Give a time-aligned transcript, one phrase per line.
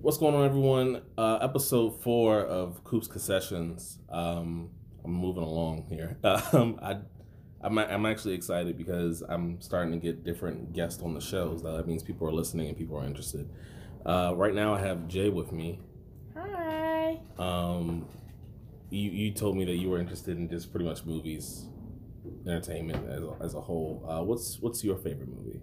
[0.00, 1.02] What's going on, everyone?
[1.18, 3.98] Uh, episode four of Coops Concessions.
[4.08, 4.70] Um,
[5.04, 6.16] I'm moving along here.
[6.52, 6.98] Um, I,
[7.60, 11.64] I'm, I'm actually excited because I'm starting to get different guests on the shows.
[11.64, 13.50] That means people are listening and people are interested.
[14.06, 15.80] Uh, right now, I have Jay with me.
[16.36, 17.18] Hi.
[17.36, 18.06] Um,
[18.90, 21.66] you, you told me that you were interested in just pretty much movies,
[22.46, 24.06] entertainment as a, as a whole.
[24.08, 25.60] Uh, what's what's your favorite movie?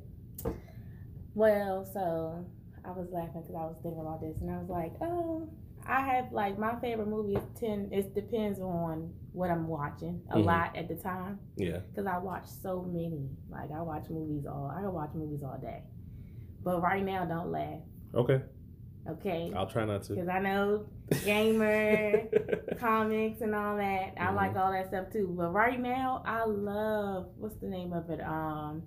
[1.34, 2.46] Well, so
[2.86, 5.50] I was laughing because I was thinking about this, and I was like, oh,
[5.88, 7.40] I have like my favorite movies.
[7.60, 7.90] Ten.
[7.92, 10.46] It depends on what I'm watching a Mhm.
[10.46, 11.80] lot at the time Yeah.
[11.90, 13.30] because I watch so many.
[13.50, 14.72] Like I watch movies all.
[14.76, 15.84] I can watch movies all day.
[16.64, 17.82] But right now, don't laugh,
[18.16, 18.42] Okay.
[19.08, 19.54] okay?
[19.56, 20.14] I'll try not to.
[20.14, 20.86] Because I know
[21.24, 22.24] gamer.
[22.80, 24.14] comics and all that.
[24.18, 24.36] I Mhm.
[24.36, 25.34] like all that stuff too.
[25.38, 28.22] But right now, I love what's the name of it?
[28.22, 28.84] Um,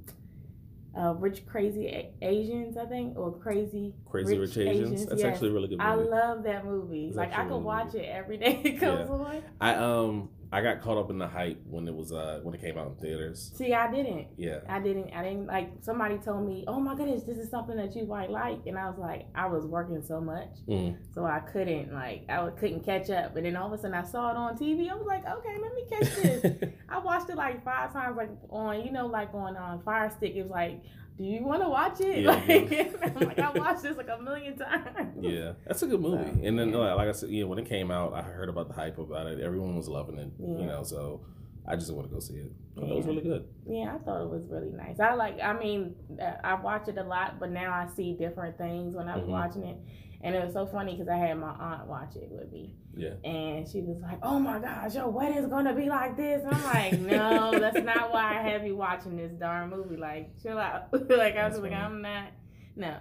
[0.98, 5.06] uh, Rich Crazy A- Asians, I think, or Crazy Crazy Rich, Asians.
[5.06, 5.34] That's yes.
[5.34, 7.06] actually a really good I love that movie.
[7.06, 9.14] It's like I could really watch good it every day it comes Yeah.
[9.14, 9.42] on.
[9.60, 12.60] I um I got caught up in the hype when it was uh when it
[12.62, 13.52] came out in theaters.
[13.54, 14.28] See, I didn't.
[14.36, 14.60] Yeah.
[14.68, 15.10] I didn't.
[15.12, 15.70] I didn't like.
[15.82, 18.88] Somebody told me, "Oh my goodness, this is something that you might like," and I
[18.88, 20.96] was like, I was working so much, Mm.
[21.14, 23.36] so I couldn't like, I couldn't catch up.
[23.36, 24.90] And then all of a sudden, I saw it on TV.
[24.90, 26.70] I was like, okay, let me catch this.
[26.88, 30.34] I watched it like five times, like on you know, like on um, Fire Stick.
[30.34, 30.80] It was like,
[31.18, 32.20] do you want to watch it?
[32.22, 35.16] Yeah, like, I'm like, I watched this like a million times.
[35.20, 36.24] yeah, that's a good movie.
[36.40, 36.76] So, and then yeah.
[36.76, 39.26] like, like I said, yeah, when it came out, I heard about the hype about
[39.26, 39.40] it.
[39.40, 40.30] Everyone was loving it.
[40.38, 41.22] You know, so
[41.66, 42.52] I just want to go see it.
[42.76, 43.46] I thought It was really good.
[43.68, 45.00] Yeah, I thought it was really nice.
[45.00, 45.40] I like.
[45.42, 49.08] I mean, uh, I watch it a lot, but now I see different things when
[49.08, 49.26] I'm Mhm.
[49.26, 49.76] watching it.
[50.20, 53.14] And it was so funny because I had my aunt watch it with me, Yeah.
[53.24, 56.64] and she was like, "Oh my gosh, your wedding's gonna be like this." And I'm
[56.64, 59.96] like, "No, that's not why I have you watching this darn movie.
[59.96, 61.74] Like, chill out." like I was That's like, funny.
[61.74, 62.28] "I'm not."
[62.76, 62.96] No.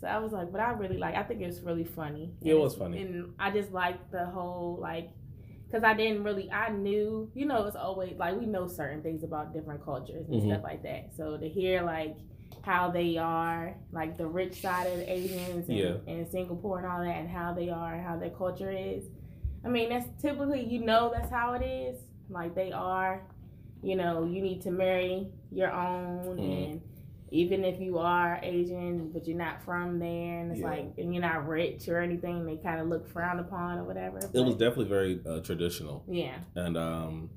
[0.00, 1.14] So I was like, but I really like.
[1.14, 2.34] I think it's really funny.
[2.42, 3.00] It And was funny.
[3.00, 5.08] and I just like the whole like,
[5.66, 6.50] because I didn't really.
[6.50, 10.42] I knew, you know, it's always like we know certain things about different cultures and
[10.42, 10.46] Mhm.
[10.52, 11.14] stuff like that.
[11.16, 12.16] So to hear like
[12.62, 15.94] how they are, like the rich side of the Asians and, Yeah.
[16.08, 19.08] and Singapore and all that, and how they are and how their culture is.
[19.66, 21.98] I mean, that's typically you know that's how it is.
[22.30, 23.22] Like they are,
[23.82, 26.64] you know, you need to marry your own, Mhm.
[26.70, 26.80] and
[27.30, 30.68] even if you are Asian, but you're not from there, and it's Yeah.
[30.70, 34.18] like, and you're not rich or anything, they kind of look frowned upon or whatever.
[34.18, 37.30] It was definitely very uh, traditional yeah, and um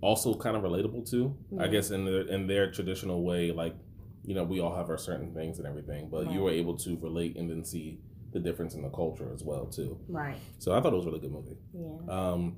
[0.00, 1.36] also kind of relatable too.
[1.58, 3.76] I guess in their in their traditional way, like
[4.24, 6.96] you know, we all have our certain things and everything, but you were able to
[6.98, 7.98] relate and then see
[8.32, 9.98] the difference in the culture as well too.
[10.08, 11.56] right, So I thought it was a really good movie.
[11.72, 11.98] yeah,
[12.32, 12.56] Um,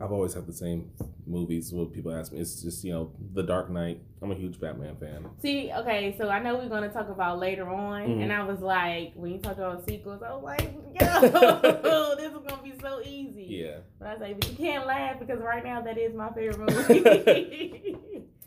[0.00, 0.90] I've always had the same
[1.26, 1.72] movies.
[1.72, 4.00] When people ask me, it's just you know, The Dark Knight.
[4.20, 5.26] I'm a huge Batman fan.
[5.40, 8.22] See, okay, so I know we're gonna talk about later on, Mhm.
[8.22, 10.62] and I was like, when you talk about sequels, I was like,
[11.00, 11.20] yo,
[12.16, 13.46] this is gonna be so easy.
[13.48, 16.30] Yeah, But I was like, but you can't laugh because right now that is my
[16.32, 16.58] favorite
[16.88, 17.96] movie.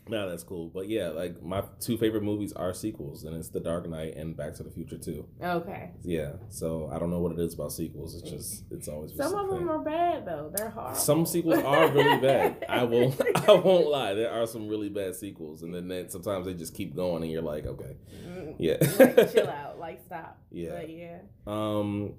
[0.08, 0.68] No, that's cool.
[0.72, 4.36] But yeah, like my two favorite movies are sequels, and it's The Dark Knight and
[4.36, 5.26] Back to the Future too.
[5.42, 5.90] okay.
[6.02, 8.14] Yeah, so I don't know what it is about sequels.
[8.14, 10.52] It's just it's always Some of them are bad though.
[10.54, 10.94] They're horrible.
[10.96, 12.64] Some sequels are really bad.
[12.68, 13.20] I won't.
[13.48, 14.14] I won't lie.
[14.14, 17.42] There are some really bad sequels, and then sometimes they just keep going, and you're
[17.42, 17.96] like, okay,
[18.26, 19.78] Mm, yeah, like, chill out.
[19.78, 20.38] Like stop.
[20.50, 20.70] Yeah.
[20.70, 21.18] But yeah.
[21.46, 22.14] Um,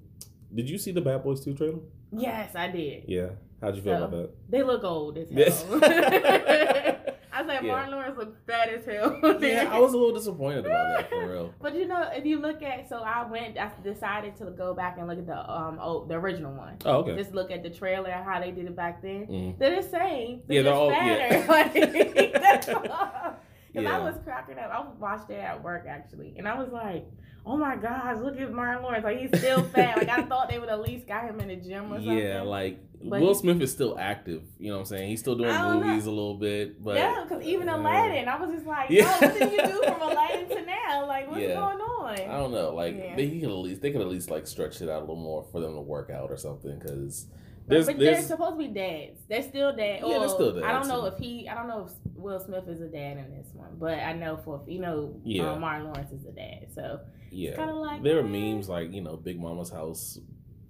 [0.54, 1.80] did you see the Bad Boys Two trailer?
[2.12, 3.04] Yes, I did.
[3.06, 3.28] Yeah.
[3.60, 4.30] How'd you feel So- about that?
[4.50, 5.62] They look old as Yes.
[5.62, 5.80] hell.
[5.82, 6.77] I
[7.64, 7.72] Yeah.
[7.72, 9.18] Martin Lawrence looks bad as hell.
[9.40, 11.54] Yeah, I was a little disappointed about that for real.
[11.60, 14.98] But you know, if you look at, so I went, I decided to go back
[14.98, 16.76] and look at the um oh the original one.
[16.84, 17.16] Oh, okay.
[17.16, 19.26] Just look at the trailer and how they did it back then.
[19.26, 19.58] Mm.
[19.58, 20.42] They're the same.
[20.48, 21.46] Yeah, They're they're just all- fatter.
[21.48, 22.82] Like, that's all.
[23.74, 23.96] Cause Yeah.
[23.98, 24.70] I was cracking up.
[24.72, 27.04] I watched it at work actually, and I was like,
[27.48, 29.04] "Oh my gosh, look at Martin Lawrence!
[29.04, 29.96] Like he's still fat.
[29.98, 32.42] like I thought they would at least got him in the gym or something." Yeah,
[32.42, 34.42] like But Will he- Smith is still active.
[34.58, 35.08] You know what I'm saying?
[35.08, 35.86] He's still doing don't know.
[35.86, 39.04] movies a little bit, but yeah, because even uh, Aladdin, I was just like, Yeah.
[39.06, 41.06] "Oh, what did you do from Aladdin to now?
[41.06, 41.54] Like, what's Yeah.
[41.54, 42.74] going on?" I don't know.
[42.74, 43.16] Like Yeah.
[43.16, 45.44] they could at least they could at least like stretch it out a little more
[45.50, 47.26] for them to work out or something because
[47.66, 49.20] But, there's they're supposed to be dads.
[49.28, 50.02] They're still dads.
[50.06, 51.48] Yeah, they're still I don't know if he.
[51.48, 54.38] I don't know if Will Smith is a dad in this one, but I know
[54.38, 55.52] for you know, Yeah.
[55.52, 56.66] um, Martin Lawrence is a dad.
[56.74, 58.52] So yeah like there are eh.
[58.54, 60.18] memes like you know Big Mama's house,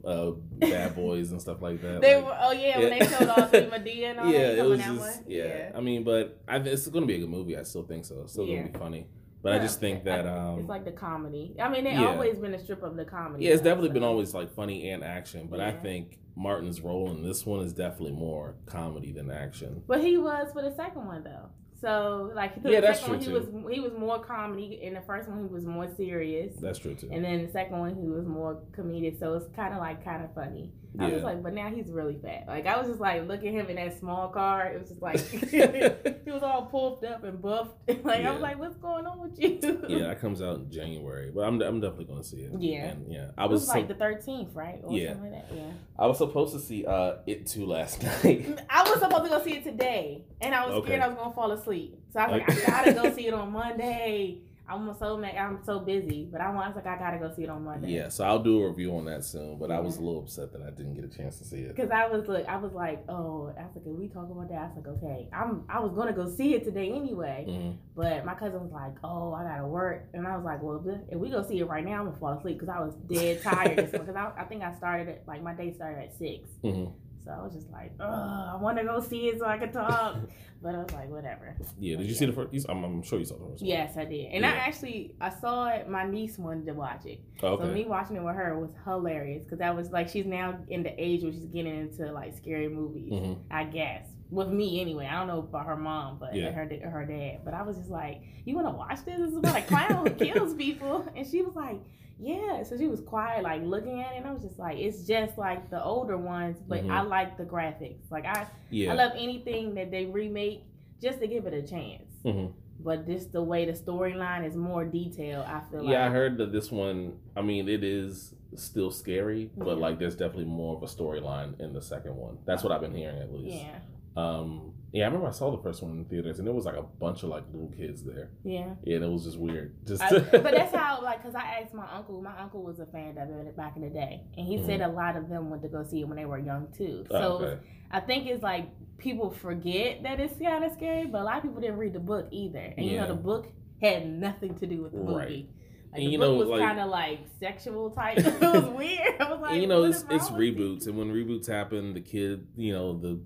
[0.05, 2.01] uh, Bad Boys and stuff like that.
[2.01, 2.39] They like- were.
[2.41, 4.59] Oh yeah, when they showed all three Madea and all yeah, that.
[4.59, 5.25] it was just one.
[5.27, 5.73] yeah.
[5.75, 7.57] I mean, but I, it's going to be a good movie.
[7.57, 8.23] I still think so.
[8.23, 9.07] It's still gonna be funny.
[9.41, 11.55] But I just think that um, it's like the comedy.
[11.61, 12.09] I mean, they yeah.
[12.09, 13.45] always been a strip of the comedy.
[13.45, 13.95] yeah, it's side, definitely so.
[13.95, 15.47] been always like funny and action.
[15.49, 19.83] But I think Martin's role in this one is definitely more comedy than action.
[19.87, 21.51] But he was for the second one though.
[21.81, 24.81] So like the Yeah, that's second one, he was he was more comedy.
[24.83, 26.55] In the first one, he was more serious.
[26.61, 27.09] That's true too.
[27.13, 30.25] And then the second one, he was more comedic, so it's kind of like kind
[30.25, 30.73] of funny.
[30.99, 31.17] I was Yeah.
[31.17, 32.45] just like, but now he's really fat.
[32.49, 34.67] Like I was just like, look at him in that small car.
[34.73, 35.21] It was just like
[36.25, 37.75] he was all puffed up and buffed.
[38.05, 39.59] like I was like, what's going on with you?
[39.89, 42.53] yeah, that comes out in January, but I'm I'm definitely going to see it.
[42.59, 42.85] Yeah.
[42.87, 43.31] and yeah.
[43.37, 44.81] I It was was so- like the thirteenth, right?
[44.83, 45.13] Or Yeah.
[45.13, 45.57] something like that.
[45.57, 45.71] Yeah.
[45.99, 48.59] I was supposed to see uh it too last night.
[48.71, 50.87] I was supposed to go see it today, and I was Okay.
[50.89, 51.99] scared I was gonna fall asleep.
[52.13, 54.39] So I was like, I gotta go see it on Monday.
[54.69, 55.35] I'm so mad.
[55.37, 57.89] I'm so busy, but I was like, I gotta go see it on Monday.
[57.91, 59.59] yeah, so I'll do a review on that soon.
[59.59, 61.75] But I was a little upset that I didn't get a chance to see it.
[61.77, 64.49] Cause I was look, I was like, oh, I was like, can we talk about
[64.51, 64.57] that?
[64.59, 67.77] I was like, okay, I'm, I was gonna go see it today anyway, Mhm.
[67.97, 71.19] but my cousin was like, oh, I gotta work, and I was like, well, if
[71.19, 73.91] we go see it right now, I'm gonna fall asleep because I was dead tired.
[73.93, 76.93] Cause I, I think I started like my day started at six, Mhm.
[77.29, 79.73] So I was just like, oh, I want to go see it so I could
[79.75, 80.17] talk,
[80.63, 81.55] but I was like, whatever.
[81.79, 82.67] Yeah, did you see the first?
[82.71, 83.61] I'm, I'm sure you saw the first.
[83.63, 83.69] one.
[83.69, 85.89] Yes, I did, and I actually I saw it.
[85.91, 87.21] My niece wanted to watch it.
[87.43, 87.65] Oh, Okay.
[87.65, 90.83] So me watching it with her was hilarious because that was like she's now in
[90.83, 93.13] the age where she's getting into like scary movies.
[93.13, 93.39] Mhm.
[93.51, 95.07] I guess with me anyway.
[95.07, 96.51] I don't know about her mom, but Yeah.
[96.53, 97.41] her her dad.
[97.45, 99.19] But I was just like, "You want to watch this?
[99.19, 101.79] This is about a clown who kills people." And she was like,
[102.19, 104.19] "Yeah." So she was quiet, like looking at it.
[104.19, 106.91] And I was just like, "It's just like the older ones, but Mhm.
[106.91, 108.11] I like the graphics.
[108.11, 108.93] Like I, Yeah.
[108.93, 110.65] I love anything that they remake
[111.01, 112.53] just to give it a chance." Mhm.
[112.81, 115.91] But just the way the storyline is more detailed, I feel like.
[115.93, 117.19] Yeah, I heard that this one.
[117.37, 119.75] I mean, it is still scary, but Yeah.
[119.75, 122.39] like there's definitely more of a storyline in the second one.
[122.45, 123.57] That's what I've been hearing at least.
[123.65, 123.81] Yeah,
[124.17, 124.75] Um.
[124.93, 126.83] Yeah, I remember I saw the first one in theaters, and there was like a
[126.83, 128.31] bunch of like little kids there.
[128.43, 128.75] yeah.
[128.85, 129.75] Yeah, and it was just weird.
[129.87, 130.03] Just.
[130.03, 132.23] I, but that's how, like, because I asked my uncle.
[132.23, 134.89] My uncle was a fan of it back in the day, and he said a
[134.89, 137.05] lot of them went to go see it when they were young too.
[137.11, 137.25] So Mm-hmm.
[137.25, 137.61] Oh, okay.
[137.91, 138.69] I think it's like
[138.99, 142.01] people forget that it's kind of scary, but a lot of people didn't read the
[142.01, 142.73] book either.
[142.77, 143.47] And you know, the book
[143.81, 145.15] had nothing to do with the movie.
[145.15, 145.49] Right.
[145.91, 148.19] Like, And the you book know, was like- kind of like sexual type.
[148.19, 149.15] it was weird.
[149.21, 152.73] I was like, you know, it's it's reboots, and when reboots happen, the kid, you
[152.73, 153.21] know, the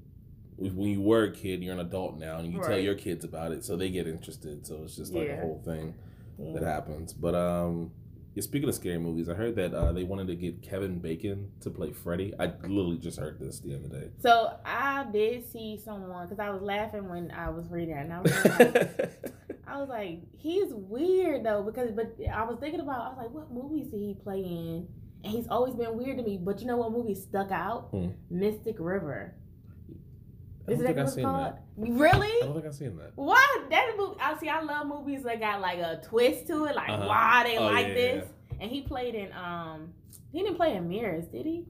[0.57, 3.53] when you were a kid, you're an adult now, and you tell your kids about
[3.53, 4.67] it, so they get interested.
[4.67, 5.35] So it's just like Yeah.
[5.39, 5.95] a whole thing
[6.39, 6.53] Yeah.
[6.55, 7.13] that happens.
[7.13, 7.91] But um,
[8.35, 11.51] yeah, speaking of scary movies, I heard that uh, they wanted to get Kevin Bacon
[11.61, 12.33] to play Freddy.
[12.39, 14.11] I literally just heard this the other day.
[14.21, 18.13] So I did see someone because I was laughing when I was reading, it, and
[18.13, 19.13] I was like.
[19.67, 23.31] I was like, he's weird though because but I was thinking about I was like,
[23.31, 24.87] what movies did he play in?
[25.25, 26.37] And he's always been weird to me.
[26.37, 27.89] But you know what movie stuck out?
[27.91, 28.09] Hmm.
[28.29, 29.35] Mystic River.
[30.67, 31.45] I don't Is that think what seen called?
[31.45, 31.63] that.
[31.77, 32.29] Really?
[32.29, 33.13] I don't think I've seen that.
[33.17, 33.71] What?
[33.71, 34.17] That movie?
[34.21, 34.49] I see.
[34.49, 36.77] I love movies that got like a twist to it.
[36.77, 37.07] Like Uh-huh.
[37.09, 38.29] why they Oh, like yeah, this?
[38.61, 39.93] And he played in um.
[40.33, 41.67] He didn't play in Mirrors, did he?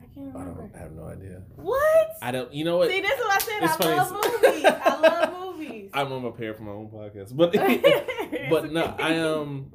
[0.00, 0.70] I can't I remember.
[0.74, 1.42] I have no idea.
[1.56, 2.10] What?
[2.22, 2.52] I don't.
[2.52, 2.90] You know what?
[2.90, 3.62] See, this is what I said.
[3.62, 4.64] It's I funny, love movies.
[4.64, 5.90] I love movies.
[5.94, 7.52] I'm unprepared for my own podcast, but
[8.50, 9.72] but no, I um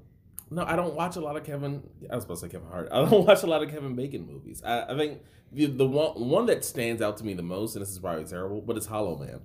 [0.52, 1.82] no, I don't watch a lot of Kevin.
[2.12, 2.90] I was supposed to say Kevin Hart.
[2.92, 4.62] I don't watch a lot of Kevin Bacon movies.
[4.66, 5.22] I, I think
[5.52, 8.26] the the one one that stands out to me the most, and this is probably
[8.26, 9.40] terrible, but it's Hollow Man.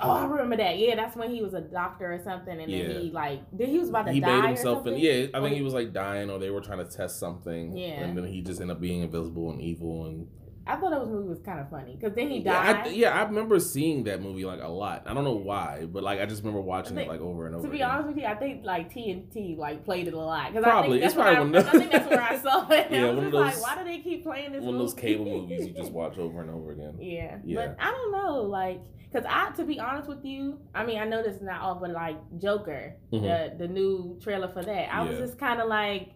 [0.00, 0.78] Oh, I remember that.
[0.78, 2.88] Yeah, that's when he was a doctor or something, and Yeah.
[2.88, 5.40] then he like then he was about to He die made or himself, yeah, I
[5.40, 8.02] think he- he was like dying, or they were trying to test something, Yeah.
[8.04, 10.28] and then he just ended up being invisible and evil, and
[10.66, 12.86] I thought that movie was kind of funny because then he yeah, died.
[12.86, 15.02] I, yeah, I remember seeing that movie like a lot.
[15.06, 17.54] I don't know why, but like I just remember watching I it like over and
[17.56, 17.64] over.
[17.66, 17.90] to be again.
[17.90, 21.02] honest with you, I think like TNT like played it a lot because Probably.
[21.02, 22.70] I It's think that's probably where one I, of I think that's where I saw
[22.70, 22.86] it.
[22.90, 24.62] Yeah, I was one of just like, those- why do they keep playing this?
[24.62, 26.96] one of those cable movies you just watch over and over again.
[27.00, 27.38] Yeah.
[27.44, 27.56] Yeah.
[27.66, 28.80] But I don't know, like,
[29.12, 31.74] cause I, to be honest with you, I mean, I know this is not all,
[31.74, 33.20] but like Joker, Mhm.
[33.58, 36.12] the the new trailer for that, I was just kind of like,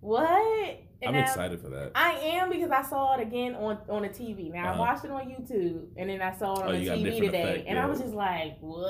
[0.00, 0.80] what?
[1.08, 1.92] I'm I- excited for that.
[1.94, 4.50] I am because I saw it again on on the TV.
[4.52, 4.80] Now I Uh-huh.
[4.80, 7.42] watched it on YouTube, and then I saw it Oh, on you the TV today,
[7.42, 7.84] effect, and yeah.
[7.84, 8.82] I was just like, "What?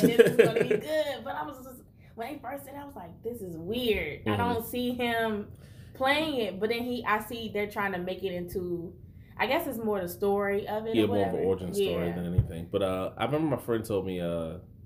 [0.00, 1.82] this is gonna be good." But I was just
[2.14, 4.36] when they first said, I was like, "This is weird." I Mhm.
[4.38, 5.48] don't see him
[5.94, 8.92] playing it, but then he, I see they're trying to make it into.
[9.40, 10.96] I guess it's more the story of it.
[10.96, 12.14] yeah, or more of an origin story Yeah.
[12.16, 12.66] than anything.
[12.72, 14.18] But uh, I remember my friend told me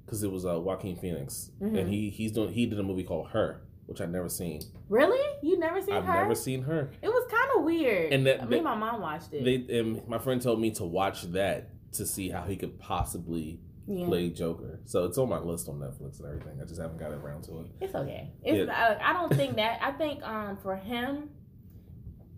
[0.04, 1.78] because it was uh, Joaquin Phoenix, Mhm.
[1.78, 4.62] and he he's doing he did a movie called Her, which I'd never seen.
[4.88, 5.20] Really?
[5.42, 6.00] You never seen her?
[6.00, 6.90] I've never seen Her.
[7.02, 8.12] It was kind of weird.
[8.12, 9.44] And that- me and my mom watched it.
[9.44, 13.60] They and my friend told me to watch that to see how he could possibly
[13.86, 14.06] yeah.
[14.06, 14.80] play Joker.
[14.84, 16.60] So it's on my list on Netflix and everything.
[16.60, 17.66] I just haven't got around to it.
[17.80, 18.30] It's okay.
[18.42, 21.30] It's I, I don't think that I think um for him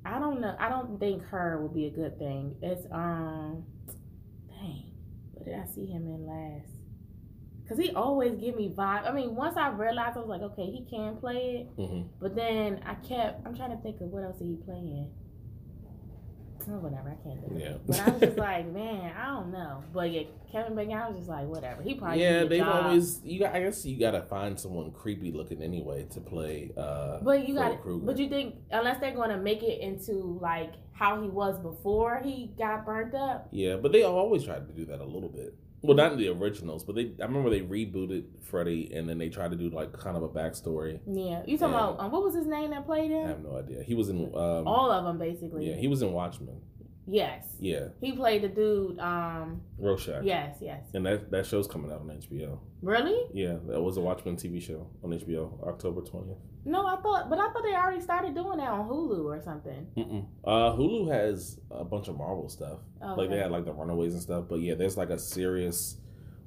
[0.05, 2.57] I don't know I don't think her would be a good thing.
[2.63, 3.65] It's um
[4.49, 4.93] dang.
[5.33, 6.74] What did I see him in last?
[7.69, 9.09] Cause he always give me vibe.
[9.09, 11.83] I mean, once I realized I was like, okay, he can play it.
[11.83, 15.09] hmm But then I kept I'm trying to think of what else he play in.
[16.69, 17.11] oh, whatever.
[17.11, 17.63] I can't do it.
[17.63, 17.77] Yeah.
[17.87, 19.83] But I was just like, man, I don't know.
[19.95, 21.83] But yeah, Kevin Bacon, I was just like, whatever.
[21.83, 22.85] He probably yeah, they've job.
[22.85, 23.39] always you.
[23.41, 26.71] Got, I guess you got to find someone creepy looking anyway to play.
[26.77, 27.79] uh But you got.
[28.05, 32.21] But you think unless they're going to make it into like how he was before
[32.23, 33.49] he got burnt up?
[33.53, 35.55] Yeah, but they always tried to do that a little bit.
[35.87, 37.13] Well, not in the originals, but they.
[37.21, 40.29] I remember they rebooted Freddy, and then they tried to do like kind of a
[40.29, 40.99] backstory.
[41.07, 41.43] Yeah.
[41.47, 43.25] You talking about um, what was his name that played him?
[43.27, 43.83] I have no idea.
[43.83, 44.25] He was in.
[44.35, 45.69] Um, All of them basically.
[45.69, 46.61] yeah, he was in Watchmen.
[47.07, 47.47] yes.
[47.61, 48.99] Yeah, He played the dude.
[48.99, 49.61] Um.
[49.79, 50.25] Rorschach.
[50.25, 50.57] Yes.
[50.61, 50.83] Yes.
[50.95, 52.59] And that that show's coming out on HBO.
[52.83, 53.21] Really?
[53.33, 56.39] Yeah, that was a Watchmen TV show on HBO, October twentieth.
[56.67, 59.87] No, I thought, but I thought they already started doing that on Hulu or something.
[59.97, 60.25] Mm-mm.
[60.45, 62.79] Uh, Hulu has a bunch of Marvel stuff.
[63.03, 64.45] Oh, Like they had like the Runaways and stuff.
[64.49, 65.99] But yeah, there's like a serious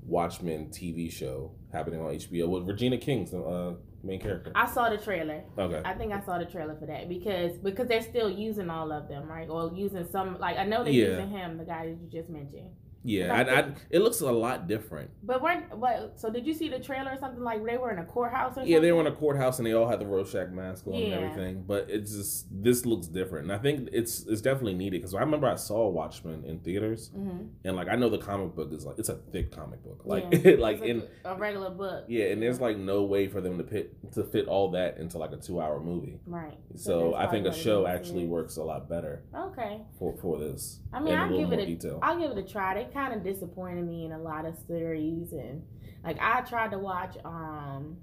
[0.06, 4.52] Watchmen TV show happening on HBO with Regina King's the uh, main character.
[4.56, 5.44] I saw the trailer.
[5.58, 5.82] Okay.
[5.84, 9.08] I think I saw the trailer for that because because they're still using all of
[9.10, 9.50] them, right?
[9.50, 11.08] Or using some like I know they're Yeah.
[11.10, 12.70] using him, the guy that you just mentioned.
[13.04, 15.10] Yeah, I, I, it looks a lot different.
[15.24, 18.00] But weren't but so did you see the trailer or something like they were in
[18.00, 18.72] a courthouse or something?
[18.72, 21.14] Yeah, they were in a courthouse and they all had the Rorschach mask on and
[21.14, 21.64] everything.
[21.66, 25.20] But it's just this looks different, and I think it's it's definitely needed because I
[25.22, 27.44] remember I saw Watchmen in theaters, Mm-hmm.
[27.66, 30.26] and like I know the comic book is like it's a thick comic book, like
[30.44, 30.56] Yeah.
[30.60, 32.06] like in a regular book.
[32.08, 35.18] yeah, and there's like no way for them to fit to fit all that into
[35.18, 36.20] like a two hour movie.
[36.26, 36.58] Right.
[36.76, 39.82] So that's I think a show actually works a lot better Okay.
[39.98, 40.80] for for this.
[40.94, 42.00] I mean, I'll give it a, detail.
[42.02, 42.74] I'll give it a try.
[42.74, 45.62] They kind of disappointed me in a lot of series, and
[46.04, 47.98] like I tried to watch um,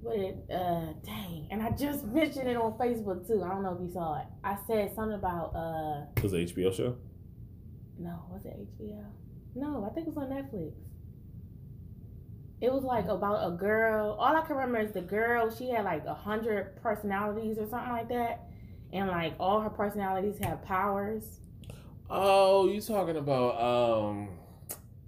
[0.00, 3.42] what it uh, dang, and I just mentioned it on Facebook too.
[3.44, 4.26] I don't know if you saw it.
[4.42, 6.96] I said something about uh, was it HBO show.
[7.98, 9.04] no, was it HBO?
[9.54, 10.72] No, I think it was on Netflix.
[12.60, 14.16] It was like about a girl.
[14.18, 15.54] All I can remember is the girl.
[15.54, 18.48] She had like a hundred personalities or something like that,
[18.92, 21.38] and like all her personalities have powers.
[22.14, 24.28] Oh, you talking about um?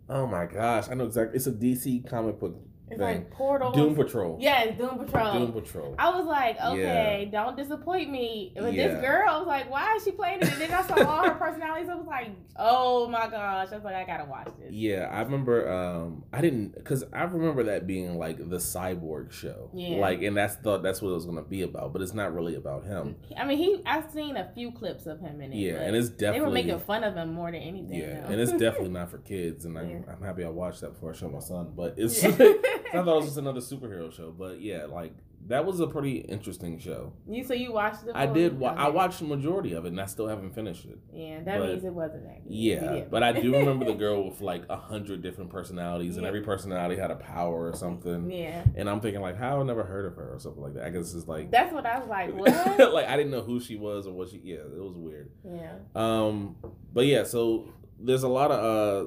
[0.09, 1.37] Oh my gosh, I know exactly.
[1.37, 2.57] It's a DC comic book.
[2.95, 3.19] It's thing.
[3.23, 3.75] like portals.
[3.75, 4.39] Doom Patrol.
[4.41, 5.33] Yes, Doom Patrol.
[5.39, 5.95] Doom Patrol.
[5.99, 8.53] I was like, okay, don't disappoint me.
[8.57, 8.89] With Yeah.
[8.89, 10.53] this girl, I was like, why is she playing it?
[10.53, 11.89] And then I saw all her personalities.
[11.89, 13.69] I was like, oh my gosh.
[13.73, 14.71] I was like, I gotta watch this.
[14.73, 15.71] Yeah, I remember.
[15.71, 19.71] Um, I didn't because I remember that being like the cyborg show.
[19.75, 19.97] Yeah.
[19.97, 22.55] Like, and that's thought that's what it was gonna be about, but it's not really
[22.55, 23.17] about him.
[23.37, 23.83] I mean, he.
[23.87, 25.57] I've seen a few clips of him in it.
[25.57, 27.95] Yeah, and it's definitely they were making fun of him more than anything.
[27.99, 28.33] yeah, though.
[28.33, 29.65] and it's definitely not for kids.
[29.65, 29.97] And I'm, Yeah.
[30.11, 31.73] I'm happy I watched that before I showed my son.
[31.77, 32.31] But it's Yeah.
[32.97, 34.31] I thought it was just another superhero show.
[34.31, 35.13] But yeah, like
[35.47, 37.13] that was a pretty interesting show.
[37.29, 38.17] you so you watched the.
[38.17, 38.59] I did.
[38.59, 40.99] Wa- I watched the majority of it, and I still haven't finished it.
[41.13, 42.45] Yeah, that but- means it wasn't that.
[42.45, 42.53] good.
[42.55, 43.05] Yeah, Yeah.
[43.11, 46.97] but I do remember the girl with like a hundred different personalities, and every personality
[46.97, 48.31] had a power or something.
[48.31, 50.85] Yeah, And I'm thinking like, how I never heard of her or something like that.
[50.87, 52.33] I guess it's like, that's what I was like.
[52.35, 52.95] What?
[52.95, 54.41] like I didn't know who she was or what she.
[54.43, 55.31] Yeah, it was weird.
[55.45, 55.75] yeah.
[55.95, 56.57] Um,
[56.95, 57.69] but yeah, so
[58.05, 58.59] there's a lot of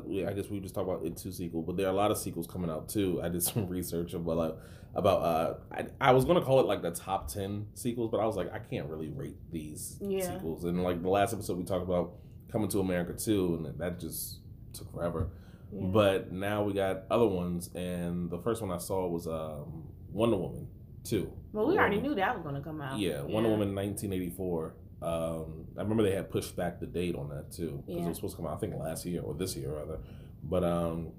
[0.03, 1.95] uh, yeah, I guess we just talked about it two sequel, but there are a
[1.95, 3.21] lot of sequels coming out too.
[3.23, 4.55] I did some research about like,
[4.95, 8.25] about uh, I, I was gonna call it like the top ten sequels, but I
[8.25, 10.33] was like, I can't really rate these Yeah.
[10.33, 10.63] sequels.
[10.65, 12.13] And like the last episode we talked about
[12.51, 14.39] Coming to America too, and that just
[14.73, 15.27] took forever.
[15.71, 15.85] yeah.
[15.87, 20.37] But now we got other ones, and the first one I saw was um, Wonder
[20.37, 20.67] Woman
[21.03, 21.31] two.
[21.53, 22.97] well, we already knew that was gonna come out.
[22.99, 24.73] Yeah, Wonder Woman 1984.
[25.01, 28.05] Um, I remember they had pushed back the date on that too because Yeah.
[28.05, 29.99] it was supposed to come out I think last year or this year rather.
[30.43, 31.11] But um,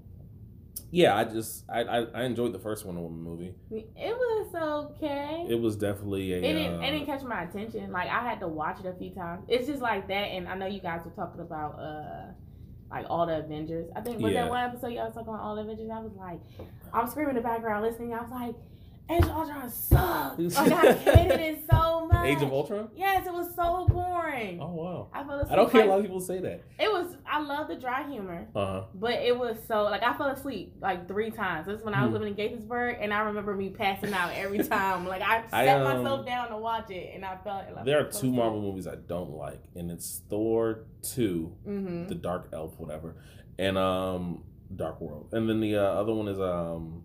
[0.91, 3.53] yeah, I just I, I, I enjoyed the first Wonder Woman movie.
[3.71, 5.45] It was okay.
[5.49, 6.37] It was definitely a.
[6.37, 7.91] It didn't, uh, it didn't catch my attention.
[7.91, 9.45] Like I had to watch it a few times.
[9.47, 12.31] It's just like that, and I know you guys were talking about uh
[12.91, 13.87] like all the Avengers.
[13.95, 14.43] I think was Yeah.
[14.45, 15.83] that one episode y'all was talking about all the Avengers.
[15.89, 16.39] And I was like,
[16.91, 18.13] I'm screaming in the background listening.
[18.15, 18.55] I was like,
[19.11, 20.37] Age of Ultron sucks.
[20.57, 22.25] like I hated it so much.
[22.27, 22.89] Age of Ultron.
[22.95, 24.59] Yes, it was so boring.
[24.61, 25.07] Oh wow!
[25.11, 25.51] I fell asleep.
[25.51, 26.63] I don't hear a lot of people say that.
[26.79, 27.15] It was.
[27.27, 28.47] I love the dry humor.
[28.55, 28.83] Uh huh.
[28.93, 31.65] But it was so like I fell asleep like three times.
[31.65, 32.21] This is when I was Hmm.
[32.23, 35.07] living in Gaithersburg, and I remember me passing out every time.
[35.07, 37.99] Like I I, sat um, myself down to watch it, and I felt like There
[37.99, 42.07] are two Marvel movies I don't like, and it's Thor two, Mm-hmm.
[42.09, 43.15] the Dark Elf, whatever,
[43.57, 44.43] and um
[44.75, 47.03] Dark World, and then the uh, other one is um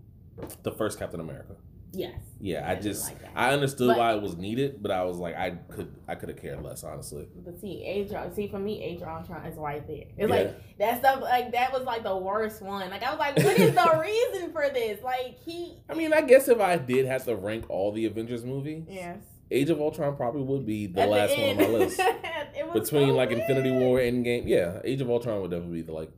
[0.62, 1.54] the first Captain America.
[1.94, 2.18] Yes.
[2.40, 3.18] Yeah, I I just like.
[3.34, 6.28] I understood But- why it was needed, but I was like I could I could
[6.28, 7.26] have cared less honestly.
[7.44, 10.04] But see, Age of- see for me, Age of Ultron is right there.
[10.16, 10.26] It's Yeah.
[10.26, 11.22] like that stuff.
[11.22, 12.90] Like that was like the worst one.
[12.90, 15.02] Like I was like, what is the reason for this?
[15.02, 15.78] Like he.
[15.88, 19.18] I mean, I guess if I did have to rank all the Avengers movies, Yes.
[19.50, 22.00] Age of Ultron probably would be the At last one on my list.
[22.72, 23.82] Between so like Infinity weird.
[23.82, 26.10] War, Endgame, yeah, Age of Ultron would definitely be the like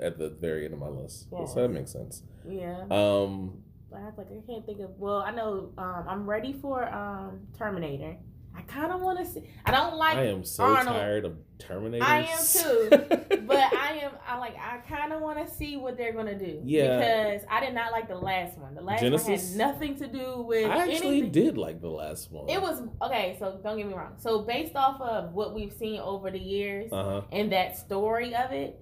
[0.00, 1.28] at the very end of my list.
[1.30, 2.22] So that makes sense.
[2.48, 2.84] Yeah.
[2.90, 3.62] Um,
[3.94, 4.90] I was like, I can't think of.
[4.98, 8.16] Well, I know um, I'm ready for um, Terminator.
[8.56, 9.48] I kind of want to see.
[9.64, 10.16] I don't like.
[10.16, 10.96] I am so Arnold.
[10.96, 12.04] tired of Terminator.
[12.04, 12.88] I am too.
[13.46, 14.12] but I am.
[14.26, 14.56] I like.
[14.56, 16.60] I kind of want to see what they're gonna do.
[16.64, 16.98] Yeah.
[16.98, 18.74] Because I did not like the last one.
[18.74, 19.50] The last one Genisys?
[19.50, 20.66] had nothing to do with.
[20.68, 21.30] I actually anything.
[21.32, 22.48] did like the last one.
[22.48, 23.36] It was okay.
[23.38, 24.14] So don't get me wrong.
[24.16, 27.20] So based off of what we've seen over the years Uh huh.
[27.30, 28.80] and that story of it,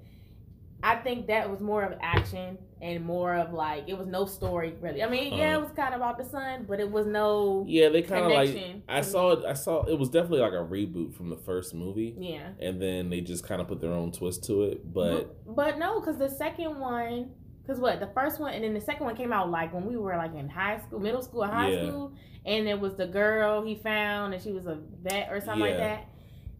[0.83, 4.75] I think that was more of action and more of like it was no story
[4.81, 5.03] really.
[5.03, 5.59] I mean, yeah, Uh-huh.
[5.59, 8.33] it was kind of about the son, but it was no Yeah, they kind of
[8.33, 8.57] like.
[8.89, 9.45] I saw it.
[9.45, 12.15] I saw it was definitely like a reboot from the first movie.
[12.19, 12.51] Yeah.
[12.61, 14.93] and then they just kind of put their own twist to it.
[14.93, 17.31] But but, but no, because the second one,
[17.63, 19.97] because what the first one and then the second one came out like when we
[19.97, 21.89] were like in high school, middle school, or high Yeah.
[21.89, 22.13] school,
[22.45, 25.79] and it was the girl he found and she was a vet or something like
[25.79, 26.05] that.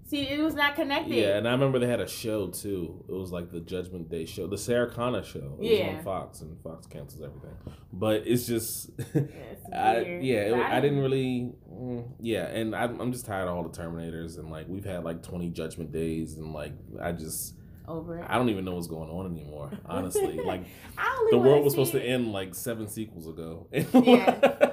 [0.07, 1.15] See, it was not connected.
[1.15, 3.05] yeah, and I remember they had a show too.
[3.09, 5.57] It was like the Judgment Day show, the Sarah Connor show.
[5.59, 5.97] It was Yeah.
[5.99, 7.57] on Fox, and Fox cancels everything.
[7.93, 8.91] But it's just.
[9.15, 11.53] Yeah, it's I, yeah, it, I didn't really.
[11.73, 15.03] Mm, yeah, and I'm, I'm just tired of all the Terminators, and like we've had
[15.05, 17.55] like 20 Judgment Days, and like I just
[17.89, 18.27] over it.
[18.29, 19.71] I don't even know what's going on anymore.
[19.87, 20.65] Honestly, like
[20.99, 23.67] I the world was supposed to end like seven sequels ago.
[23.73, 24.66] Yeah.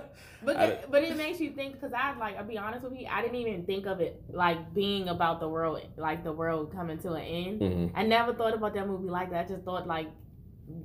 [0.46, 3.08] But I- but it makes you think because I like I'll be honest with you
[3.10, 6.98] I didn't even think of it like being about the world like the world coming
[7.00, 7.62] to an end.
[7.62, 7.92] Mhm.
[7.96, 9.46] I never thought about that movie like that.
[9.46, 10.08] I just thought like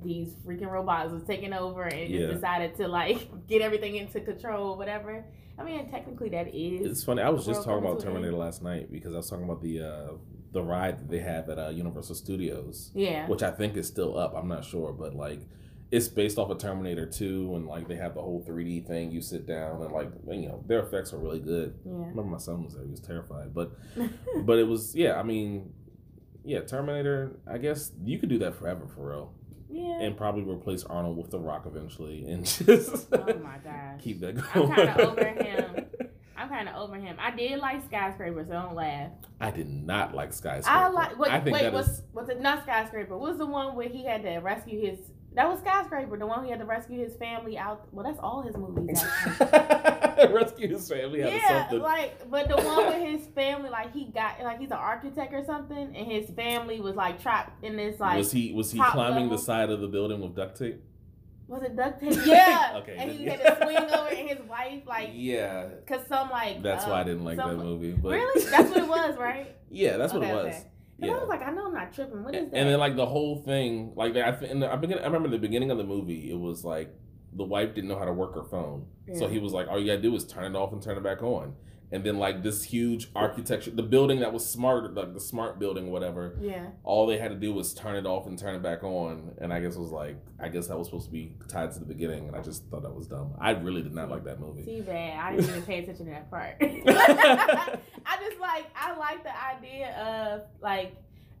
[0.03, 2.19] these freaking robots was taking over and Yeah.
[2.27, 5.25] just decided to like get everything into control, whatever.
[5.57, 6.85] I mean, technically that is.
[6.89, 7.21] It's funny.
[7.21, 10.11] I was just talking about Terminator last night because I was talking about the uh,
[10.51, 13.27] the ride that they have at uh, Universal Studios, yeah.
[13.27, 14.33] which I think is still up.
[14.35, 15.41] I'm not sure, but like
[15.91, 19.11] it's based off of Terminator 2, and like they have the whole 3D thing.
[19.11, 21.73] You sit down and like you know their effects are really good.
[21.85, 21.95] I Yeah.
[21.95, 23.71] remember my son was there; he was terrified, but
[24.45, 25.19] but it was yeah.
[25.19, 25.73] I mean,
[26.43, 27.39] yeah, Terminator.
[27.47, 29.33] I guess you could do that forever for real,
[29.69, 29.99] yeah.
[30.01, 33.99] and probably replace Arnold with The Rock eventually, and just oh my gosh.
[33.99, 34.75] keep that I'm going.
[34.75, 35.85] kinda over him.
[36.37, 37.17] I'm kind of over him.
[37.19, 39.11] I did like skyscraper, so don't laugh.
[39.41, 40.69] I did not like Skyscraper.
[40.69, 41.19] I like.
[41.19, 41.63] Wait, I think wait.
[41.63, 43.17] that Was is- was it not skyscraper?
[43.17, 44.99] What was the one where he had to rescue his?
[45.39, 46.17] That was skyscraper.
[46.17, 47.87] The one he had to rescue his family out.
[47.93, 49.01] Well, that's all his movies.
[49.39, 51.79] Rescue his family out of yeah, something.
[51.79, 55.41] like, but the one with his family, like he got, like he's an architect or
[55.45, 58.17] something, and his family was like trapped in this like.
[58.17, 59.37] was he was he climbing level.
[59.37, 60.83] the side of the building with duct tape?
[61.47, 62.19] Was it duct tape?
[62.25, 62.73] Yeah.
[62.83, 66.61] Okay, And he had to swing over, and his wife like, yeah, cause some like.
[66.61, 67.93] that's why I didn't like some- that movie.
[67.93, 68.43] But Really?
[68.43, 69.55] That's what it was, right?
[69.71, 70.45] yeah, that's what Okay, it was.
[70.47, 70.63] okay.
[71.01, 71.17] And Yeah.
[71.17, 72.23] I was like, I know I'm not tripping.
[72.23, 72.57] What is that?
[72.57, 75.29] and then like the whole thing, like I th- in the, I, begin, I remember
[75.29, 76.29] the beginning of the movie.
[76.29, 76.93] It was like
[77.33, 78.85] the wife didn't know how to work her phone,
[79.15, 81.03] so he was like, "All you gotta do is turn it off and turn it
[81.03, 81.53] back on."
[81.91, 85.89] And then like this huge architecture, the building that was smart, like the smart building,
[85.91, 86.35] whatever.
[86.39, 86.67] yeah.
[86.83, 89.51] all they had to do was turn it off and turn it back on and
[89.53, 91.85] i guess it was like i guess that was supposed to be tied to the
[91.85, 94.63] beginning and i just thought that was dumb i really did not like that movie
[94.63, 95.17] Too bad.
[95.19, 96.55] I didn't even pay attention to that part.
[96.61, 100.95] I just like I like the idea of like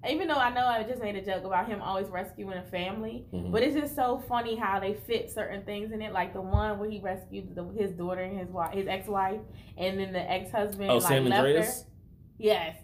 [0.07, 3.25] even though I know I just made a joke about him always rescuing a family,
[3.33, 3.51] Mhm.
[3.51, 6.13] but it's just so funny how they fit certain things in it.
[6.13, 9.41] Like the one where he rescued the, his daughter and his wife, his ex wife,
[9.77, 11.89] and then the ex husband oh like left andreas her.
[12.37, 12.77] Yes,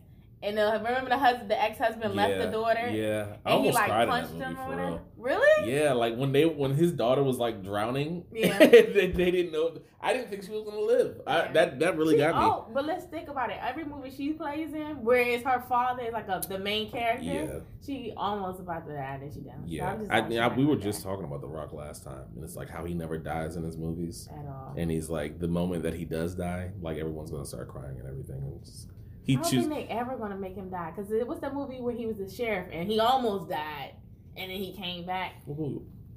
[0.46, 3.72] and uh, remember the husband, the ex husband left the daughter, yeah i and he
[3.72, 4.90] like punched that movie him or for whatever.
[4.92, 5.74] real Really?
[5.74, 8.58] yeah like when they when his daughter was like drowning Yeah.
[8.60, 11.52] they, they didn't know i didn't think she was gonna live I, Yeah.
[11.54, 13.58] that that really She- got me Oh, but let's think about it.
[13.62, 17.24] Every movie she plays in, where it's her father is like a the main character,
[17.26, 19.64] yeah she almost about to die, and she down.
[19.66, 22.70] yeah I, I, we were just talking about the rock last time and it's like
[22.70, 24.74] how he never dies in his movies at all.
[24.78, 28.08] and he's like the moment that he does die like everyone's gonna start crying and
[28.08, 28.90] everything and just,
[29.26, 31.52] he I don't chooses think they ever gonna make him die because it was the
[31.52, 33.94] movie where he was the sheriff and he almost died,
[34.38, 35.34] and then he came back.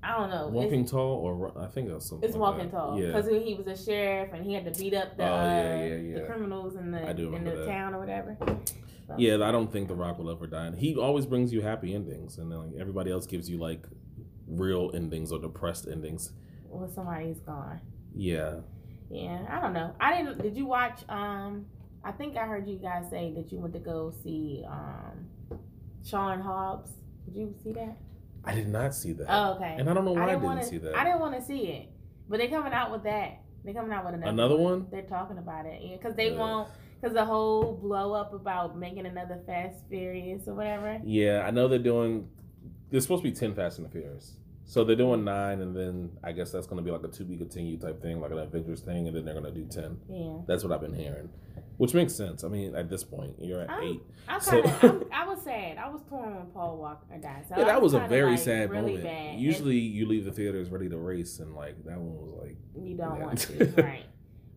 [0.01, 0.47] I don't know.
[0.49, 2.25] Walking Tall, or I think that's something.
[2.29, 2.77] it's, it's like walking that.
[2.77, 3.09] tall Yeah.
[3.09, 5.43] because when he was a sheriff and he had to beat up the Oh, uh,
[5.45, 6.15] yeah, yeah, yeah.
[6.21, 7.67] the criminals in the in the that.
[7.67, 8.37] town or whatever.
[9.09, 10.71] So, Yeah, I don't think The Rock will ever die.
[10.77, 13.87] He always brings you happy endings, and then like everybody else gives you like
[14.47, 16.33] real endings or depressed endings.
[16.69, 17.81] Well, somebody's gone.
[18.15, 18.57] Yeah,
[19.11, 19.95] Yeah, I don't know.
[19.99, 20.43] I didn't.
[20.43, 21.01] Did you watch?
[21.09, 21.67] Um,
[22.09, 25.27] I think I heard you guys say that you went to go see um,
[26.03, 26.91] Sean Hobbs.
[27.27, 27.99] Did you see that?
[28.45, 29.77] I did not see that, Oh, okay.
[29.79, 30.95] and I don't know why I didn't, wanna, see that.
[30.97, 31.89] I didn't want to see it,
[32.31, 33.43] but they're coming out with that.
[33.63, 34.31] They're coming out with another.
[34.31, 34.87] Another one?
[34.91, 36.39] They're talking about it, because they Ugh.
[36.39, 36.69] won't.
[36.99, 40.99] Because the whole blow up about making another Fast Furious or whatever.
[41.05, 42.29] Yeah, I know they're doing.
[42.91, 46.11] There's supposed to be ten Fast and the Furious, so they're doing nine, and then
[46.25, 48.39] I guess that's going to be like a to be continued type thing, like an
[48.39, 49.99] Avengers thing, and then they're going to do ten.
[50.09, 51.29] Yeah, That's what I've been hearing,
[51.79, 52.45] which makes sense.
[52.45, 53.81] I mean, at this point, you're at Oh.
[53.83, 54.03] eight.
[54.29, 55.09] I So- kind of.
[55.13, 55.79] I was sad.
[55.79, 57.47] I was torn when Paul Walker uh, died.
[57.49, 59.05] So Yeah, that was a very like, sad really moment.
[59.05, 59.41] Bad.
[59.41, 62.95] Usually, you leave the theaters ready to race, and like that one was like, you
[62.97, 63.25] don't Yeah.
[63.25, 64.05] want to, right?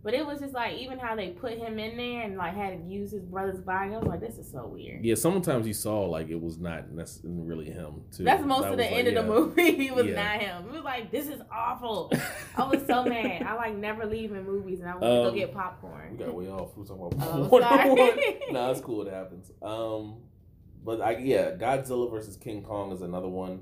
[0.03, 2.75] But it was just like even how they put him in there and like had
[2.75, 3.93] to use his brother's body.
[3.93, 5.05] I was like, this is so weird.
[5.05, 6.85] Yeah, sometimes you saw like it was not
[7.23, 8.23] really him too.
[8.23, 9.39] That's most That of the end like, of the yeah.
[9.39, 9.71] movie.
[9.83, 10.15] He was Yeah.
[10.15, 10.65] not him.
[10.69, 12.11] It was like, this is awful.
[12.57, 13.43] I was so mad.
[13.43, 16.17] I like never leave in movies and I want to Um, go get popcorn.
[16.17, 16.75] We got way off.
[16.75, 17.89] We were talking Oh, about sorry.
[17.89, 18.19] Woman.
[18.53, 19.05] Nah, it's cool.
[19.07, 19.51] It happens.
[19.61, 20.17] Um,
[20.83, 23.59] but I yeah, Godzilla versus King Kong is another one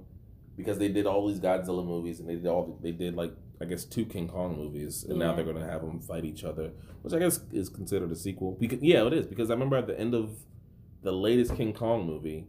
[0.56, 3.66] because they did all these Godzilla movies and they did all they did like I
[3.66, 7.14] guess two King Kong movies and now they're gonna have them fight each other, which
[7.14, 8.58] I guess is considered a sequel.
[8.60, 10.32] Because yeah, it is because I remember at the end of
[11.02, 12.48] the latest King Kong movie,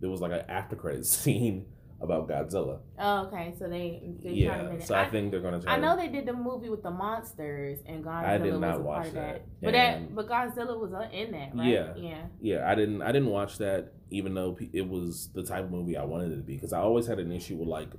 [0.00, 1.66] there was like an after credit scene
[2.02, 2.80] about Godzilla.
[2.98, 3.54] Oh, okay.
[3.58, 5.62] So they, they to Yeah, so I, think they're gonna.
[5.66, 8.60] I know to, they did the movie with the monsters and Godzilla I did not
[8.60, 9.34] was a watch part of that.
[9.34, 9.46] that.
[9.62, 11.68] But that but Godzilla was uh, in that, right?
[11.68, 11.92] Yeah.
[11.96, 12.22] Yeah.
[12.40, 13.02] Yeah, I didn't.
[13.02, 16.36] I didn't watch that, even though it was the type of movie I wanted it
[16.36, 16.54] to be.
[16.54, 17.90] Because I always had an issue with like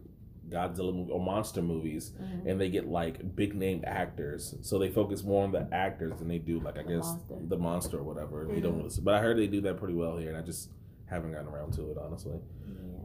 [0.54, 2.46] Godzilla movie or monster movies, Mhm.
[2.52, 6.28] and they get like big name actors, so they focus more on the actors than
[6.28, 7.36] they do like I The guess monster.
[7.48, 8.48] the monster or whatever.
[8.54, 8.84] You don't Mhm.
[8.84, 10.70] really, but I heard they do that pretty well here, and I just
[11.06, 12.40] haven't gotten around to it honestly.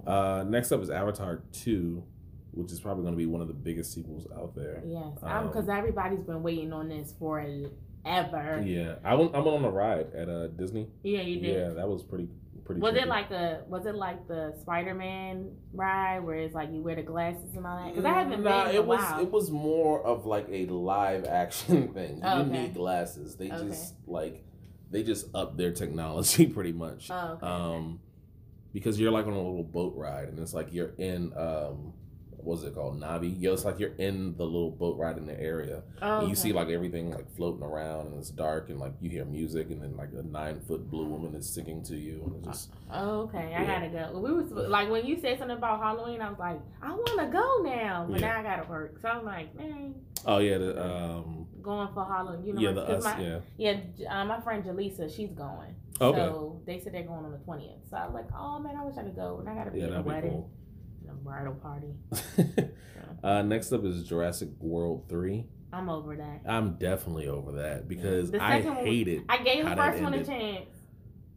[0.06, 0.10] Yeah.
[0.12, 2.02] Uh, next up is Avatar two,
[2.52, 4.82] which is probably going to be one of the biggest sequels out there.
[4.86, 7.44] Yes, Um, because everybody's been waiting on this for
[8.04, 8.62] ever.
[8.64, 9.34] Yeah, I went.
[9.34, 10.88] I went on a ride at uh, Disney.
[11.02, 11.54] Yeah, you did.
[11.56, 12.28] Yeah, that was pretty
[12.68, 12.80] pretty.
[12.80, 13.02] Was trippy.
[13.02, 16.94] it like the was it like the Spider Man ride where it's like you wear
[16.94, 17.90] the glasses and all that?
[17.94, 19.20] Because I haven't Nah, been in a it was while.
[19.20, 22.18] it was more of like a live action thing.
[22.18, 22.50] You Oh, okay.
[22.62, 23.34] need glasses.
[23.36, 23.66] They Okay.
[23.68, 24.44] just like
[24.90, 27.10] they just up their technology pretty much.
[27.10, 27.46] Oh, okay.
[27.46, 28.00] Um,
[28.72, 31.94] because you're like on a little boat ride, and it's like you're in um,
[32.38, 33.34] what's it called, Na'vi?
[33.38, 35.82] Yeah, it's like you're in the little boat ride in the area.
[36.02, 39.10] oh, And you see like everything like floating around, and it's dark, and like you
[39.10, 42.36] hear music, and then like a nine foot blue woman is singing to you, and
[42.36, 44.18] it's just Oh, okay, I gotta go.
[44.18, 47.26] We was like when you said something about Halloween, I was like, I want to
[47.26, 48.28] go now, but Yeah.
[48.32, 48.98] now I gotta work.
[49.02, 49.94] So I'm like, man,
[50.26, 52.46] oh yeah, the um, going for Halloween.
[52.46, 53.38] You know, yeah, the us, my, yeah.
[53.56, 55.74] yeah, uh, my friend Jaleesa, she's going.
[56.00, 56.18] Okay.
[56.18, 57.78] So they said they're going on the twentieth.
[57.90, 59.80] So I was like, oh man, I wish I could go, and I gotta be
[59.80, 60.50] Yeah, at a that'd be wedding, cool.
[61.18, 61.94] Bridal party.
[63.22, 65.44] uh, next up is Jurassic World three.
[65.72, 66.42] I'm over that.
[66.50, 69.22] I'm definitely over that because The I second one- hate it.
[69.28, 70.66] I gave the first one a chance.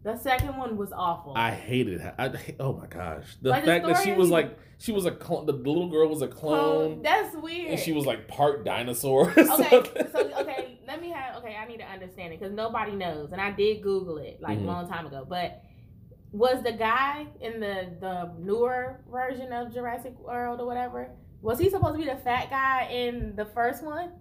[0.03, 1.33] The second one was awful.
[1.35, 2.01] I hated.
[2.01, 5.05] how- I, oh my gosh, the Like, the fact that she was like she was
[5.05, 5.45] a clone.
[5.45, 7.71] The little girl was a clone, Oh, that's weird.
[7.71, 9.29] and she was like part dinosaur.
[9.29, 10.07] okay, something.
[10.11, 11.55] so okay, let me have okay.
[11.55, 14.63] I need to understand it because nobody knows, and I did Google it like Mhm.
[14.63, 15.23] a long time ago.
[15.29, 15.61] But
[16.31, 21.09] was the guy in the the newer version of Jurassic World or whatever?
[21.41, 24.11] Was he supposed to be the fat guy in the first one?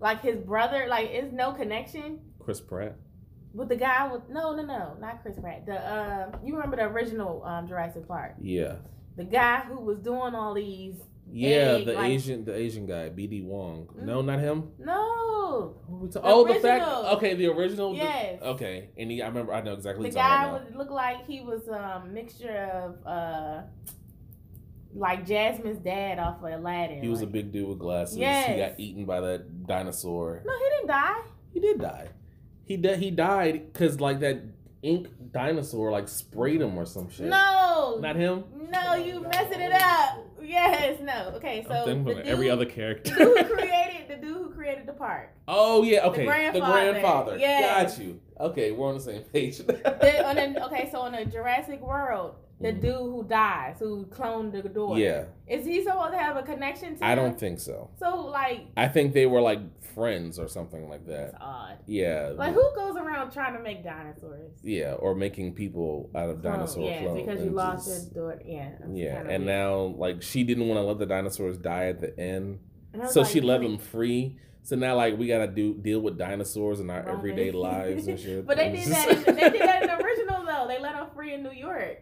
[0.00, 0.86] Like his brother?
[0.88, 2.96] Like, is no connection Chris Pratt.
[3.52, 5.66] with the guy with no, no, no, not Chris Pratt.
[5.66, 8.34] The uh, you remember the original um, Jurassic Park?
[8.40, 8.76] Yeah,
[9.16, 10.96] The guy who was doing all these.
[11.32, 13.88] Yeah, Egg, the like- Asian, the Asian guy, BD Wong.
[13.96, 14.02] Mm.
[14.04, 14.70] No, not him.
[14.78, 15.76] No,
[16.10, 16.84] The oh, the fact.
[17.16, 17.92] Okay, the original.
[17.92, 18.42] the- Yes.
[18.42, 19.54] okay, and he, I remember.
[19.54, 20.10] I know exactly.
[20.10, 23.62] the what you're talking guy about would look like he was a mixture of uh
[24.94, 27.02] like Jasmine's dad off of Aladdin.
[27.02, 28.16] He was a big dude with glasses.
[28.16, 30.42] He got eaten by that dinosaur.
[30.44, 31.20] No, he didn't die.
[31.52, 32.08] He did die.
[32.64, 34.42] He di- he died because like that
[34.82, 37.26] ink dinosaur like sprayed him or some shit.
[37.26, 37.98] No.
[38.00, 38.44] not him.
[38.70, 40.24] No, you messing it up.
[40.48, 41.32] Yes, no.
[41.36, 43.14] Okay, so the dude, every other the character.
[43.14, 45.30] dude who created the dude who created the park.
[45.46, 46.22] oh yeah, okay.
[46.22, 46.72] The grandfather.
[46.72, 47.38] grandfather.
[47.38, 47.96] Yes.
[47.96, 48.20] Got you.
[48.40, 49.58] Okay, we're on the same page.
[49.58, 52.80] The, on the, okay, so in the Jurassic World, the Mhm.
[52.80, 56.96] dude who dies, who cloned the daughter, yeah, is he supposed to have a connection
[56.96, 57.04] to?
[57.04, 57.18] I him?
[57.18, 57.90] don't think so.
[57.98, 61.32] So like, I think they were like friends or something like that.
[61.32, 61.78] that's odd.
[61.86, 62.32] Yeah.
[62.36, 64.52] Like who goes around trying to make dinosaurs?
[64.62, 67.26] Yeah, or making people out of Clone, dinosaur yeah, clones.
[67.26, 68.42] because you lost just- your daughter.
[68.46, 68.70] Yeah.
[68.92, 69.40] Yeah, and weird.
[69.42, 72.60] now like she didn't want to let the dinosaurs die at the end,
[72.92, 74.36] And I was so like, she let them free.
[74.62, 78.46] So now like we gotta do deal with dinosaurs in our everyday lives and shit.
[78.46, 79.10] But they did that.
[79.28, 80.66] In, they did that in the original though.
[80.68, 81.98] They let them free in New York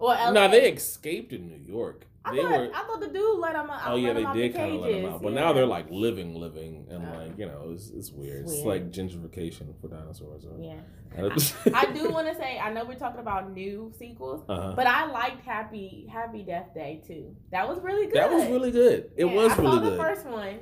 [0.00, 0.30] or LA.
[0.32, 2.06] no, they escaped in New York.
[2.22, 2.70] I they thought were.
[2.74, 3.80] I thought the dude let them out.
[3.86, 5.40] Oh yeah, they did the kind of let them out, but yeah.
[5.40, 8.42] now they're like living, living, and Uh, like you know, it's, it's weird.
[8.44, 10.44] it's It's like gentrification for dinosaurs.
[10.44, 10.74] Or, Yeah.
[11.18, 11.30] uh
[11.74, 15.06] I do want to say I know we're talking about new sequels, uh but I
[15.10, 17.34] liked Happy Happy Death Day too.
[17.52, 18.16] That was really good.
[18.16, 19.10] That was really good.
[19.16, 19.92] It Yeah, was I really saw good.
[19.94, 20.58] the first one.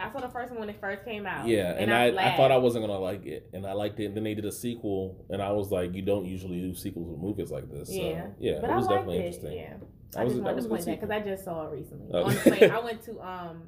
[0.00, 1.46] I saw the first one when it first came out.
[1.46, 2.36] Yeah, and, I, I, laughed.
[2.36, 4.06] thought I wasn't gonna like it, and I liked it.
[4.06, 7.08] And then they did a sequel, and I was like, you don't usually do sequels
[7.08, 7.88] with movies like this.
[7.88, 8.26] So, Yeah.
[8.38, 9.24] yeah, but it was I liked definitely it.
[9.26, 9.52] interesting.
[9.58, 9.74] Yeah,
[10.12, 12.22] That I was- just wanted to point that because I just saw it recently Oh.
[12.24, 12.70] on the plane.
[12.70, 13.62] I went to um,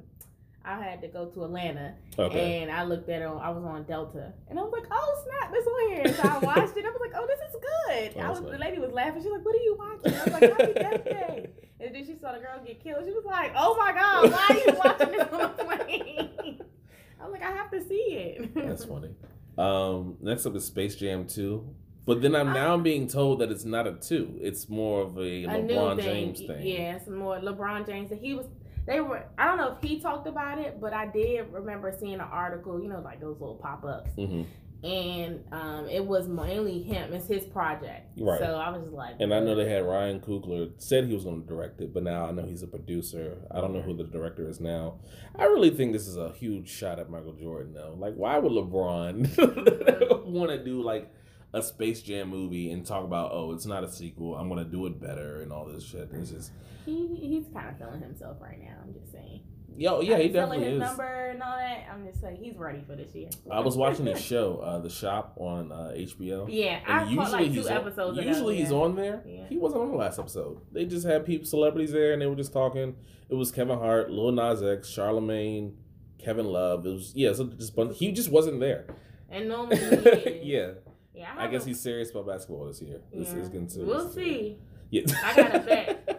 [0.65, 2.61] I had to go to Atlanta, Okay.
[2.61, 3.25] and I looked at it.
[3.25, 6.23] On, I was on Delta, and I was like, "Oh snap, this one here!" So
[6.23, 6.85] I watched it.
[6.85, 8.49] I was like, "Oh, this is good." I That's was.
[8.51, 9.21] The lady was laughing.
[9.21, 11.49] She's like, "What are you watching?" I was like, "Happy Death Day."
[11.83, 13.03] And then she saw the girl get killed.
[13.05, 16.61] She was like, "Oh my god, why are you watching this on the plane?"
[17.21, 18.55] I was like, "I have to see it.
[18.55, 19.09] That's funny.
[19.57, 21.75] Um, next up is Space Jam 2.
[22.05, 24.37] But then I'm now being told that it's not a two.
[24.41, 26.05] It's more of a, a LeBron thing.
[26.05, 26.65] James thing.
[26.65, 28.11] Yeah, it's more LeBron James.
[28.19, 28.47] He was.
[28.85, 29.23] They were.
[29.37, 32.81] I don't know if he talked about it, but I did remember seeing an article.
[32.81, 34.43] You know, like those little pop ups, hmm
[34.83, 37.13] and um, it was mainly him.
[37.13, 38.19] It's his project.
[38.19, 38.39] Right.
[38.39, 39.15] So I was just like.
[39.19, 42.03] And I know they had Ryan Coogler said he was going to direct it, but
[42.03, 43.37] now I know he's a producer.
[43.49, 44.99] I don't know who the director is now.
[45.37, 47.95] I really think this is a huge shot at Michael Jordan, though.
[47.97, 51.09] Like, why would LeBron want to do like
[51.53, 54.35] a Space Jam movie and talk about, oh, it's not a sequel.
[54.35, 56.09] I'm going to do it better and all this shit.
[56.11, 56.51] It's just,
[56.85, 58.75] He he's kind of feeling himself right now.
[58.83, 59.41] I'm just saying.
[59.77, 60.79] Yo, yeah, he definitely his is.
[60.79, 61.87] number and all that.
[61.91, 63.29] I'm just saying he's ready for this year.
[63.51, 66.45] I was watching his show, uh, The Shop, on uh, HBO.
[66.49, 68.17] Yeah, I And caught like two on, episodes.
[68.17, 68.77] ago, usually he's yeah.
[68.77, 69.23] on there.
[69.25, 69.47] Yeah.
[69.49, 70.61] He wasn't on the last episode.
[70.71, 72.95] They just had people, celebrities there, and they were just talking.
[73.29, 75.75] It was Kevin Hart, Lil Nas X, Charlemagne,
[76.17, 76.85] Kevin Love.
[76.85, 77.97] It was yeah, so just bunch.
[77.97, 78.87] He just wasn't there.
[79.29, 80.43] And normally, he is.
[80.43, 80.71] yeah,
[81.13, 81.33] yeah.
[81.37, 83.01] I guess he's serious about basketball this year.
[83.11, 83.39] This yeah.
[83.39, 83.89] is getting serious.
[83.89, 84.57] We'll see.
[84.89, 86.09] Yeah, I got a bet.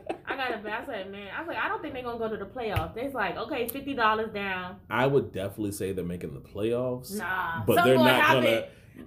[0.66, 0.70] A.
[0.72, 2.96] I said, man, I was like, I don't think they're gonna go to the playoffs.
[2.96, 4.76] It's like, okay, fifty dollars down.
[4.90, 8.44] I would definitely say they're making the playoffs, Nah, but they're gonna not happen.
[8.44, 8.66] gonna.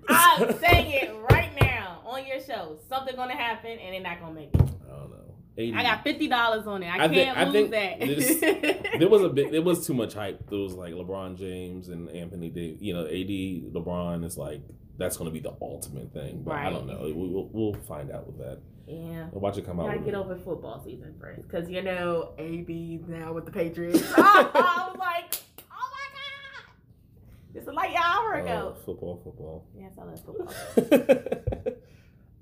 [0.09, 2.77] I'm saying it right now on your show.
[2.89, 4.61] Something gonna happen, and they're not gonna make it.
[4.61, 5.17] I don't know.
[5.57, 5.73] 80.
[5.75, 6.87] I got fifty dollars on it.
[6.87, 8.89] I, I can't I lose think that.
[8.99, 9.51] there was a bit.
[9.51, 10.49] There was too much hype.
[10.49, 12.81] There was like LeBron James and Anthony Davis.
[12.81, 14.61] You know, AD LeBron is like
[14.97, 16.41] that's going to be the ultimate thing.
[16.43, 17.01] But I don't know.
[17.03, 18.59] We, we'll, we'll find out with that.
[18.87, 19.27] Yeah.
[19.31, 19.87] We'll watch it come out.
[19.87, 24.01] Gotta get over football season first, because you know AB now with the Patriots.
[24.17, 25.37] I was like,
[25.71, 28.75] oh my god, just like an hour Oh, ago.
[28.85, 29.67] football, football.
[29.77, 31.73] Yes, I love football.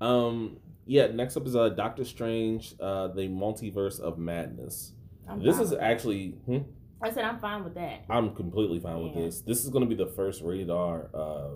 [0.00, 0.58] um.
[0.88, 1.08] Yeah.
[1.08, 4.92] Next up is uh, Doctor Strange, uh, the Multiverse of Madness.
[5.28, 6.30] I'm this is actually.
[6.46, 6.58] Hmm?
[7.02, 8.04] I said I'm fine with that.
[8.08, 9.40] I'm completely fine with this.
[9.42, 11.48] This is going to be the first rated R uh,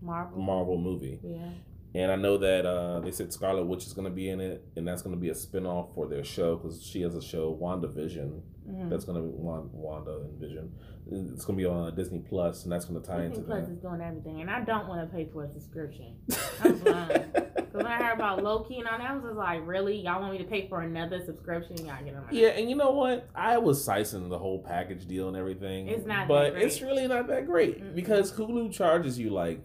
[0.00, 0.40] Marvel.
[0.40, 1.18] Marvel movie.
[1.22, 1.50] Yeah.
[1.94, 4.64] And I know that uh, they said Scarlet Witch is going to be in it,
[4.76, 7.56] and that's going to be a spin-off for their show because she has a show,
[7.60, 8.90] WandaVision, Mm-hmm.
[8.90, 10.72] that's going to be Wanda, Wanda and Vision.
[11.10, 13.38] It's going to be on uh, Disney Plus, and that's going to tie into Disney
[13.42, 13.72] into Plus that.
[13.72, 16.14] is doing everything, and I don't want to pay for a subscription.
[16.62, 17.24] I'm blind.
[17.72, 19.96] Because I heard about Loki and all that, I was just like, really?
[19.96, 21.78] Y'all want me to pay for another subscription?
[21.78, 23.28] Y'all get on my Yeah, and you know what?
[23.34, 25.88] I was sizing the whole package deal and everything.
[25.88, 27.94] It's not that but it's really not that great Mm-mm.
[27.94, 29.62] because Hulu charges you like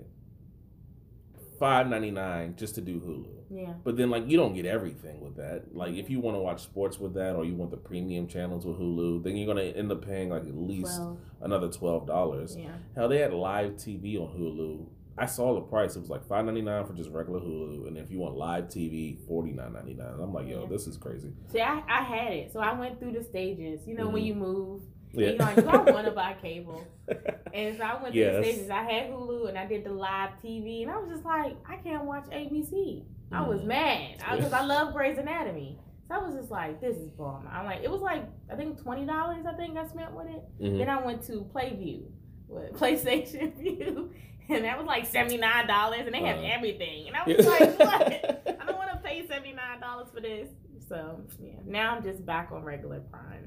[1.59, 3.33] five ninety nine just to do Hulu.
[3.49, 3.73] Yeah.
[3.83, 5.73] But then, like, you don't get everything with that.
[5.75, 8.65] Like, if you want to watch sports with that, or you want the premium channels
[8.65, 12.55] with Hulu, then you're gonna end up paying like at least Well, another twelve dollars.
[12.57, 12.73] yeah.
[12.95, 14.85] Hell, they had live TV on Hulu.
[15.19, 17.97] I saw the price; it was like five ninety nine for just regular Hulu, and
[17.97, 20.13] if you want live TV, forty nine ninety nine.
[20.21, 20.67] I'm like, yo, Yeah.
[20.69, 21.31] this is crazy.
[21.51, 22.51] See, I, I had it.
[22.53, 23.87] So I went through the stages.
[23.87, 24.25] You know, when Mhm.
[24.27, 24.81] you move,
[25.13, 25.29] Yeah.
[25.29, 26.85] and you're like, do I want to buy cable?
[27.53, 28.35] And so I went Yes.
[28.35, 28.69] the stations.
[28.69, 31.77] I had Hulu and I did the live TV, and I was just like, I
[31.77, 33.03] can't watch ABC.
[33.31, 33.65] I was Mhm.
[33.65, 35.79] mad because I, love Grey's Anatomy.
[36.07, 37.47] So I was just like, this is bomb.
[37.51, 39.45] I'm like, it was like I think twenty dollars.
[39.45, 40.43] I think I spent with it.
[40.61, 40.77] Mhm.
[40.77, 42.03] Then I went to Playview,
[42.47, 44.11] with PlayStation Vue,
[44.49, 46.43] and that was like seventy nine dollars, and they have Uh.
[46.43, 47.07] everything.
[47.07, 48.57] And I was like, what?
[48.61, 50.49] I don't want to pay seventy nine dollars for this.
[50.87, 53.43] So yeah, now I'm just back on regular Prime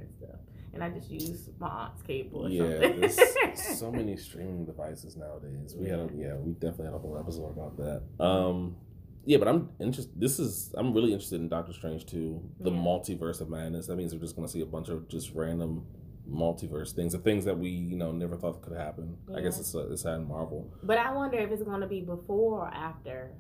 [0.73, 2.47] and I just use my aunt's cable.
[2.47, 3.19] Or Yeah, there's
[3.79, 5.75] so many streaming devices nowadays.
[5.77, 8.25] We had a, yeah, we definitely had a whole episode about that.
[8.25, 8.77] Um,
[9.25, 10.19] yeah, but I'm interested.
[10.19, 12.41] This is I'm really interested in Doctor Strange too.
[12.61, 12.77] The Yeah.
[12.79, 13.87] multiverse of madness.
[13.87, 15.85] That means we're just gonna see a bunch of just random
[16.31, 19.17] multiverse things, the things that we you know never thought could happen.
[19.35, 20.73] I guess it's it's had Marvel.
[20.83, 23.33] But I wonder if it's going to be before or after.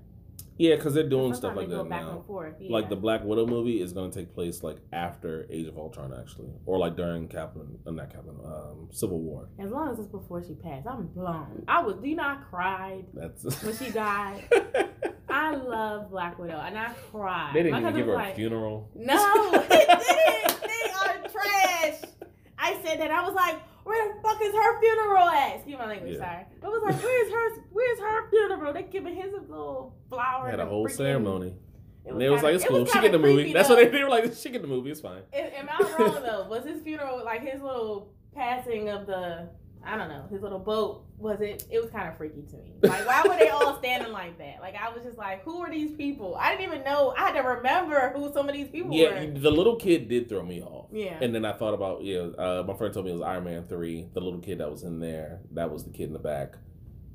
[0.61, 2.17] Yeah, because they're doing stuff like that back now.
[2.17, 2.57] and forth.
[2.61, 2.71] Yeah.
[2.71, 6.13] Like the Black Widow movie is going to take place like after Age of Ultron,
[6.13, 9.49] actually, or like during Captain, uh, not Captain, um, Civil War.
[9.59, 11.65] As long as it's before she passed, I'm blown.
[11.67, 11.97] I was.
[11.97, 14.45] Do you know I cried That's when she died?
[15.31, 17.53] I love Black Widow, and I cried.
[17.55, 18.91] They didn't even give her was a funeral.
[18.95, 20.61] No, they didn't.
[20.61, 22.03] They are trash.
[22.59, 23.11] I said that.
[23.11, 25.57] I was like, where the fuck is her funeral at?
[25.57, 26.19] Excuse my language, Yeah.
[26.19, 26.47] sorry.
[26.63, 27.63] it was like, where's her?
[27.73, 28.73] Where's her funeral?
[28.73, 30.45] They giving his a little flower.
[30.47, 31.55] They had a whole freaking- ceremony.
[32.05, 32.81] It And they was kinda- like, it's cool.
[32.81, 33.35] was She get the movie.
[33.35, 34.33] creepy, That's what they, they were like.
[34.35, 34.91] She get the movie.
[34.91, 35.23] It's fine.
[35.35, 36.47] Am I wrong though?
[36.49, 39.49] Was his funeral like his little passing of the?
[39.85, 40.27] I don't know.
[40.31, 41.65] His little boat was it?
[41.71, 42.75] It was kind of freaky to me.
[42.83, 44.57] Like, why were they all standing like that?
[44.61, 46.37] Like, I was just like, who are these people?
[46.39, 47.15] I didn't even know.
[47.17, 49.39] I had to remember who some of these people Yeah, were.
[49.39, 50.89] the little kid did throw me off.
[50.93, 51.19] Yeah.
[51.21, 52.21] And then I thought about yeah.
[52.39, 54.09] Uh, my friend told me it was Iron Man three.
[54.13, 56.55] The little kid that was in there, that was the kid in the back,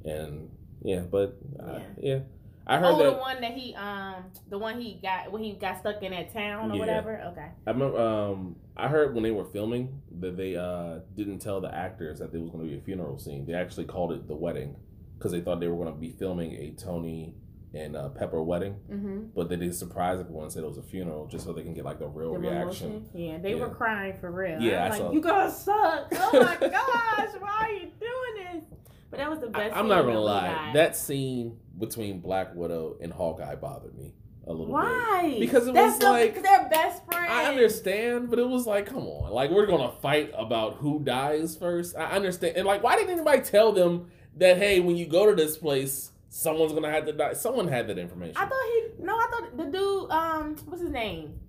[0.04, 0.50] and
[0.82, 2.20] yeah, but uh, yeah.
[2.68, 3.12] I heard oh, that.
[3.12, 4.16] the one that he um
[4.50, 6.80] the one he got when he got stuck in that town or Yeah.
[6.80, 7.22] whatever.
[7.32, 7.48] Okay.
[7.68, 8.00] I remember.
[8.00, 12.32] Um, I heard when they were filming that they uh didn't tell the actors that
[12.32, 13.46] there was going to be a funeral scene.
[13.46, 14.76] They actually called it the wedding
[15.18, 17.36] because they thought they were going to be filming a Tony
[17.74, 19.20] and uh, Pepper wedding, Mm-hmm.
[19.36, 21.74] but they did surprise everyone and said it was a funeral just so they can
[21.74, 22.90] get like a real The reaction.
[22.92, 23.10] emotion.
[23.14, 24.62] Yeah, they were crying for real.
[24.62, 26.08] Yeah, I I like, you guys suck.
[26.14, 28.64] Oh my gosh, why are you doing this?
[29.12, 29.76] But that was the best.
[29.76, 30.48] I'm scene not gonna lie.
[30.48, 30.76] died.
[30.76, 34.14] That scene between Black Widow and Hawkeye bothered me
[34.48, 34.74] a little bit.
[34.74, 35.38] why?
[35.40, 37.28] Because it That's was so- like- they're best friends.
[37.32, 41.56] I understand, but it was like, come on, like we're gonna fight about who dies
[41.58, 41.98] first.
[41.98, 44.08] I understand, and like, why didn't anybody tell them
[44.38, 44.58] that?
[44.58, 47.34] Hey, when you go to this place, someone's gonna have to die.
[47.34, 48.36] Someone had that information.
[48.38, 48.64] I thought
[48.98, 51.40] he no, I thought the dude, um, what's his name?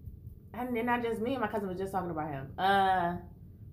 [0.55, 2.49] And then not just me and my cousin was just talking about him.
[2.59, 3.17] Uh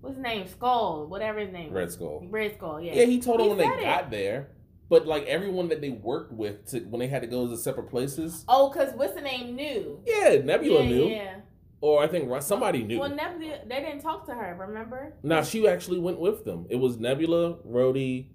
[0.02, 0.46] what's his name?
[0.46, 1.90] Skull, whatever his name Red.
[1.90, 2.26] Skull.
[2.28, 2.92] Red Skull, yeah.
[2.92, 3.84] Yeah, he told them He when they it.
[3.84, 4.48] got there,
[4.94, 7.90] but like everyone that they worked with to when they had to go to separate
[7.90, 8.44] places.
[8.46, 10.00] Oh, cause what's the name knew?
[10.06, 11.36] Yeah, Nebula yeah, knew, Yeah.
[11.80, 13.00] or I think somebody knew.
[13.00, 14.56] Well, Nebula, they didn't talk to her.
[14.56, 15.14] Remember?
[15.24, 16.66] Now she actually went with them.
[16.70, 18.26] It was Nebula, Rhodey,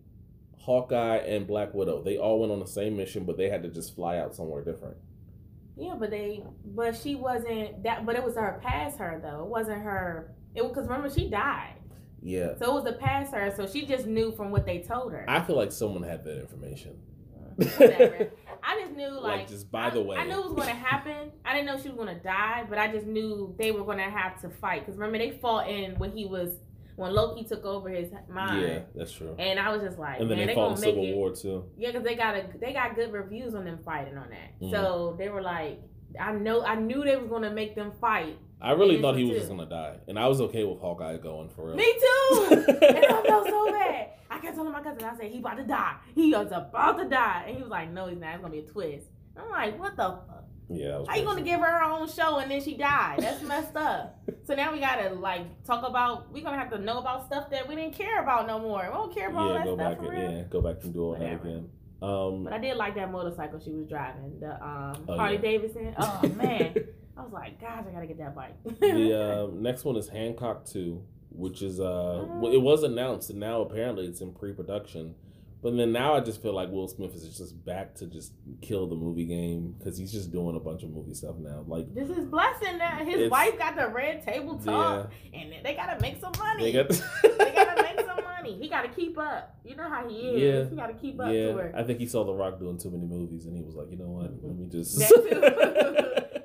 [0.57, 2.03] Hawkeye, and Black Widow.
[2.03, 4.61] They all went on the same mission, but they had to just fly out somewhere
[4.61, 4.97] different.
[5.77, 8.05] Yeah, but they, but she wasn't that.
[8.05, 9.43] But it was her past her though.
[9.45, 10.35] It wasn't her.
[10.55, 11.75] It because remember she died,
[12.21, 13.53] Yeah, so it was a past her.
[13.55, 15.25] So she just knew from what they told her.
[15.27, 16.97] I feel like someone had that information.
[17.55, 18.31] Whatever.
[18.63, 20.17] I just knew like, Like, just by the way.
[20.17, 21.31] I knew it was going to happen.
[21.45, 23.97] I didn't know she was going to die, but I just knew they were going
[23.97, 24.81] to have to fight.
[24.85, 26.51] Because remember, they fought in when he was
[26.95, 28.61] when Loki took over his mind.
[28.61, 29.35] Yeah, that's true.
[29.39, 31.15] And I was just like, And then man, they they fought in Civil it.
[31.15, 31.65] War too.
[31.77, 34.59] Yeah, because they got a they got good reviews on them fighting on that.
[34.61, 34.71] Mhm.
[34.71, 35.81] So they were like,
[36.19, 38.37] I know, I knew they was going to make them fight.
[38.61, 41.49] I really thought he was just gonna die, and I was okay with Hawkeye going
[41.49, 41.75] for real.
[41.75, 42.47] Me too.
[42.81, 44.09] and I felt so bad.
[44.29, 45.95] I kept telling my cousin, I said, he about to die.
[46.13, 47.45] He was about to die.
[47.47, 48.35] And he was like, no, he's not.
[48.35, 49.07] It's going to be a twist.
[49.37, 50.43] I'm like, what the fuck?
[50.69, 53.19] yeah, How you gonna give her her own show and then she died?
[53.21, 54.19] That's messed up.
[54.45, 56.31] So now we gotta like talk about.
[56.33, 58.81] We're gonna have to know about stuff that we didn't care about no more.
[58.87, 59.97] We don't care about Yeah, that go stuff back.
[59.99, 60.31] for And, real.
[60.39, 61.35] yeah, go back and do all Whatever.
[61.43, 61.69] that again.
[62.01, 65.41] Um, But I did like that motorcycle she was driving, the um, Oh, Harley yeah.
[65.41, 65.95] Davidson.
[65.99, 66.73] Oh man,
[67.17, 68.55] I was like, gosh, I gotta get that bike.
[68.79, 71.83] the uh, next one is Hancock Two, which is uh,
[72.25, 72.39] Mm.
[72.39, 75.15] well, it was announced, and now apparently it's in pre-production.
[75.61, 78.31] But then now I just feel like Will Smith is just back to just
[78.61, 81.65] kill the movie game because he's just doing a bunch of movie stuff now.
[81.67, 85.99] Like, this is blessing that his wife got the red table yeah, and they gotta
[86.01, 86.63] make some money.
[86.63, 86.87] they got.
[87.37, 87.68] they gotta
[88.57, 89.57] He gotta keep up.
[89.63, 90.41] You know how he is.
[90.41, 90.69] Yeah.
[90.69, 91.73] He gotta keep up to yeah, her.
[91.75, 93.97] I think he saw The Rock doing too many movies, and he was like, you
[93.97, 94.31] know what?
[94.43, 95.01] Let me just.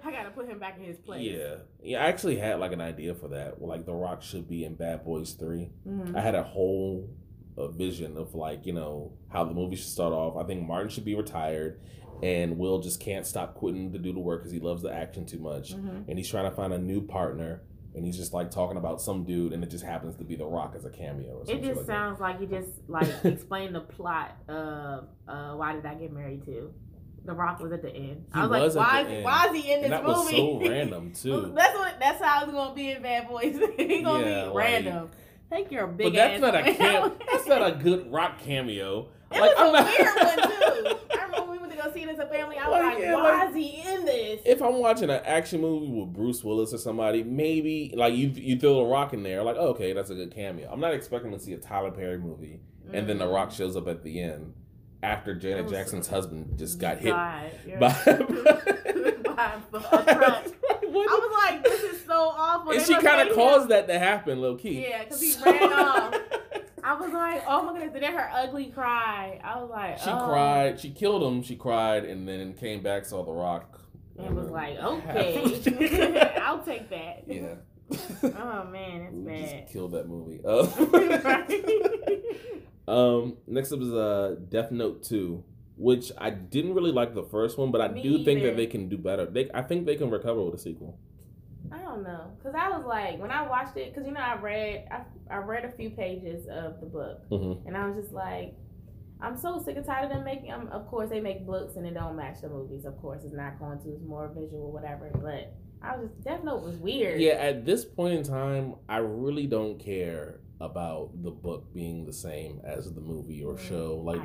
[0.07, 1.23] I gotta put him back in his place.
[1.23, 1.99] Yeah, yeah.
[2.05, 3.61] I actually had like an idea for that.
[3.63, 5.71] Like The Rock should be in Bad Boys Three.
[5.87, 6.15] Mhm.
[6.17, 7.09] I had a whole
[7.57, 10.37] a vision of like you know how the movie should start off.
[10.37, 11.81] I think Martin should be retired,
[12.23, 15.25] and Will just can't stop quitting to do the work because he loves the action
[15.25, 16.09] too much, Mhm.
[16.09, 17.63] and he's trying to find a new partner.
[17.97, 20.45] And he's just like talking about some dude, and it just happens to be The
[20.47, 21.39] Rock as a cameo.
[21.39, 21.87] Or It just like that.
[21.87, 26.45] sounds like you just like explain the plot of uh, why did I get married
[26.47, 26.73] to?
[27.25, 28.25] The Rock was at the end.
[28.35, 29.25] He I was, was like, why is, end.
[29.25, 30.15] why is he in this and that movie?
[30.15, 31.53] was so random too.
[31.55, 33.57] that's what that's how it's gonna be in Bad Boys.
[33.79, 35.11] He's gonna Yeah, be like- random.
[35.51, 39.09] Take your big but that's not a cam- That's not a good Rock cameo.
[39.31, 41.19] It Like, was a I'm not- weird one too.
[41.19, 42.57] I remember we went to go see it as a family.
[42.59, 44.41] I was Like, like, yeah, why like- is he in this?
[44.45, 48.59] if I'm watching an action movie with Bruce Willis or somebody, maybe like you you
[48.59, 50.69] throw a rock in there, like oh, okay, that's a good cameo.
[50.71, 52.61] I'm not expecting to see a Tyler Perry movie
[52.93, 53.35] and then the Mm.
[53.35, 54.53] Rock shows up at the end
[55.03, 57.89] after Janet Jackson's husband just got hit God, by.
[57.89, 60.47] by a truck.
[60.97, 62.71] I was like, this is so awful.
[62.73, 63.35] and They she kind of him.
[63.35, 64.83] caused that to happen, low key.
[64.89, 66.15] Yeah, because he ran off.
[66.85, 67.95] I was like, oh my goodness.
[67.95, 69.41] And then her ugly cry.
[69.43, 70.27] I was like, She oh.
[70.29, 70.79] cried.
[70.79, 71.43] She killed him.
[71.43, 73.81] She cried, and then came back, saw the Rock,
[74.19, 77.25] And was like, okay, I'll take that.
[77.27, 77.55] yeah.
[78.23, 79.61] Oh man, that's We bad.
[79.63, 80.41] just killed that movie.
[82.87, 85.43] Uh, um, next up is uh, Death Note Two,
[85.77, 88.49] which I didn't really like the first one, but I Me do think either.
[88.51, 89.27] that they can do better.
[89.27, 90.99] They, I think they can recover with a sequel.
[91.75, 94.37] I don't know, cause I was like, when I watched it, cause you know I
[94.37, 95.01] read, I,
[95.35, 97.67] I read a few pages of the book, Mhm.
[97.67, 98.55] and I was just like,
[99.21, 100.53] I'm so sick and tired of them making.
[100.53, 102.85] Um, of course, they make books and it don't match the movies.
[102.85, 103.89] Of course, it's not going to.
[103.91, 105.09] It's more visual, whatever.
[105.15, 107.21] But I was just Death Note was weird.
[107.21, 112.13] Yeah, at this point in time, I really don't care about the book being the
[112.13, 114.01] same as the movie or Mm, show.
[114.05, 114.21] Like,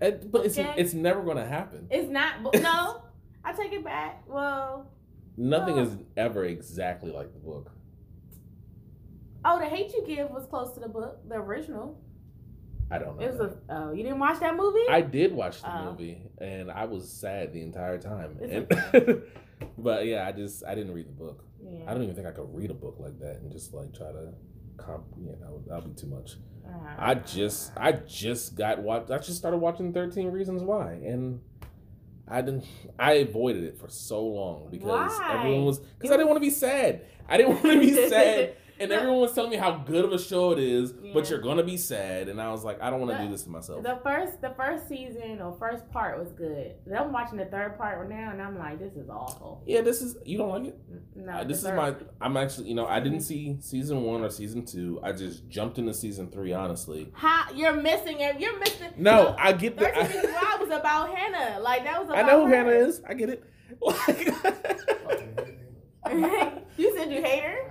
[0.00, 0.74] I- it, but it's Okay.
[0.76, 1.88] it's never gonna happen.
[1.90, 2.34] It's not.
[2.62, 3.02] No,
[3.44, 4.22] I take it back.
[4.28, 4.86] Well,
[5.40, 7.70] Nothing is ever exactly like the book.
[9.44, 11.98] oh, the hate you give was close to the book, the original.
[12.90, 13.24] I don't know.
[13.24, 13.74] It was that.
[13.74, 13.82] a.
[13.88, 14.88] Oh, you didn't watch that movie?
[14.90, 15.90] I did watch the Oh.
[15.90, 18.38] movie, and I was sad the entire time.
[18.42, 19.22] And-
[19.78, 21.44] but yeah, I just I didn't read the book.
[21.62, 21.84] yeah.
[21.86, 24.10] I don't even think I could read a book like that and just like try
[24.10, 24.32] to
[24.76, 25.04] comp.
[25.20, 26.36] Yeah, that would that'd be too much.
[26.66, 29.10] Uh, I just I just got watched.
[29.10, 31.40] I just started watching Thirteen Reasons Why, and
[32.30, 32.64] I didn't.
[32.98, 35.34] I avoided it for so long because Why?
[35.38, 37.02] everyone was because I didn't want to be sad.
[37.28, 40.18] I didn't want to be sad, and everyone was telling me how good of a
[40.18, 43.16] show it is, but you're gonna be sad, and I was like, I don't want
[43.16, 43.82] to do this to myself.
[43.82, 46.74] The first, the first season or first part was good.
[46.86, 49.62] Then I'm watching the third part right now, and I'm like, this is awful.
[49.66, 50.78] yeah, this is you don't like it.
[51.16, 51.94] No, Uh, this is my.
[52.20, 55.00] I'm actually, you know, I didn't see season one or season two.
[55.02, 56.52] I just jumped into season three.
[56.52, 58.38] Honestly, How you're missing it?
[58.40, 58.92] You're missing.
[58.96, 59.78] no, I get.
[59.78, 61.60] Thirteen Reasons Why was about Hannah.
[61.60, 62.08] Like that was.
[62.10, 62.56] About I know who her.
[62.56, 63.02] Hannah is.
[63.08, 63.44] I get it.
[66.76, 67.67] you said you hate her.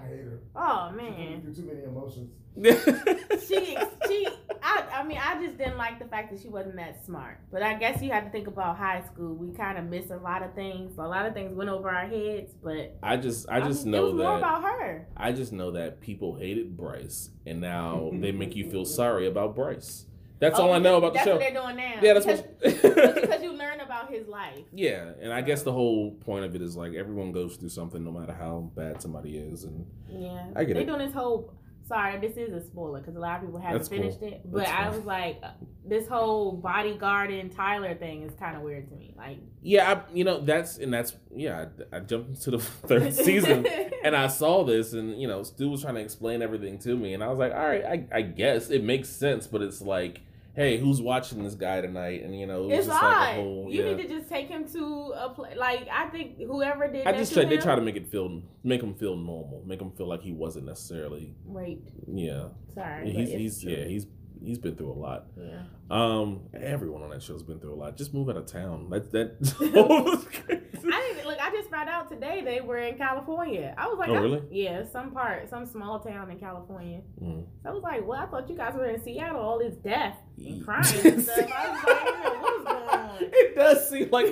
[0.58, 0.94] I hate her.
[0.94, 1.42] Oh man.
[1.46, 2.32] do too many emotions.
[3.48, 3.78] she
[4.08, 4.28] she
[4.64, 7.40] I, I mean I just didn't like the fact that she wasn't that smart.
[7.52, 9.36] But I guess you have to think about high school.
[9.36, 10.98] We kind of missed a lot of things.
[10.98, 14.08] A lot of things went over our heads, but I just, I just mean, know
[14.08, 14.38] it was more that.
[14.40, 15.08] about her.
[15.16, 19.56] I just know that people hated Bryce, and now they make you feel sorry about
[19.56, 20.06] Bryce.
[20.40, 21.38] That's all Oh, I know about the show.
[21.38, 21.94] that's what they're doing now.
[22.02, 23.22] Yeah, that's because, what.
[23.22, 24.60] because you learn about his life.
[24.72, 28.04] yeah, and I guess the whole point of it is like everyone goes through something,
[28.04, 30.86] no matter how bad somebody is, and Yeah, I get they it.
[30.86, 31.54] They're doing this whole.
[31.88, 34.00] Sorry, this is a spoiler because a lot of people haven't That's cool.
[34.00, 34.42] finished it.
[34.44, 34.92] But That's I fine.
[34.98, 35.52] was like, uh,
[35.86, 39.14] this whole bodyguard and Tyler thing is kind of weird to me.
[39.18, 41.68] Like, yeah, I, you know that's and that's yeah.
[41.94, 43.66] I, I jumped into the third season,
[44.04, 47.14] and I saw this, and you know, Stu was trying to explain everything to me,
[47.14, 50.20] and I was like, all right, I, I guess it makes sense, but it's like,
[50.58, 52.24] hey, who's watching this guy tonight?
[52.24, 53.10] And you know, it it's just odd.
[53.10, 53.94] like a whole you yeah.
[53.94, 55.56] need to just take him to a place.
[55.56, 58.82] Like, I think whoever did I just try, they try to make it feel make
[58.84, 61.92] him feel normal, make him feel like he wasn't necessarily raped.
[62.12, 62.48] yeah.
[62.74, 63.72] Sorry, He's he's true.
[63.72, 64.06] yeah he's
[64.44, 65.26] he's been through a lot.
[65.38, 65.62] yeah.
[65.90, 67.96] Um, everyone on that show's been through a lot.
[67.98, 68.90] Just move out of town.
[68.90, 69.38] That that.
[70.90, 71.38] I didn't look.
[71.42, 73.74] I just found out today they were in California.
[73.78, 74.42] I was like, Oh, I- really?
[74.52, 77.02] Yeah, some part, some small town in California.
[77.22, 77.46] Mm.
[77.64, 79.40] So I was like, well, I thought you guys were in Seattle.
[79.42, 81.50] All this death and crime and stuff.
[81.56, 82.97] I was like, what is going on?
[83.20, 84.28] It does seem like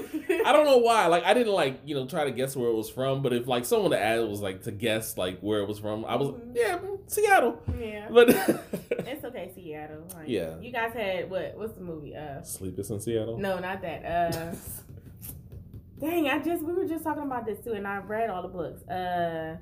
[0.45, 1.07] I don't know why.
[1.07, 3.47] Like I didn't like you know try to guess where it was from, but if
[3.47, 6.51] like someone added was like to guess like where it was from, I was Mhm.
[6.55, 7.61] yeah Seattle.
[7.79, 8.07] Yeah.
[8.11, 8.29] But
[9.07, 10.03] It's okay, Seattle.
[10.15, 10.59] Like, Yeah.
[10.59, 11.53] You guys had what?
[11.57, 12.15] What's the movie?
[12.15, 13.37] Uh, Sleepless in Seattle.
[13.37, 14.05] no, not that.
[14.05, 14.55] Uh,
[15.99, 18.47] dang, I just we were just talking about this too, and I read all the
[18.47, 18.81] books.
[18.87, 19.57] Uh,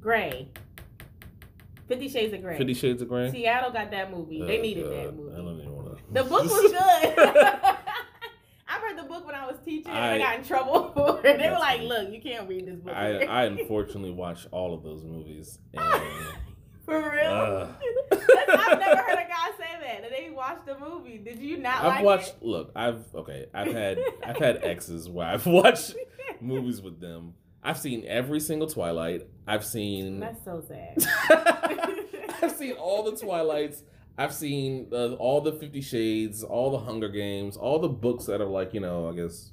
[0.00, 0.48] Gray.
[1.88, 2.58] Fifty Shades of Grey.
[2.58, 3.30] Fifty Shades of Grey.
[3.30, 4.42] Seattle got that movie.
[4.42, 4.92] they Oh, needed God.
[4.92, 5.62] that I don't movie.
[5.64, 6.12] to.
[6.12, 7.76] The book was good.
[8.96, 11.26] I read the book when I was teaching, and I, I- got in trouble for
[11.26, 11.38] it.
[11.38, 11.80] They were like.
[11.82, 15.58] "Look, you can't read this book." I I unfortunately watched all of those movies.
[15.74, 16.02] And,
[16.84, 17.30] For real?
[17.32, 17.68] Ugh.
[18.12, 20.02] I've never heard a guy say that.
[20.02, 21.18] That they watched the movie.
[21.18, 22.28] Did you not I've like watched.
[22.28, 22.42] it?
[22.42, 23.46] Look, I've okay.
[23.52, 25.96] I've had I've had exes where I've watched
[26.40, 27.34] movies with them.
[27.60, 29.26] I've seen every single Twilight.
[29.48, 30.20] I've seen.
[30.20, 31.04] That's so sad.
[32.40, 33.82] I've seen all the Twilights.
[34.18, 38.40] I've seen uh, all the Fifty Shades, all the Hunger Games, all the books that
[38.40, 39.50] are like you know, I guess,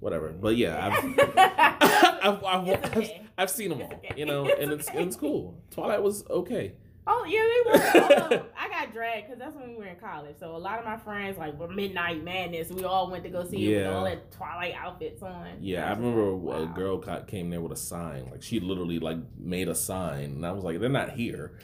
[0.00, 0.30] whatever.
[0.32, 1.18] But yeah, I've
[2.24, 3.10] I've, I've, It's I've.
[3.36, 3.92] I've seen them all.
[3.94, 4.14] okay.
[4.16, 5.02] You know, It's and it's okay.
[5.02, 5.58] it's cool.
[5.70, 6.72] Twilight was okay.
[7.06, 8.02] oh yeah, they were.
[8.38, 8.46] All.
[8.58, 10.36] I got dragged because that's when we were in college.
[10.38, 12.70] So a lot of my friends like were Midnight Madness.
[12.70, 15.48] We all went to go see it with all that Twilight outfits on.
[15.60, 18.28] Yeah, I I was just remember like, a girl came there with a sign.
[18.30, 21.58] Like she literally like made a sign, and I was like, "They're not here.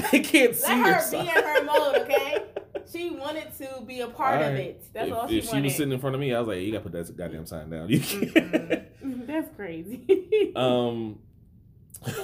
[0.00, 2.42] Let they can't see your her be in her mode, okay?
[2.92, 4.80] She wanted to be a part of it.
[4.92, 6.60] That's if, all she if she was sitting in front of me, I was like,
[6.60, 8.32] "You gotta put that goddamn sign down." You can't.
[8.32, 9.26] Mm-mm.
[9.26, 10.52] That's crazy.
[10.54, 11.18] um,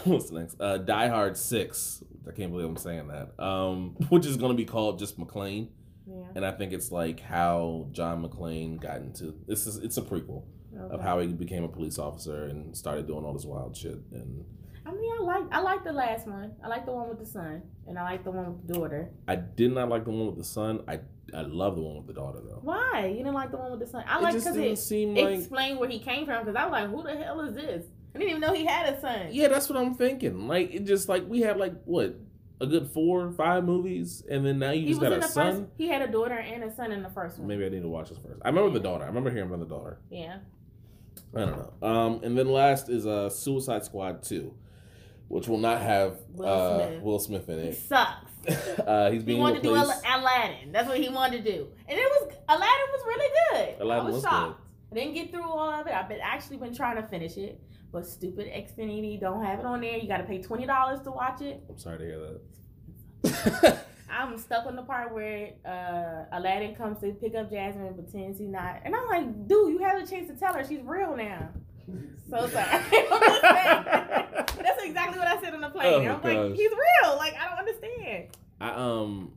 [0.05, 0.61] what's next?
[0.61, 2.05] Uh, Die Hard Six.
[2.29, 3.43] I can't believe I'm saying that.
[3.43, 5.67] Um, which is gonna be called just McClane,
[6.07, 6.27] yeah.
[6.37, 9.67] and I think it's like how John McClane got into this.
[9.67, 10.45] Is it's a prequel
[10.93, 14.45] of how he became a police officer and started doing all this wild shit and.
[14.85, 16.53] I mean, I like I like the last one.
[16.63, 19.11] I like the one with the son, and I like the one with the daughter.
[19.29, 20.83] I did not like the one with the son.
[20.89, 21.01] I
[21.35, 22.59] I love the one with the daughter though.
[22.63, 24.05] Why you didn't like the one with the son?
[24.07, 25.39] I like because didn't it seem like.
[25.39, 26.45] explained where he came from.
[26.45, 27.87] Because I was like, who the hell is this?
[28.15, 29.29] I didn't even know he had a son.
[29.31, 30.49] Yeah, that's what I'm thinking.
[30.49, 32.17] Like it just like we had like what
[32.61, 35.29] a good four or five movies, and then now you he just got a the
[35.29, 35.53] son.
[35.53, 35.71] first.
[35.79, 37.49] He had a daughter and a son in the first one.
[37.49, 38.41] Maybe I need to watch this first.
[38.45, 39.05] I remember the daughter.
[39.05, 39.99] I remember hearing about the daughter.
[40.11, 40.39] Yeah.
[41.35, 41.89] I don't know.
[41.89, 44.55] Um, and then last is uh Suicide Squad two,
[45.29, 47.03] which will not have Will uh, Smith.
[47.03, 47.79] Will Smith in He it.
[47.79, 48.31] sucks.
[48.81, 49.77] uh, he's He being wanted to do.
[49.77, 50.73] Al- Aladdin.
[50.73, 53.81] That's what he wanted to do, and it was Aladdin was really good.
[53.83, 54.61] Aladdin I was, was shocked.
[54.91, 55.93] I didn't get through all of it.
[55.95, 57.61] I've been actually been trying to finish it,
[57.93, 59.97] but stupid Xfinity don't have it on there.
[59.97, 61.63] You got to pay twenty dollars to watch it.
[61.71, 62.19] I'm sorry to hear
[63.23, 63.87] that.
[64.11, 68.39] I'm stuck on the part where uh, Aladdin comes to pick up Jasmine and pretends
[68.39, 71.17] he's not, and I'm like, dude, you have a chance to tell her she's real
[71.17, 71.49] now.
[72.31, 72.51] So sorry.
[74.63, 75.93] That's exactly what I said on the plane.
[75.93, 76.25] Oh, I'm gosh.
[76.25, 77.17] like, he's real.
[77.17, 78.29] Like I don't understand.
[78.61, 79.33] I um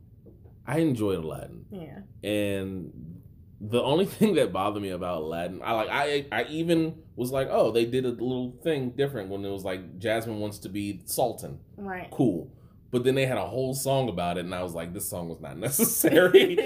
[0.66, 1.66] I enjoyed Aladdin.
[1.70, 2.28] Yeah.
[2.28, 3.20] And
[3.60, 7.48] the only thing that bothered me about Aladdin, I like I I even was like,
[7.50, 11.02] oh, they did a little thing different when it was like Jasmine wants to be
[11.06, 11.58] Sultan.
[11.76, 12.10] Right.
[12.10, 12.50] Cool.
[12.90, 15.28] But then they had a whole song about it, and I was like, this song
[15.28, 16.56] was not necessary.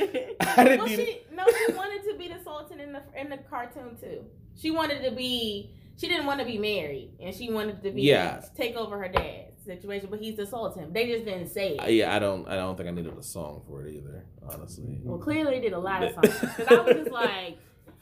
[0.40, 3.38] I didn't well, she no, she wanted to be the Sultan in the in the
[3.38, 4.24] cartoon too.
[4.56, 5.70] She wanted to be.
[5.96, 8.42] She didn't want to be married, and she wanted to be Yeah.
[8.56, 10.08] take over her dad's situation.
[10.10, 10.92] But he's the Sultan.
[10.94, 11.90] They just didn't say it.
[11.92, 12.48] yeah, I don't.
[12.48, 14.24] I don't think I needed a song for it either.
[14.48, 15.00] Honestly.
[15.04, 17.58] Well, clearly they did a lot of songs because I was just like,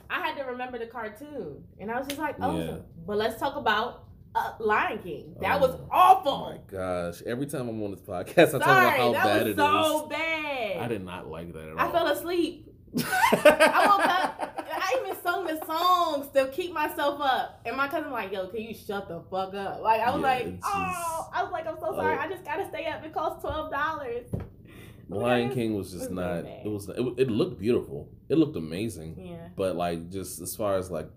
[0.09, 2.77] I had to remember the cartoon, and I was just like, oh, Yeah.
[3.07, 5.35] but let's talk about uh, Lion King.
[5.41, 6.51] That Oh, was Oh awful.
[6.51, 7.21] my gosh!
[7.27, 9.57] Every time I'm on this podcast, I talk about how bad it is.
[9.57, 10.77] so bad.
[10.83, 11.89] I did not like that at I all.
[11.89, 12.73] I fell asleep.
[12.97, 14.38] I woke up.
[15.05, 17.61] Even sung the songs to keep myself up.
[17.65, 20.21] And my cousin was like, "Yo, can you shut the fuck up?" Like I was
[20.21, 22.17] Yeah, like, "Oh, I was like, I'm so sorry.
[22.17, 22.21] Oh.
[22.21, 23.05] I just gotta stay up.
[23.05, 24.27] It costs twelve dollars."
[25.11, 26.45] Lion King was just not.
[26.45, 26.89] It was.
[26.89, 28.09] It, it looked beautiful.
[28.29, 29.17] It looked amazing.
[29.19, 29.49] Yeah.
[29.57, 31.09] But like, just as far as like,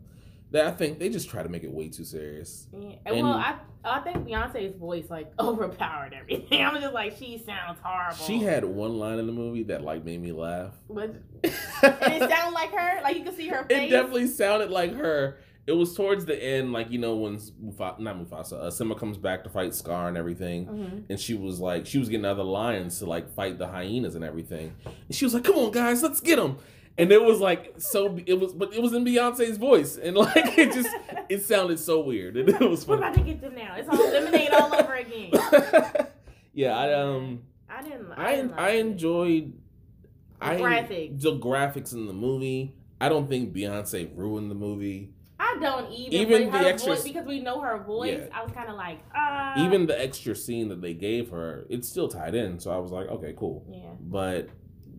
[0.51, 2.67] that I think they just try to make it way too serious.
[2.77, 2.95] Yeah.
[3.05, 6.61] And- well, I I think Beyonce's voice like overpowered everything.
[6.65, 8.15] I'm just like, she sounds horrible.
[8.17, 10.73] She had one line in the movie that like made me laugh.
[10.89, 11.51] but it
[12.29, 13.01] sounded like her.
[13.01, 13.87] Like you could see her face.
[13.87, 15.39] It definitely sounded like her.
[15.67, 19.17] It was towards the end, like you know when Mufa- not Mufasa, uh, Simba comes
[19.17, 21.03] back to fight Scar and everything, Mhm.
[21.09, 24.23] and she was like, she was getting other lions to like fight the hyenas and
[24.25, 26.57] everything, and she was like, "Come on, guys, let's get them."
[26.97, 30.57] And it was like so, it was, but it was in Beyonce's voice, and like
[30.57, 30.89] it just,
[31.29, 33.75] it sounded so weird, and it was We're about to get them now.
[33.75, 35.31] It's all lemonade all over again.
[36.53, 38.11] yeah, I um, I didn't.
[38.11, 38.79] I didn't I like it.
[38.79, 39.53] enjoyed
[40.39, 41.21] The I graphics.
[41.21, 42.75] the graphics in the movie.
[42.99, 45.11] I don't think Beyonce ruined the movie.
[45.39, 46.13] I don't even.
[46.13, 48.19] Even the her extras- voice, because we know her voice.
[48.29, 48.37] Yeah.
[48.37, 49.65] I was kind of like, ah.
[49.65, 52.59] Even the extra scene that they gave her, it's still tied in.
[52.59, 53.65] So I was like, okay, cool.
[53.71, 53.89] Yeah.
[53.99, 54.49] But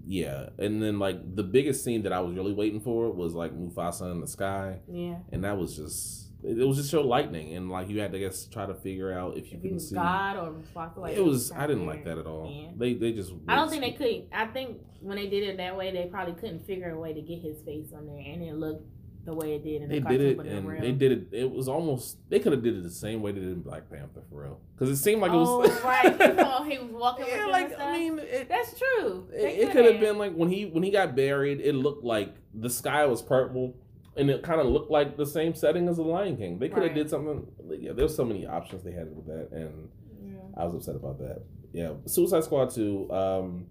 [0.06, 3.52] yeah, and then like the biggest scene that I was really waiting for was like
[3.52, 5.16] Mufasa in the sky, Yeah.
[5.32, 8.20] and that was just it was just show lightning, and like you had to I
[8.22, 9.94] guess try to figure out if you If was see.
[9.94, 12.50] God or Mufasa, like it was I didn't like that at all.
[12.52, 12.70] Yeah.
[12.76, 14.26] They they just I don't think they could.
[14.32, 17.20] I think when they did it that way, they probably couldn't figure a way to
[17.20, 18.84] get his face on there, and it looked
[19.24, 20.80] the way it did in the They cartoon, did it, but and real.
[20.80, 21.28] they did it.
[21.32, 23.88] It was almost they could have did it the same way they did in Black
[23.90, 26.90] Panther for real, because it seemed like it oh was right, he was- he was
[26.92, 27.78] walking yeah, them like.
[27.78, 29.28] I mean, it, That's true.
[29.32, 30.00] it, They it could have could've.
[30.00, 31.60] been like when he when he got buried.
[31.60, 33.74] It looked like the sky was purple,
[34.16, 36.58] and it kind of looked like the same setting as the Lion King.
[36.58, 36.94] They could have Right.
[36.96, 37.46] did something.
[37.78, 39.88] Yeah, there's so many options they had with that, and
[40.26, 40.38] Yeah.
[40.56, 41.42] I was upset about that.
[41.72, 43.10] Yeah, Suicide Squad two.
[43.12, 43.66] Um,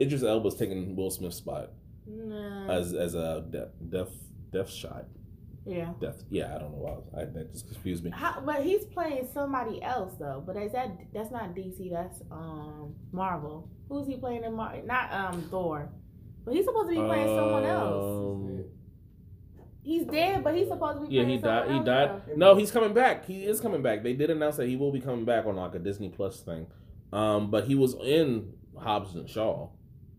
[0.00, 1.70] Idris Elba's taking Will Smith's spot
[2.06, 2.68] Nah.
[2.70, 4.10] as as a death death
[4.52, 5.04] Deadshot.
[5.64, 5.92] yeah.
[6.00, 6.22] Death.
[6.30, 8.10] Yeah, I don't know why I, that just confused me.
[8.10, 10.42] How, but he's playing somebody else though.
[10.44, 11.90] But is that that's not DC?
[11.90, 13.68] That's um Marvel.
[13.88, 14.76] Who's he playing in Mar?
[14.84, 15.88] Not um Thor.
[16.44, 18.04] But he's supposed to be playing someone else.
[18.04, 18.64] Um,
[19.84, 21.14] He's dead, but he's supposed to be.
[21.16, 21.70] Yeah, he died.
[21.70, 22.22] He died.
[22.28, 22.34] though.
[22.36, 23.26] No, he's coming back.
[23.26, 24.04] He is coming back.
[24.04, 26.68] They did announce that he will be coming back on like a Disney Plus thing.
[27.12, 29.70] Um, but he was in Hobbs and Shaw.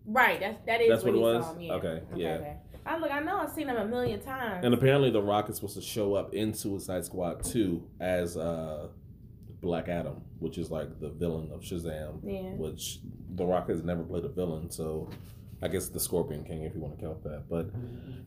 [0.05, 0.38] Right.
[0.39, 0.89] That's that is.
[0.89, 1.45] That's what he it was?
[1.45, 1.73] Him, yeah.
[1.75, 2.53] Okay, yeah.
[2.86, 3.11] I look.
[3.11, 3.38] I know.
[3.38, 4.65] I've seen him a million times.
[4.65, 8.88] And apparently, The Rock is supposed to show up in Suicide Squad two as uh,
[9.61, 12.19] Black Adam, which is like the villain of Shazam.
[12.23, 12.51] yeah.
[12.55, 12.99] Which
[13.36, 15.09] The Rock has never played a villain, so
[15.61, 17.43] I guess the Scorpion King, if you want to count that.
[17.49, 17.69] But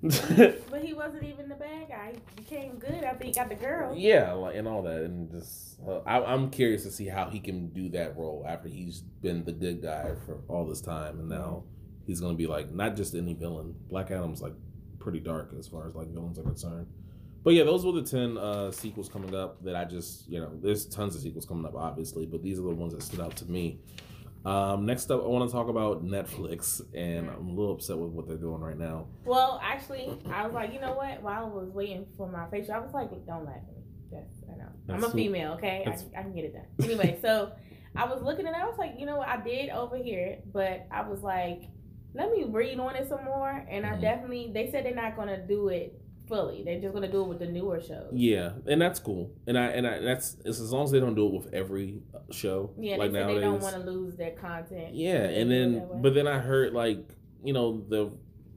[0.70, 2.12] But he wasn't even the bad guy.
[2.14, 3.94] He became good after he got the girl.
[3.94, 7.40] Yeah, like and all that, and just uh, I, I'm curious to see how he
[7.40, 11.28] can do that role after he's been the good guy for all this time, and
[11.28, 11.64] now
[12.06, 13.74] he's gonna be like not just any villain.
[13.88, 14.54] Black Adam's like
[14.98, 16.86] pretty dark as far as like villains are concerned.
[17.44, 20.50] But yeah, those were the ten uh, sequels coming up that I just you know
[20.60, 23.36] there's tons of sequels coming up obviously, but these are the ones that stood out
[23.36, 23.80] to me.
[24.44, 28.10] Um, next up, I want to talk about Netflix, and I'm a little upset with
[28.10, 29.06] what they're doing right now.
[29.24, 31.20] Well, actually, I was like, you know what?
[31.20, 33.82] While I was waiting for my facial, I was like, don't laugh at me.
[34.12, 34.68] Yes, I know.
[34.88, 35.84] I'm a female, okay?
[35.84, 36.66] I, I can get it done.
[36.80, 37.50] Anyway, so
[37.96, 38.54] I was looking and.
[38.54, 39.28] I was like, you know what?
[39.28, 41.62] I did overhear it, but I was like,
[42.16, 43.50] let me read on it some more.
[43.68, 44.00] And I Mhm.
[44.00, 46.62] definitely, they said they're not going to do it fully.
[46.64, 48.10] They're just going to do it with the newer shows.
[48.12, 51.14] Yeah, and that's cool, and I and I that's it's as long as they don't
[51.14, 52.70] do it with every show.
[52.78, 53.36] Yeah, like they nowadays.
[53.36, 54.94] they don't want to lose their content.
[54.94, 56.98] Yeah, and They do it then but then I heard like
[57.44, 58.10] you know the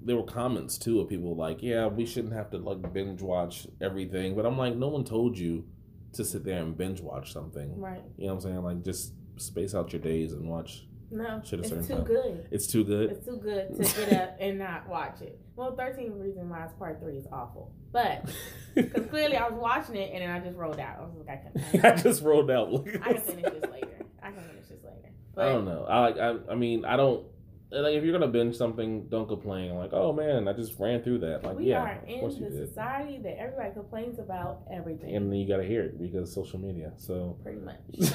[0.04, 3.68] there were comments too of people like yeah we shouldn't have to like binge watch
[3.82, 5.66] everything, but I'm like no one told you
[6.14, 7.80] to sit there and binge watch something.
[7.80, 8.02] Right.
[8.18, 8.64] You know what I'm saying?
[8.64, 12.04] Like just space out your days and watch No, a it's too time.
[12.04, 12.48] good.
[12.52, 13.12] It's too good.
[13.12, 15.40] It's too good to get up and not watch it.
[15.56, 17.72] Well, 13 Reasons Why Part 3 is awful.
[17.92, 18.30] But,
[18.76, 20.98] because clearly I was watching it and then I just rolled out.
[21.00, 22.70] I was like, I can, I just rolled out.
[23.04, 24.06] I can finish this later.
[24.22, 25.10] I can finish this later.
[25.34, 25.86] But, I don't know.
[25.90, 26.18] I like.
[26.18, 26.36] I.
[26.52, 27.26] I mean, I don't.
[27.72, 29.76] Like, if you're gonna binge something, don't complain.
[29.76, 31.44] Like, oh man, I just ran through that.
[31.44, 32.68] Like, we yeah, are of in the did.
[32.68, 35.16] society that everybody complains about everything.
[35.16, 36.94] And then you gotta hear it because social media.
[36.98, 37.78] So pretty much.
[37.94, 38.14] that's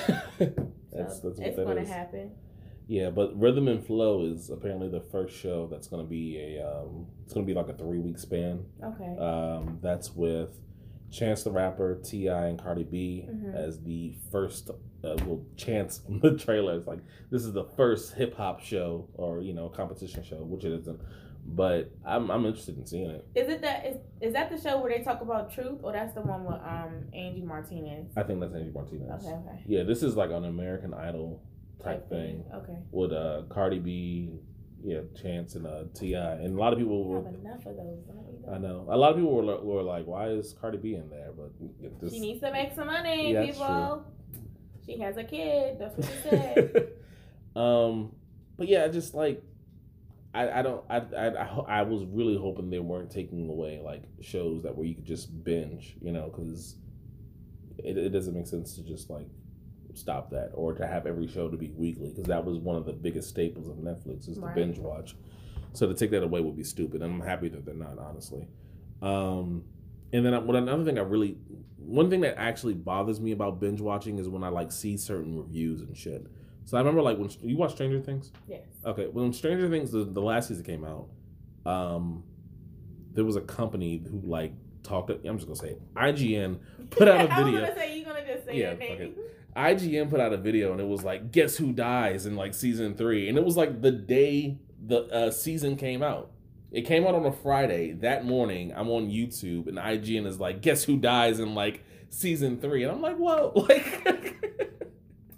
[0.92, 1.88] that's what it's that to is.
[1.88, 2.32] happen.
[2.86, 6.66] Yeah, but Rhythm and Flow is apparently the first show that's gonna be a.
[6.66, 8.64] Um, it's gonna be like a three week span.
[8.82, 9.16] Okay.
[9.18, 10.58] Um, that's with
[11.10, 13.54] Chance the Rapper, T.I., and Cardi B Mhm.
[13.54, 14.70] as the first.
[15.02, 19.08] Uh, well, Chance from the trailer is like this is the first hip hop show
[19.14, 21.00] or you know competition show, which it isn't.
[21.46, 23.26] But I'm I'm interested in seeing it.
[23.34, 26.14] Is it that is is that the show where they talk about truth, or that's
[26.14, 28.12] the one with um Angie Martinez?
[28.16, 29.24] I think that's Angie Martinez.
[29.24, 29.62] Okay, okay.
[29.66, 31.42] Yeah, this is like an American Idol
[31.82, 32.78] type thing Okay.
[32.90, 34.30] with uh Cardi B,
[34.82, 37.18] yeah, Chance and uh T.I., and a lot of people were.
[37.28, 37.98] enough of those.
[38.50, 41.30] I know a lot of people were, were like, "Why is Cardi B in there?"
[41.36, 41.52] But
[42.00, 44.04] this, She needs to make some money, Yeah, people.
[44.84, 45.78] She has a kid.
[45.78, 46.88] That's what she said.
[47.56, 48.12] um,
[48.58, 49.42] but yeah, just like
[50.34, 51.46] I, I don't I, I I
[51.78, 55.42] I was really hoping they weren't taking away like shows that where you could just
[55.44, 56.76] binge, you know, because
[57.78, 59.26] it, it doesn't make sense to just like
[59.96, 62.84] stop that or to have every show to be weekly because that was one of
[62.86, 65.14] the biggest staples of Netflix is the binge watch.
[65.72, 68.46] So to take that away would be stupid, and I'm happy that they're not honestly.
[69.02, 69.64] Um,
[70.12, 71.36] and then I, what another thing I really
[71.76, 75.36] one thing that actually bothers me about binge watching is when I like see certain
[75.36, 76.26] reviews and shit.
[76.64, 78.32] So I remember like when you watch Stranger Things.
[78.48, 78.62] yes.
[78.86, 81.08] Okay, when Stranger Things the, the last season came out,
[81.66, 82.22] um,
[83.12, 85.10] there was a company who like talked.
[85.10, 85.94] I'm just gonna say it.
[85.94, 87.60] IGN put out a I was video.
[87.66, 89.14] gonna say you're gonna just say Yeah, name.
[89.56, 92.94] IGN put out a video and it was like, guess who dies in like season
[92.94, 96.30] three, and it was like the day the uh, season came out.
[96.70, 97.92] It came out on a Friday.
[97.92, 102.60] That morning, I'm on YouTube and IGN is like, guess who dies in like season
[102.60, 104.36] three, and I'm like, whoa, like.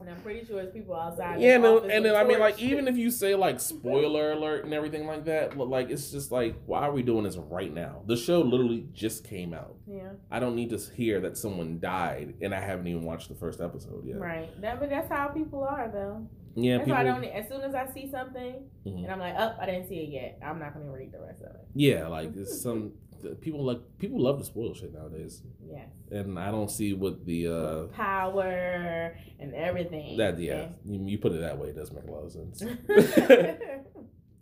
[0.07, 1.41] And I'm pretty sure it's people outside.
[1.41, 4.73] Yeah, the and then I mean, like, even if you say like spoiler alert and
[4.73, 8.03] everything like that, but like, it's just like, why are we doing this right now?
[8.07, 9.75] The show literally just came out.
[9.87, 13.35] yeah, I don't need to hear that someone died, and I haven't even watched the
[13.35, 14.21] first episode yet.
[14.21, 14.49] right.
[14.61, 16.29] That, but that's how people are, though.
[16.55, 16.95] Yeah, that's people.
[16.95, 17.25] why I don't.
[17.25, 18.55] As soon as I see something
[18.87, 19.03] Mhm.
[19.03, 20.39] and I'm like, oh, I didn't see it yet.
[20.43, 21.67] I'm not gonna read the rest of it.
[21.75, 22.93] Yeah, like it's some
[23.41, 25.89] people like people love to spoil shit nowadays, Yes.
[26.11, 30.17] and I don't see what the uh Power and everything.
[30.19, 32.63] that yeah you, you put it that way it does make a lot of sense.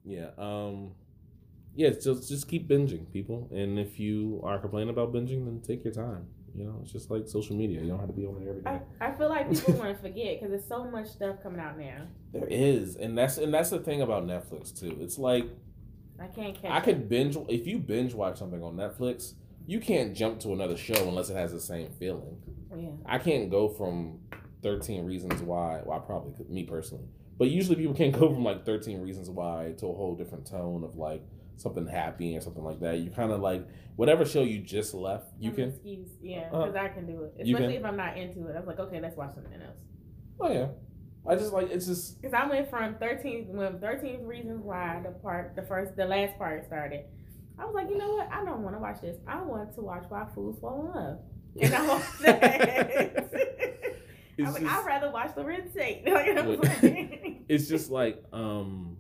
[0.07, 0.91] Yeah, um,
[1.75, 5.83] yeah, just just keep binging, people, and if you are complaining about binging, then take
[5.83, 6.27] your time.
[6.55, 7.81] You know, it's just like social media.
[7.81, 8.81] You don't have to be on it every day.
[9.01, 11.79] I, I feel like people want to forget because there's so much stuff coming out
[11.79, 12.03] now.
[12.33, 14.97] There is, and that's and that's the thing about Netflix too.
[15.01, 15.47] It's like
[16.21, 16.71] I can't catch.
[16.71, 19.35] I could binge if you binge watch something on Netflix,
[19.67, 22.37] you can't jump to another show unless it has the same feeling.
[22.77, 22.91] Yeah.
[23.07, 24.21] I can't go from
[24.63, 25.81] Thirteen Reasons Why.
[25.85, 27.05] Well, I probably could, me personally,
[27.39, 30.85] but usually people can't go from like Thirteen Reasons Why to a whole different tone
[30.85, 31.23] of like
[31.57, 32.99] something happy or something like that.
[32.99, 35.69] You kind of like whatever show you just left, you I'm can.
[35.71, 36.09] Excuse.
[36.21, 37.35] Yeah, Uh, because I can do it.
[37.41, 38.57] Especially if I'm not into it.
[38.57, 39.79] I was like, okay, let's watch something else.
[40.41, 40.67] Oh yeah,
[41.27, 45.11] I just like it's just Because I went from 13 when 13 Reasons Why the
[45.11, 47.05] part, the first, the last part started.
[47.59, 48.29] I was like, you know what?
[48.33, 49.17] I don't want to watch this.
[49.27, 51.19] I want to watch Why Fools Fall in Love.
[51.61, 53.31] And I watched that.
[54.37, 56.03] I was like, just I'd rather watch the Red State.
[56.07, 58.94] Like, I was What- like, it's just like um,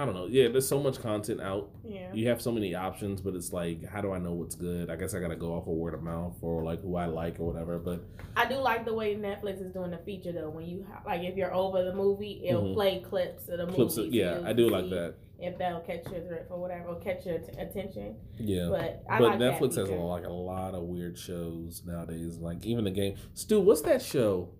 [0.00, 0.26] I don't know.
[0.26, 1.70] Yeah, there's so much content out.
[1.84, 2.12] yeah.
[2.14, 4.90] you have so many options, but it's like, how do I know what's good?
[4.90, 7.40] I guess I gotta go off of word of mouth or like who I like
[7.40, 7.78] or whatever.
[7.80, 8.04] But
[8.36, 10.50] I do like the way Netflix is doing the feature though.
[10.50, 12.74] When you ha- like, if you're over the movie, it'll Mhm.
[12.74, 14.08] play clips of the clips, movie.
[14.20, 15.14] of, yeah, I do like that.
[15.40, 18.16] If that'll catch your drift or whatever, or catch your t- attention.
[18.38, 22.38] Yeah, But I but like Netflix has a, like a lot of weird shows nowadays.
[22.38, 23.16] Like even the game.
[23.34, 24.50] Stu, what's that show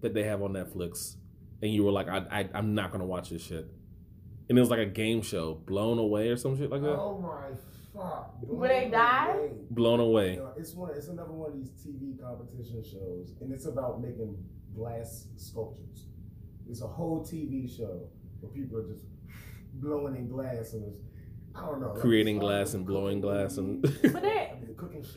[0.00, 1.16] that they have on Netflix?
[1.62, 3.66] And you were like, I, I I'm not gonna watch this shit.
[4.52, 6.90] And it was like a game show, Blown Away or some shit like that.
[6.90, 7.56] Oh my
[7.94, 8.34] fuck!
[8.42, 9.48] Where they die?
[9.70, 10.36] Blown Away.
[10.36, 10.90] No, it's one.
[10.94, 14.36] It's another one of these TV competition shows, and it's about making
[14.74, 16.04] glass sculptures.
[16.68, 19.06] It's a whole TV show where people are just
[19.72, 20.98] blowing in glass and it's,
[21.54, 24.12] I don't know, Creating glass and blowing glass and movies.
[24.12, 25.14] But they, I mean, cooking shows.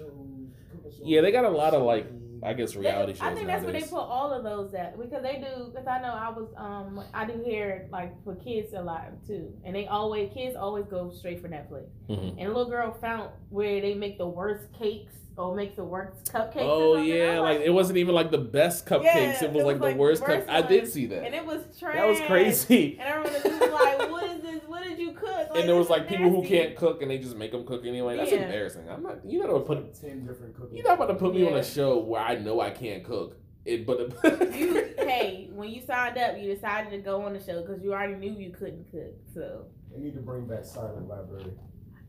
[0.71, 3.21] Cooking shows Yeah, they got a lot of, like, Machine, I guess They- reality shows.
[3.23, 5.65] I think that's where they put all of those at because they do.
[5.71, 9.51] Because I know I was um I do hear like for kids a lot too,
[9.63, 11.87] and they always kids always go straight for Netflix.
[12.09, 12.31] Mhm.
[12.37, 15.83] And a little girl found where they make the worst cakes Oh, or makes the
[15.83, 16.57] worst cupcakes.
[16.61, 19.03] Oh yeah, I'm like it wasn't even like the best cupcakes.
[19.03, 20.55] Yeah, it was it like was, the like, worst worst cup.
[20.55, 21.25] I did see that.
[21.25, 21.95] and it was trash.
[21.95, 22.97] that was crazy.
[22.99, 24.61] And I remember the dude was like, "What is this?
[24.65, 27.17] What did you cook?" and there was like is people who can't cook and they
[27.17, 28.15] just make them cook anyway.
[28.15, 28.43] That's Yeah.
[28.45, 28.89] embarrassing.
[28.89, 29.17] I'm not.
[29.25, 29.93] You're not gonna put.
[29.99, 30.77] Ten different cooking.
[30.77, 33.37] You're not about to put me on a show where I know I can't cook.
[33.65, 33.99] It, but
[34.55, 37.93] You hey, when you signed up, you decided to go on the show because you
[37.93, 39.15] already knew you couldn't cook.
[39.33, 41.51] So They need to bring back Silent Library.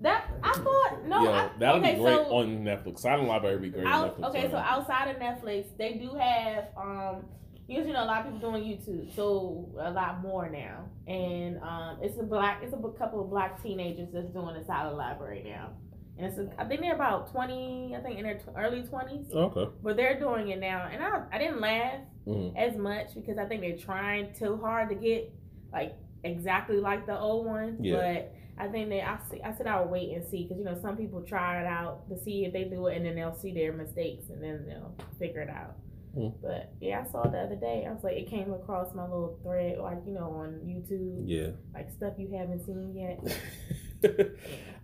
[0.01, 2.99] That I thought no, Yo, I, that'll okay, be great so, on Netflix.
[3.01, 4.29] Silent Library would be great on Out, Netflix.
[4.31, 4.65] okay, right so now.
[4.65, 7.25] outside of Netflix, they do have um
[7.69, 10.85] usually you know a lot of people doing YouTube, so a lot more now.
[11.07, 14.97] And um it's a black it's a couple of black teenagers that's doing the silent
[14.99, 15.71] library now.
[16.19, 19.71] And it's a, I think they're about twenty, I think in their early twenties, okay.
[19.83, 20.89] but they're doing it now.
[20.93, 22.57] And I I didn't laugh Mhm.
[22.57, 25.33] as much because I think they're trying too hard to get
[25.73, 25.95] like
[26.25, 27.79] exactly like the old one.
[27.81, 27.97] Yeah.
[27.97, 30.79] But I think they I see I said I'll wait and see because you know
[30.81, 33.53] some people try it out to see if they do it and then they'll see
[33.53, 35.77] their mistakes and then they'll figure it out.
[36.15, 36.29] Hmm.
[36.41, 37.85] But yeah, I saw it the other day.
[37.87, 41.51] I was like, it came across my little thread, like you know, on YouTube, Yeah.
[41.75, 43.21] like stuff you haven't seen yet.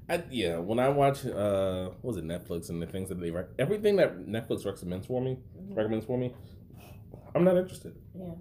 [0.09, 3.31] I, yeah, when I watch uh what was it Netflix and the things that they
[3.31, 5.77] rec- everything that Netflix recommends for me Mhm.
[5.77, 6.35] recommends for me,
[7.35, 7.95] I'm not interested.
[8.15, 8.35] Yeah,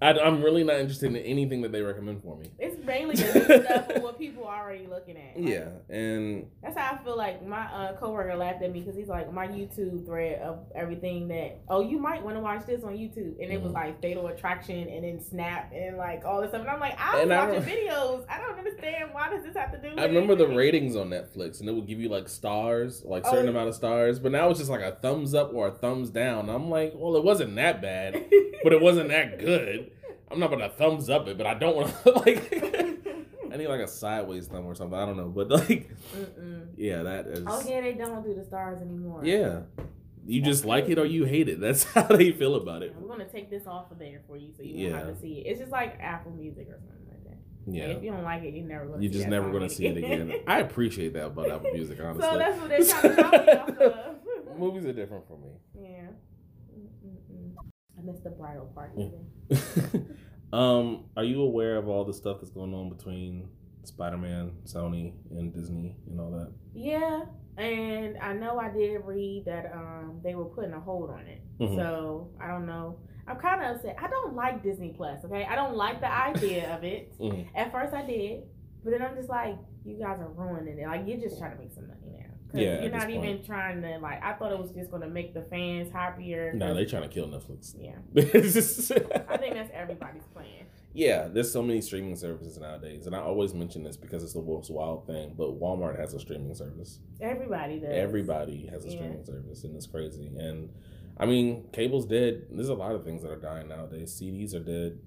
[0.00, 2.50] I, I'm really not interested in anything that they recommend for me.
[2.58, 5.40] it's mainly stuff of what people are already looking at.
[5.40, 8.96] Like, Yeah, and That's how I feel like my uh, coworker laughed at me because
[8.96, 12.82] he's like my YouTube thread of everything that oh you might want to watch this
[12.84, 13.74] on YouTube and it was Mhm.
[13.76, 17.14] like Fatal Attraction and then Snap and like all this stuff and I'm like I
[17.14, 20.04] was And watching videos I don't understand why does this have to do with I
[20.06, 23.50] remember the ratings on Netflix, and it would give you like stars, like certain Oh.
[23.50, 24.18] amount of stars.
[24.18, 26.48] But now it's just like a thumbs up or a thumbs down.
[26.50, 28.14] I'm like, well, it wasn't that bad,
[28.64, 29.61] but it wasn't that good.
[30.30, 32.52] I'm not gonna thumbs up it, but I don't want to like.
[33.52, 34.98] I need like a sideways thumb or something.
[34.98, 36.68] I don't know, but like, Mm-mm.
[36.76, 37.44] yeah, that is.
[37.46, 39.60] oh yeah they don't do the stars anymore Yeah,
[40.26, 41.60] you just like it or you hate it.
[41.60, 42.94] That's how they feel about it.
[42.96, 44.92] I'm gonna take this off of there for you so you Yeah.
[44.92, 47.36] won't have to see it it's just like Apple Music or something like that
[47.66, 49.98] Yeah, if you don't like it you're never gonna you're just never gonna see it
[49.98, 50.32] again.
[50.46, 52.22] I appreciate that about Apple Music, honestly.
[52.22, 53.68] so that's what they're trying to knock me off
[54.48, 55.50] of Movies are different for me.
[55.78, 56.06] Yeah.
[56.74, 57.52] Mm-mm-mm.
[57.98, 58.92] I missed the bridal party.
[58.96, 59.08] Yeah.
[60.52, 63.48] um, are you aware of all the stuff that's going on between
[63.84, 66.52] Spider-Man, Sony, and Disney and all that?
[66.74, 67.22] Yeah,
[67.56, 71.42] and I know I did read that um they were putting a hold on it.
[71.60, 71.76] Mhm.
[71.76, 72.98] So I don't know.
[73.26, 73.96] I'm kind of upset.
[74.02, 75.24] I don't like Disney Plus.
[75.24, 77.12] Okay, I don't like the idea of it.
[77.20, 77.46] Mhm.
[77.54, 78.42] At first I did,
[78.82, 80.86] but then I'm just like, you guys are ruining it.
[80.86, 82.31] Like you're just trying to make some money now.
[82.54, 83.46] Yeah, you're not even point.
[83.46, 84.22] trying to like.
[84.22, 86.52] I thought it was just going to make the fans happier.
[86.52, 87.74] No, 'cause- they're trying to kill Netflix.
[87.78, 90.66] Yeah, I think that's everybody's plan.
[90.94, 94.42] yeah, there's so many streaming services nowadays, and I always mention this because it's the
[94.42, 95.34] most wild thing.
[95.36, 96.98] But Walmart has a streaming service.
[97.20, 97.90] Everybody does.
[97.92, 98.96] Everybody has a Yeah.
[98.96, 100.26] streaming service, and it's crazy.
[100.38, 100.70] And
[101.16, 102.46] I mean, cable's dead.
[102.50, 104.12] There's a lot of things that are dying nowadays.
[104.20, 104.98] CDs are dead.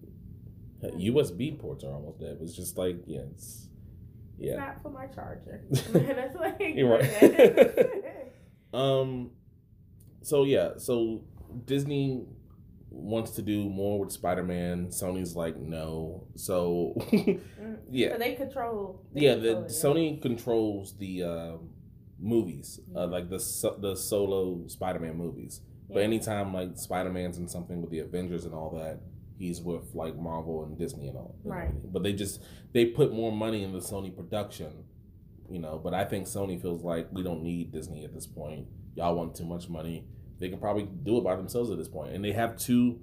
[0.84, 2.38] USB ports are almost dead.
[2.42, 3.70] It's just like yeah, it's
[4.40, 4.58] It's yeah.
[4.58, 5.64] not for my charger.
[5.70, 7.88] That's like You're right.
[8.74, 9.32] Um,
[10.22, 11.24] so yeah, so
[11.64, 12.26] Disney
[12.90, 14.88] wants to do more with Spider-Man.
[14.88, 16.28] Sony's like no.
[16.36, 16.96] So
[17.90, 19.02] yeah, So they control.
[19.14, 19.36] they yeah.
[19.36, 21.70] The it, Sony controls the um
[22.20, 25.62] movies, uh, like the so- the solo Spider-Man movies.
[25.88, 29.00] But anytime like Spider-Man's in something with the Avengers and all that,
[29.38, 31.36] he's with like Marvel and Disney and all.
[31.44, 31.68] and Right.
[31.70, 31.90] everything.
[31.92, 32.42] But they just
[32.74, 34.86] they put more money in the Sony production,
[35.50, 35.80] you know.
[35.84, 38.68] But I think Sony feels like we don't need Disney at this point.
[38.96, 40.06] Y'all want too much money.
[40.40, 42.14] They can probably do it by themselves at this point.
[42.14, 43.00] And they have two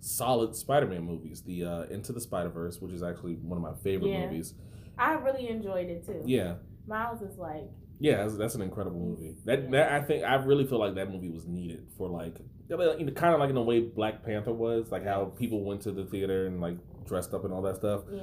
[0.00, 4.08] solid Spider-Man movies: the uh, Into the Spider-Verse, which is actually one of my favorite
[4.10, 4.26] Yeah.
[4.26, 4.54] movies.
[4.98, 6.22] I really enjoyed it too.
[6.26, 6.54] Yeah.
[6.86, 7.70] Miles is like,
[8.00, 9.36] Yeah, that's, that's an incredible movie.
[9.44, 12.36] That that I think I really feel like that movie was needed for like
[12.68, 16.04] kind of like in the way Black Panther was, like how people went to the
[16.04, 18.02] theater and like dressed up and all that stuff.
[18.10, 18.22] yeah.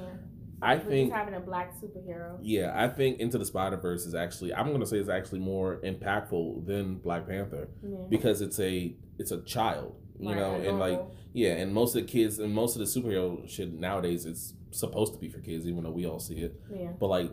[0.62, 2.36] I We're think having a black superhero.
[2.42, 5.80] yeah, I think Into the Spider Verse is actually I'm gonna say it's actually more
[5.82, 7.96] impactful than Black Panther Yeah.
[8.10, 11.00] because it's a it's a child, you Right, know, and like
[11.32, 15.14] yeah, and most of the kids and most of the superhero shit nowadays it's supposed
[15.14, 17.30] to be for kids, even though we all see it, yeah, but like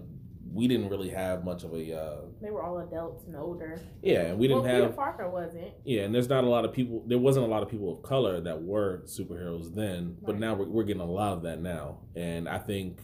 [0.54, 3.80] we didn't really have much of a uh they were all adults and older.
[4.02, 5.72] yeah, and we didn't well, have Peter Parker wasn't.
[5.86, 7.04] Yeah, and there's not a lot of people.
[7.08, 10.68] There wasn't a lot of people of color that were superheroes then, but now we're,
[10.68, 13.00] we're getting a lot of that now, and I think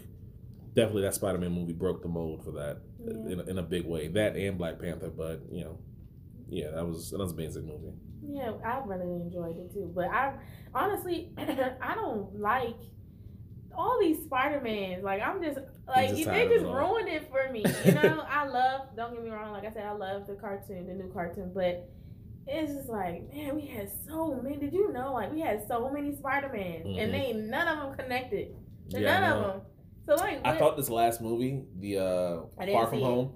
[0.73, 3.31] definitely that Spider-Man movie broke the mold for that Yeah.
[3.33, 4.07] in, a, in a big way.
[4.07, 5.77] That and Black Panther, but you know,
[6.49, 7.93] yeah, that was that was an amazing movie.
[8.25, 9.91] Yeah, I really enjoyed it too.
[9.93, 10.33] But I
[10.73, 12.77] honestly, I don't like
[13.75, 15.03] all these Spider Mans.
[15.03, 17.63] Like I'm just like just they just it ruined it for me.
[17.85, 18.95] You know, I love.
[18.95, 19.51] Don't get me wrong.
[19.51, 21.89] Like I said, I love the cartoon, the new cartoon, but.
[22.45, 24.57] It's just like, man, we had so many.
[24.57, 27.01] Did you know, like, we had so many Spider Mans, Mhm.
[27.01, 28.53] and they none of them connected.
[28.89, 29.61] Yeah, none of them.
[30.05, 32.41] So like, I thought this last movie, the uh,
[32.73, 33.03] Far From it.
[33.03, 33.31] Home,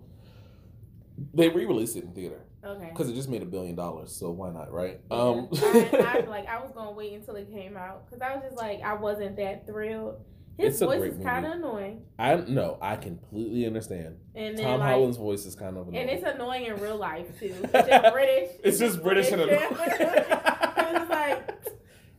[1.34, 2.90] they re-released it in theater okay.
[2.90, 4.12] because it just made a billion dollars.
[4.14, 5.00] So why not, right?
[5.10, 5.18] Yeah.
[5.18, 8.44] Um, I, I like I was gonna wait until it came out because I was
[8.44, 10.20] just like I wasn't that thrilled.
[10.58, 14.18] His It's a voice great is kind of annoying, I no, I completely understand.
[14.34, 16.10] and then Tom like, Holland's voice is kind of annoying.
[16.10, 17.54] and it's annoying in real life too.
[17.74, 18.50] It's just British.
[18.64, 19.68] It's just British and Yeah.
[19.68, 19.92] annoying.
[19.92, 21.64] it was like,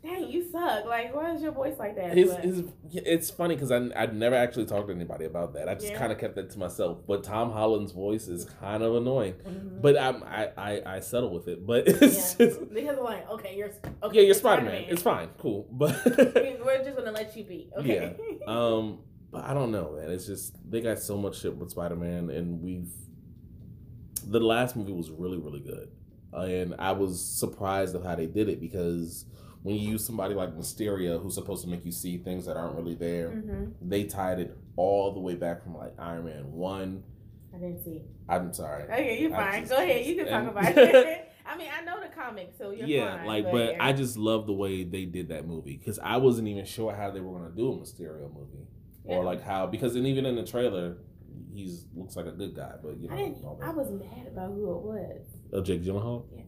[0.05, 0.85] dang, you suck.
[0.87, 2.17] Like, why is your voice like that?
[2.17, 5.69] His, But- his, it's funny because I I'd never actually talked to anybody about that.
[5.69, 5.99] I just Yeah.
[5.99, 6.99] kind of kept that to myself.
[7.07, 9.35] But Tom Holland's voice is kind of annoying.
[9.35, 9.83] Mhm.
[9.83, 11.67] But I'm, I, I I settle with it.
[11.67, 12.47] But it's yeah.
[12.47, 13.71] just because I'm like, okay, you're
[14.03, 14.85] okay, yeah, you're Spider Man.
[14.89, 15.67] It's fine, cool.
[15.71, 17.71] But We're just gonna let you be.
[17.79, 18.17] Okay.
[18.47, 20.11] um, but I don't know, man.
[20.11, 22.91] It's just they got so much shit with Spider Man, and we've
[24.27, 25.91] the last movie was really really good,
[26.33, 29.25] and I was surprised of how they did it because
[29.63, 32.77] when you use somebody like Mysterio, who's supposed to make you see things that aren't
[32.77, 37.03] really there, hmm they tied it all the way back from like Iron Man one.
[37.55, 38.03] I didn't see.
[38.29, 38.85] I'm sorry.
[38.85, 39.61] Okay, you're fine.
[39.63, 40.05] just- Go ahead.
[40.07, 41.25] You can talk about it.
[41.47, 43.27] I mean, I know the comics, so you're yeah, fine.
[43.27, 43.79] like, but yeah.
[43.85, 47.11] I just love the way they did that movie because I wasn't even sure how
[47.11, 48.67] they were gonna do a Mysterio movie
[49.05, 50.99] or like how because and even in the trailer,
[51.55, 53.39] he's looks like a good guy, but you know, I didn't.
[53.63, 55.21] I was mad about who it was.
[55.55, 56.27] Oh, Jake Gyllenhaal.
[56.37, 56.45] Yes.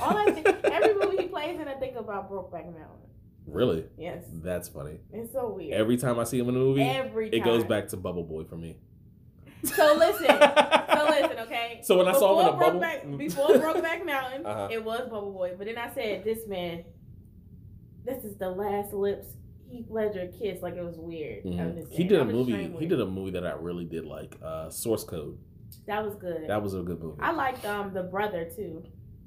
[0.00, 3.08] All I think, every movie he plays in, I think about Brokeback Mountain.
[3.46, 3.84] really?
[3.98, 4.98] Yes, That's funny.
[5.12, 5.72] it's so weird.
[5.74, 8.44] Every time I see him in a movie, Every it goes back to Bubble Boy
[8.44, 8.76] for me.
[9.64, 10.26] So listen.
[10.26, 11.80] So listen, okay.
[11.84, 14.68] So when I saw him in a Before bubble, Brokeback- before Brokeback Mountain, Uh-huh.
[14.72, 15.54] it was Bubble Boy.
[15.56, 16.84] But then I said, this man,
[18.04, 19.26] this is the last lips
[19.68, 20.62] Heath Ledger kissed.
[20.62, 21.46] Like it was weird.
[21.46, 22.74] I was he did a movie.
[22.78, 24.36] He did a movie that I really did like.
[24.42, 25.38] Uh, Source Code.
[25.86, 26.48] That was good.
[26.48, 27.20] That was a good movie.
[27.22, 28.84] I liked um the brother too,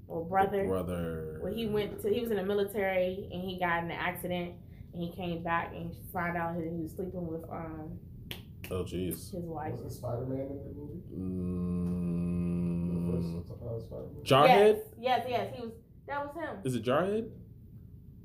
[0.07, 0.65] or brother.
[0.67, 1.37] Brother.
[1.41, 4.53] When he went to, he was in the military and he got in an accident
[4.93, 7.99] and he came back and found out he was sleeping with um
[8.71, 9.31] Oh jeez.
[9.31, 9.73] his wife.
[9.83, 11.01] Was it Spider Man in the movie?
[11.85, 14.23] Mm, The first uh, Spider-Man?
[14.23, 14.75] Jarhead.
[14.99, 15.53] Yes, yes, yes.
[15.55, 15.71] He was.
[16.07, 16.57] That was him.
[16.63, 17.29] Is it Jarhead?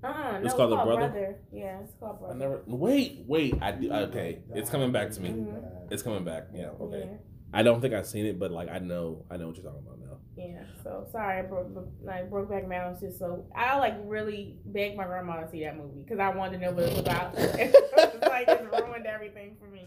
[0.03, 1.09] Uh, uh no, It's called The Brother?
[1.09, 1.37] brother.
[1.53, 2.35] Yeah, it's called brother.
[2.35, 2.63] I never.
[2.67, 3.55] Wait, wait.
[3.61, 3.73] I
[4.05, 4.39] okay.
[4.55, 5.31] It's coming back to me.
[5.31, 5.93] Mhm.
[5.93, 6.49] It's coming back.
[6.55, 6.71] Yeah.
[6.81, 7.01] Okay.
[7.11, 7.17] Yeah,
[7.53, 9.83] I don't think I've seen it, but like I know, I know what you're talking
[9.87, 10.00] about now.
[10.37, 10.63] Yeah.
[10.83, 13.45] So sorry, bro, bro- like Brokeback Mountain was just so.
[13.55, 16.73] I like really begged my grandma to see that movie because I wanted to know
[16.73, 17.35] what it was about.
[17.37, 19.87] it's like it ruined everything for me.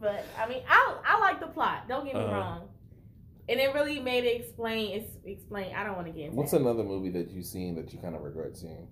[0.00, 1.88] But I mean, I I like the plot.
[1.88, 2.32] Don't get me Uh-huh.
[2.32, 2.68] wrong.
[3.48, 5.00] And it really made it explain.
[5.00, 5.74] It's explain.
[5.74, 6.60] I don't want to get into What's that.
[6.60, 8.86] another movie that you've seen that you kind of regret seeing?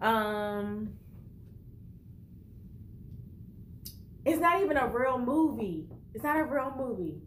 [0.00, 0.90] Um,
[4.24, 5.88] it's not even a real movie.
[6.14, 7.20] It's not a real movie.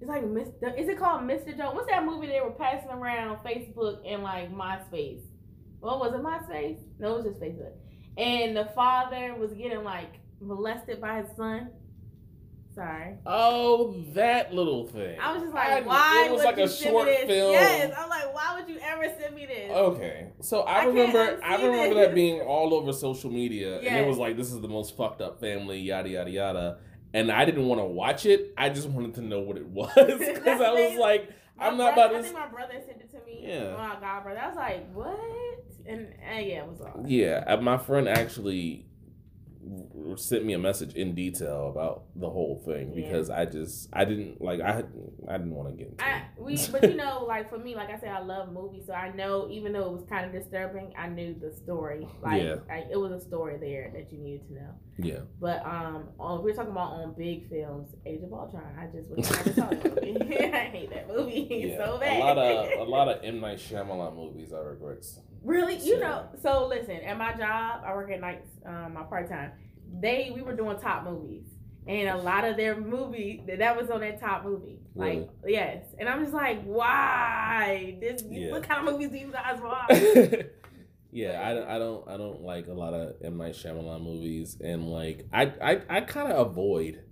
[0.00, 0.78] It's like Mr.
[0.78, 1.56] Is it called Mr.
[1.56, 1.74] Jones?
[1.74, 5.20] What's that movie they were passing around Facebook and like MySpace?
[5.80, 6.22] What was it?
[6.22, 6.78] MySpace?
[6.98, 7.72] No, it was just Facebook.
[8.16, 11.68] And the father was getting like molested by his son.
[12.74, 13.16] Sorry.
[13.26, 15.18] Oh, that little thing.
[15.20, 17.12] I was just like, I- why It was would like you a send short me
[17.12, 17.26] this?
[17.26, 17.52] film.
[17.52, 19.70] Yes, I'm like, why would you ever send me this?
[19.72, 22.06] Okay, so I, I remember, I remember this.
[22.06, 25.20] that being all over social media, and it was like, "This is the most fucked
[25.20, 26.78] up family," yada yada yada.
[27.12, 28.54] And I didn't want to watch it.
[28.56, 32.14] I just wanted to know what it was because I was like, "I'm not brother-
[32.14, 33.44] about I to." think my brother sent it to me.
[33.46, 33.76] Yeah.
[33.76, 34.40] My god, brother.
[34.40, 35.18] I was like, what?
[35.86, 37.04] And uh, yeah, it was all.
[37.06, 38.86] Yeah, uh, my friend actually
[40.16, 43.02] sent me a message in detail about the whole thing Yeah.
[43.04, 44.82] because I just I didn't like I
[45.28, 46.22] I didn't want to get into I it.
[46.38, 49.12] we, but you know, like for me, like I said, I love movies, so I
[49.12, 52.08] know even though it was kind of disturbing, I knew the story.
[52.22, 52.56] Like, Yeah.
[52.90, 54.74] it was a story there that you needed to know.
[54.98, 58.62] yeah, But um, on, we're talking about on big films, Age of Ultron.
[58.78, 60.16] I just was I just saw that movie.
[60.52, 61.46] I hate that movie
[61.76, 61.84] yeah.
[61.84, 62.16] so bad.
[62.20, 65.04] A lot of a lot of M Night Shyamalan movies I regret.
[65.42, 66.28] Really, you know.
[66.42, 69.52] So listen, at my job, I work at nights, um, my part time.
[70.00, 71.46] They we were doing top movies,
[71.86, 74.78] and a lot of their movie that that was on that top movie.
[74.94, 77.96] Like yes, and I'm just like, why?
[78.00, 78.52] This Yeah.
[78.52, 79.90] what kind of movies do you guys watch?
[81.12, 84.56] yeah, I, don't- I don't I don't like a lot of M Night Shyamalan movies,
[84.62, 87.02] and like I I, I kind of avoid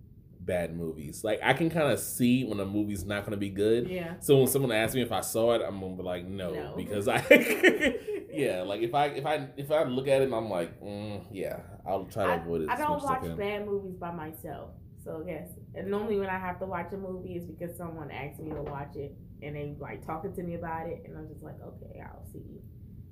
[0.49, 1.23] bad movies.
[1.23, 3.89] Like I can kind of see when a movie's not going to be good.
[3.89, 4.15] yeah.
[4.19, 6.75] So when someone asks me if I saw it, I'm gonna be like, no, No.
[6.77, 7.19] because I,
[8.33, 11.61] yeah, like if I if I if I look at it I'm like, mm, yeah,
[11.87, 12.71] I'll try to avoid it.
[12.71, 14.71] I don't much as I watch bad movies by myself.
[15.05, 18.41] So yes, and normally when I have to watch a movie, it's because someone asked
[18.41, 21.43] me to watch it, and they like talking to me about it, and I'm just
[21.43, 22.61] like, okay, I'll see you.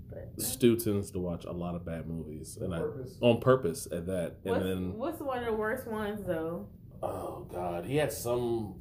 [0.09, 3.17] But Stu tends to watch a lot of bad movies, and I Purpose.
[3.21, 4.37] on purpose at that.
[4.45, 6.69] And what's, then what's one of the worst ones though?
[7.03, 8.75] Oh god, he had some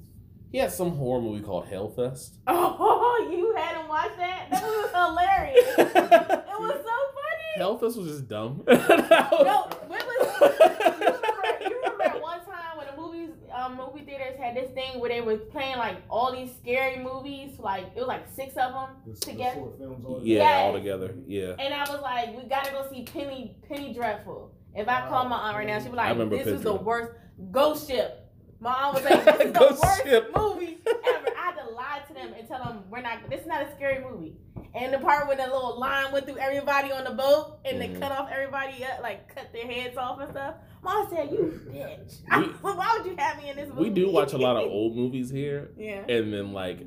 [0.52, 2.38] he had some horror movie called Hellfest.
[2.48, 4.48] Oh, you hadn't watched that?
[4.52, 5.66] That was hilarious.
[5.78, 7.58] it was so funny.
[7.58, 8.64] Hellfest was just dumb.
[8.68, 11.70] No, what was you remember?
[11.70, 15.10] You remember at one time when the movies, um, movie theaters had this thing where
[15.10, 18.90] they were playing like all these scary movies, like it was like six of them
[19.06, 19.56] The, the together.
[19.56, 20.64] short films all yeah, Yes.
[20.64, 21.16] all together.
[21.28, 21.56] Yeah.
[21.60, 24.52] And I was like, we gotta go see Penny Penny Dreadful.
[24.76, 27.12] If I call my aunt right now, she'd be like, this is the worst
[27.52, 28.22] Ghost Ship.
[28.60, 30.32] My aunt was like, this is the Ghost worst Ship.
[30.36, 31.28] movie ever.
[31.38, 33.30] I had to lie to them and tell them we're not.
[33.30, 34.36] This is not a scary movie.
[34.74, 37.94] And the part where the little line went through everybody on the boat and Mhm.
[37.94, 40.56] they cut off everybody up, like cut their heads off and stuff.
[40.84, 42.20] Mom said, "You bitch.
[42.38, 44.64] We- Why would you have me in this movie?" We do watch a lot of
[44.70, 46.04] old movies here, yeah.
[46.10, 46.80] and then like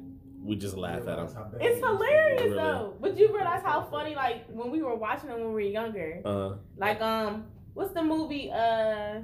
[0.43, 1.28] we just laugh at them.
[1.61, 2.55] It's hilarious Really?
[2.57, 2.95] though.
[3.01, 6.20] But you realize how funny, like when we were watching them when we were younger.
[6.24, 7.47] Uh, Like um,
[7.79, 8.51] what's the movie?
[8.51, 9.20] Uh,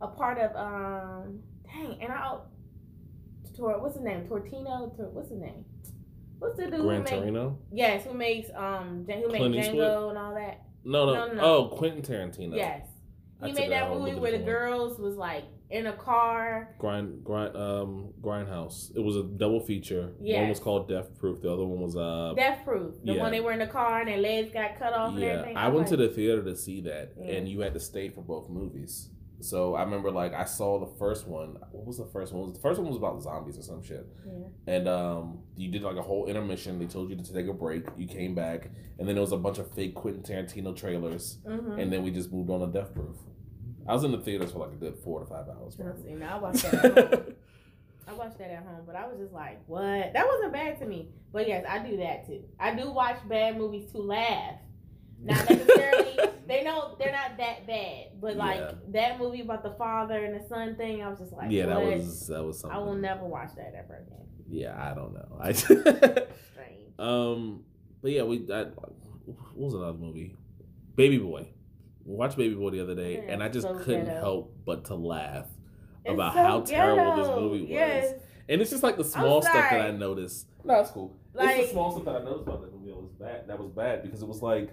[0.00, 2.38] a part of um, dang, and I,
[3.56, 4.26] Tor, what's his name?
[4.26, 4.92] Tortino.
[4.96, 5.64] Tor, what's his name?
[6.40, 7.08] What's the dude Gran who?
[7.08, 7.58] Torino?
[7.72, 10.64] Yes, who makes um, who makes Django and all that.
[10.84, 11.42] No, no, No, no, no.
[11.42, 12.56] Oh, Quentin Tarantino.
[12.56, 12.86] Yes,
[13.40, 16.74] I he took made it that movie where the girls was like in a car.
[16.78, 18.94] Grind, grind, um, Grindhouse.
[18.94, 20.12] It was a double feature.
[20.18, 21.42] One was called Death Proof.
[21.42, 22.34] The other one was uh.
[22.36, 22.94] Death Proof.
[23.04, 23.20] The yeah.
[23.20, 25.56] one they were in the car and their legs got cut off and yeah, everything.
[25.56, 27.34] I was went to the theater to see that, Yeah.
[27.34, 29.10] and you had to stay for both movies.
[29.40, 31.58] So I remember, like, I saw the first one.
[31.70, 32.54] What was the first one?
[32.54, 34.06] The first one was about zombies or some shit.
[34.26, 34.32] Yeah.
[34.66, 36.78] And um, you did like a whole intermission.
[36.78, 37.84] They told you to take a break.
[37.98, 41.78] You came back, and then there was a bunch of fake Quentin Tarantino trailers, Mhm.
[41.78, 43.16] and then we just moved on to Death Proof.
[43.88, 45.76] I was in the theaters for like a good four to five hours.
[45.76, 46.02] Probably.
[46.02, 47.34] see, now I watched that at home.
[48.08, 50.12] I watched that at home, but I was just like, what?
[50.12, 51.08] That wasn't bad to me.
[51.32, 52.42] But yes, I do that too.
[52.58, 54.54] I do watch bad movies to laugh.
[55.22, 58.72] Not necessarily, they know they're not that bad, but like Yeah.
[58.88, 61.80] that movie about the father and the son thing, I was just like, yeah, that
[61.82, 61.96] what?
[61.98, 62.78] was that was something.
[62.78, 64.26] I will never watch that ever again.
[64.48, 65.38] Yeah, I don't know.
[65.40, 66.28] I Strange.
[66.98, 67.64] um,
[68.02, 68.46] but yeah, we.
[68.52, 68.64] I,
[69.24, 70.36] what was another movie?
[70.94, 71.48] Baby Boy.
[72.06, 74.20] We watched Baby Boy the other day, Yeah, and I just so couldn't ghetto.
[74.20, 75.46] help but to laugh
[76.04, 77.70] It's about so how terrible this movie was.
[77.70, 78.14] Yes.
[78.48, 79.92] And it's just like the small stuff that I sorry.
[79.98, 80.46] noticed.
[80.64, 81.16] No, it's cool.
[81.34, 83.48] it's Like- the small stuff that I noticed about that movie that was bad.
[83.48, 84.70] That was bad because it was like,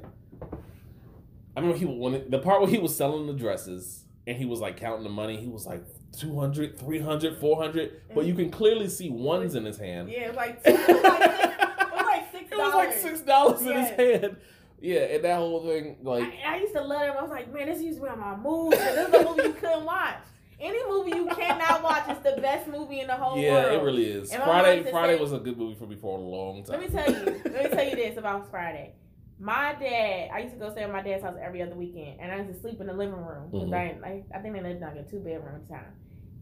[1.56, 4.46] I remember he when it, the part where he was selling the dresses and he
[4.46, 5.38] was like counting the money.
[5.38, 5.84] He was like
[6.18, 10.10] 200, 300, 400, but you can clearly see ones in his hand.
[10.10, 13.02] Yeah, it was like, it was like, it was like six It was like dollars.
[13.02, 13.90] six dollars in Yes.
[13.98, 14.38] his hand.
[14.84, 17.16] Yeah, and that whole thing, like, I, I used to love it.
[17.18, 18.74] I was like, man, this used to be on my mood.
[18.74, 20.16] This is a movie you couldn't watch.
[20.60, 23.82] Any movie you cannot watch is the best movie in the whole yeah, world.
[23.82, 24.32] it really is.
[24.32, 26.82] And Friday, Friday say- was a good movie for me for a long time.
[26.82, 27.26] Let me tell you.
[27.46, 28.94] Let me tell you this about Friday.
[29.40, 32.30] My dad, I used to go stay at my dad's house every other weekend, and
[32.30, 33.74] I used to sleep in the living room because Mhm.
[34.04, 35.94] I, I, I think they lived in like a two bedroom time.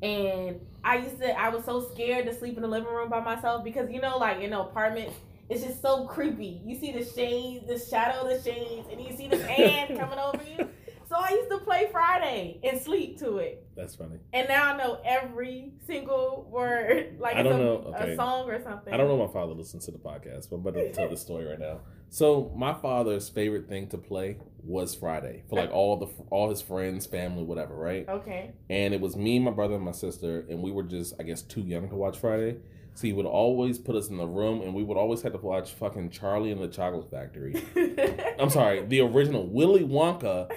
[0.02, 3.20] And I used to, I was so scared to sleep in the living room by
[3.22, 5.12] myself because you know, like in an apartment,
[5.52, 6.62] it's just so creepy.
[6.66, 10.18] You see the shades, the shadow of the shades, and you see this hand coming
[10.18, 10.70] over you.
[11.10, 13.68] So I used to play Friday and sleep to it.
[13.76, 14.16] That's funny.
[14.32, 18.14] And now I know every single word, like I don't a, know, okay.
[18.14, 18.94] a song or something.
[18.94, 21.18] I don't know my father listens to the podcast, but I'm about to tell the
[21.18, 21.82] story right now.
[22.10, 26.62] So my father's favorite thing to play was Friday for like all the all his
[26.62, 28.08] friends, family, whatever, right?
[28.08, 28.54] Okay.
[28.70, 31.42] And it was me, my brother, and my sister, and we were just, I guess,
[31.42, 32.58] too young to watch Friday.
[32.94, 35.38] So he would always put us in the room, and we would always have to
[35.40, 37.56] watch fucking Charlie and the Chocolate Factory.
[38.40, 40.52] I'm sorry, the original Willy Wonka,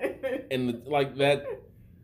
[0.50, 1.44] and the, like that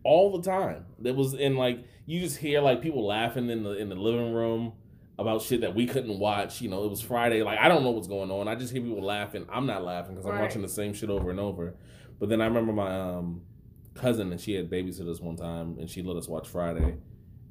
[0.03, 0.87] all the time.
[1.01, 4.33] That was in like you just hear like people laughing in the in the living
[4.33, 4.73] room
[5.19, 6.61] about shit that we couldn't watch.
[6.61, 7.43] You know, it was Friday.
[7.43, 8.49] Like I don't know what's going on.
[8.49, 9.47] I just hear people laughing.
[9.51, 10.43] I'm not laughing because I'm Right.
[10.43, 11.75] watching the same shit over and over.
[12.19, 13.43] But then I remember my um,
[13.95, 16.97] cousin and she had babysitters one time and she let us watch Friday.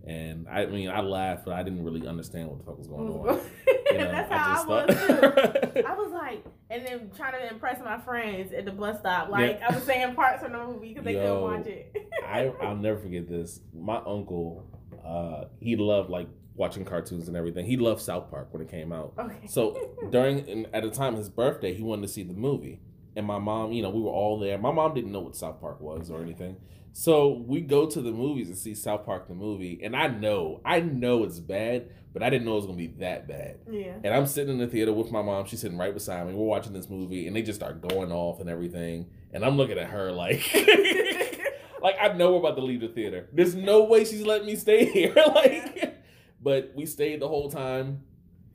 [0.08, 3.10] And I mean, I laughed, but I didn't really understand what the fuck was going
[3.10, 3.40] on.
[3.92, 5.84] You know, That's how I, was too.
[5.86, 9.30] I was like, and then trying to impress my friends at the bus stop.
[9.30, 11.96] Like I was saying parts from the movie because they couldn't watch it.
[12.28, 13.62] I I'll never forget this.
[13.74, 14.66] My uncle,
[15.06, 17.66] uh, he loved like watching cartoons and everything.
[17.66, 19.14] He loved South Park when it came out.
[19.20, 19.48] okay.
[19.48, 19.78] So
[20.12, 22.82] during and at the time his birthday, he wanted to see the movie,
[23.16, 24.58] and my mom, you know, we were all there.
[24.58, 26.58] My mom didn't know what South Park was or anything,
[26.94, 29.80] so we go to the movies and see South Park the movie.
[29.84, 32.88] And I know, I know it's bad, but I didn't know it was gonna be
[33.00, 33.60] that bad.
[33.70, 33.94] yeah.
[34.04, 35.46] And I'm sitting in the theater with my mom.
[35.46, 36.34] She's sitting right beside me.
[36.34, 39.08] We're watching this movie, and they just start going off and everything.
[39.34, 40.42] And I'm looking at her like,
[41.82, 43.28] like I know we're about to leave the theater.
[43.34, 45.14] There's no way she's letting me stay here.
[45.34, 45.98] like,
[46.42, 48.04] but we stayed the whole time.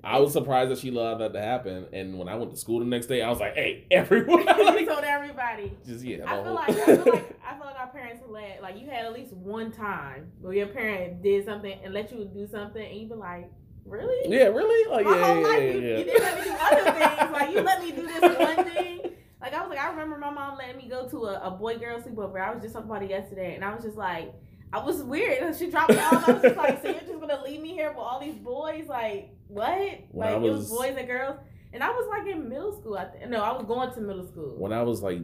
[0.03, 1.87] I was surprised that she allowed that to happen.
[1.93, 4.87] And when I went to school the next day, I was like, "Hey, everyone!" you
[4.87, 5.77] told everybody.
[5.87, 6.25] just yeah.
[6.27, 9.05] I feel like I feel like I feel like our parents let like you had
[9.05, 12.97] at least one time where your parent did something and let you do something and
[13.01, 13.51] you be like,
[13.85, 14.35] really?
[14.35, 14.91] yeah, really?
[14.91, 15.99] Like My yeah, whole yeah, life yeah, you, yeah.
[15.99, 17.33] you didn't let me do other things.
[17.33, 19.01] Like you let me do this one thing.
[19.41, 21.79] Like I was like, I remember my mom letting me go to a, a boy
[21.79, 22.41] girl sleepover.
[22.41, 24.35] I was just talking about it yesterday, and I was just like,
[24.73, 25.57] I was weird.
[25.57, 26.29] She dropped me off.
[26.29, 28.87] I was just like, so you're just gonna leave me here with all these boys?
[28.89, 29.79] Like what?
[30.11, 31.37] When like I it was was- boys and girls.
[31.73, 32.97] And I was like in middle school.
[32.97, 34.55] I th- no, I was going to middle school.
[34.59, 35.21] when I was like,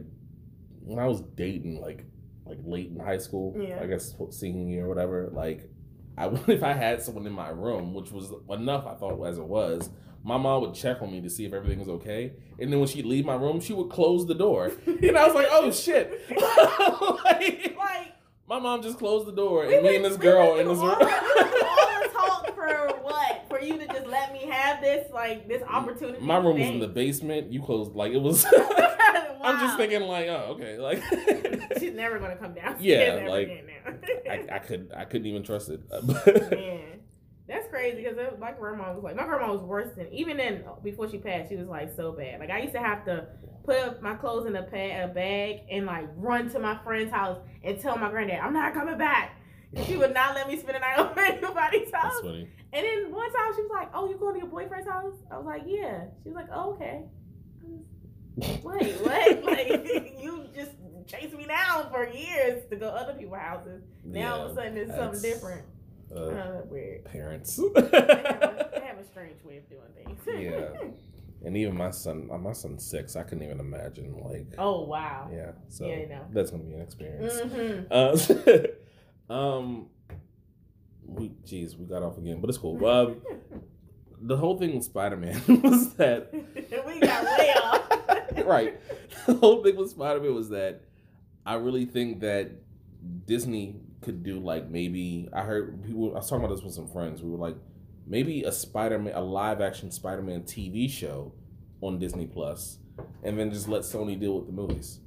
[0.81, 2.05] when I was dating, like,
[2.45, 3.79] like late in high school, Yeah.
[3.81, 5.69] I guess senior year or whatever, like,
[6.17, 9.43] I if I had someone in my room, which was enough, I thought as it
[9.43, 9.89] was.
[10.23, 12.87] My mom would check on me to see if everything was okay, and then when
[12.87, 16.21] she'd leave my room, she would close the door, and I was like, "Oh shit!"
[17.25, 18.13] like, like
[18.47, 20.77] my mom just closed the door, and we me and this girl went in this
[20.77, 20.89] room.
[21.01, 23.45] all, talk for what?
[23.49, 26.23] For you to just let me have this like this mm, opportunity.
[26.23, 27.51] My room was in the basement.
[27.51, 28.45] You closed like it was.
[29.43, 31.03] I'm just thinking like, oh, okay, like
[31.79, 32.77] She's never gonna come down.
[32.79, 33.65] Yeah, like.
[34.29, 35.81] I, I could I couldn't even trust it.
[35.89, 36.99] Man,
[37.47, 40.63] that's crazy because my grandma was like, my grandma was worse than even then.
[40.83, 42.39] Before she passed, she was like so bad.
[42.39, 43.27] Like I used to have to
[43.63, 47.11] put up my clothes in a, pa- a bag and like run to my friend's
[47.11, 49.39] house and tell my granddad I'm not coming back.
[49.73, 52.13] And she would not let me spend the night over anybody's house.
[52.13, 52.49] That's funny.
[52.73, 55.37] And then one time she was like, "Oh, you going to your boyfriend's house?" I
[55.37, 57.03] was like, "Yeah." She was like, "Oh, okay."
[58.35, 58.61] Wait,
[59.01, 59.43] what?
[59.43, 60.71] like you just
[61.07, 63.83] chased me down for years to go other people's houses.
[64.03, 65.63] Now all of a sudden it's something different.
[66.15, 67.05] Uh, Uh, weird.
[67.05, 67.55] parents.
[67.57, 70.19] They have, a, they have a strange way of doing things.
[70.27, 70.89] Yeah.
[71.45, 73.15] and even my son, uh, my son's six.
[73.15, 74.17] I couldn't even imagine.
[74.23, 75.29] Like, oh wow.
[75.31, 75.51] yeah.
[75.69, 76.21] So Yeah, you know.
[76.31, 77.33] that's gonna be an experience.
[77.33, 79.29] Mm-hmm.
[79.29, 79.87] Uh, um,
[81.05, 82.83] we, jeez, we got off again, but it's cool.
[82.85, 83.21] Um,
[84.21, 88.45] the whole thing with Spider Man was that we got way off.
[88.45, 88.79] right.
[89.25, 90.81] The whole thing with Spider Man was that
[91.45, 92.51] I really think that
[93.25, 96.11] Disney could do like maybe I heard people.
[96.13, 97.21] I was talking about this with some friends.
[97.21, 97.55] We were like,
[98.05, 101.33] maybe a Spider Man, a live action Spider Man TV show
[101.81, 102.79] on Disney Plus,
[103.23, 104.99] and then just let Sony deal with the movies.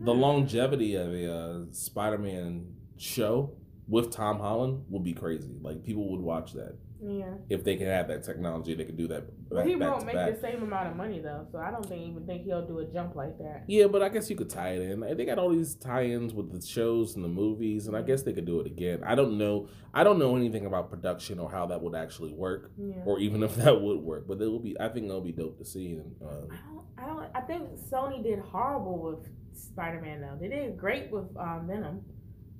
[0.00, 0.20] The Hmm.
[0.20, 3.52] longevity of a uh, Spider Man show
[3.88, 5.56] with Tom Holland would be crazy.
[5.60, 7.34] Like people would watch that Yeah.
[7.50, 8.74] if they can have that technology.
[8.74, 9.24] They could do that.
[9.50, 10.34] Back- he won't make back.
[10.34, 12.84] the same amount of money though, so I don't think even think he'll do a
[12.86, 13.64] jump like that.
[13.66, 15.00] Yeah, but I guess you could tie it in.
[15.16, 18.32] They got all these tie-ins with the shows and the movies, and I guess they
[18.32, 19.02] could do it again.
[19.04, 19.68] I don't know.
[19.92, 22.94] I don't know anything about production or how that would actually work, Yeah.
[23.04, 24.26] or even if that would work.
[24.26, 24.74] But it will be.
[24.80, 25.92] I think it'll be dope to see.
[25.96, 27.36] And um, I don't, I don't.
[27.36, 30.38] I think Sony did horrible with Spider Man though.
[30.40, 32.00] They did great with um, Venom.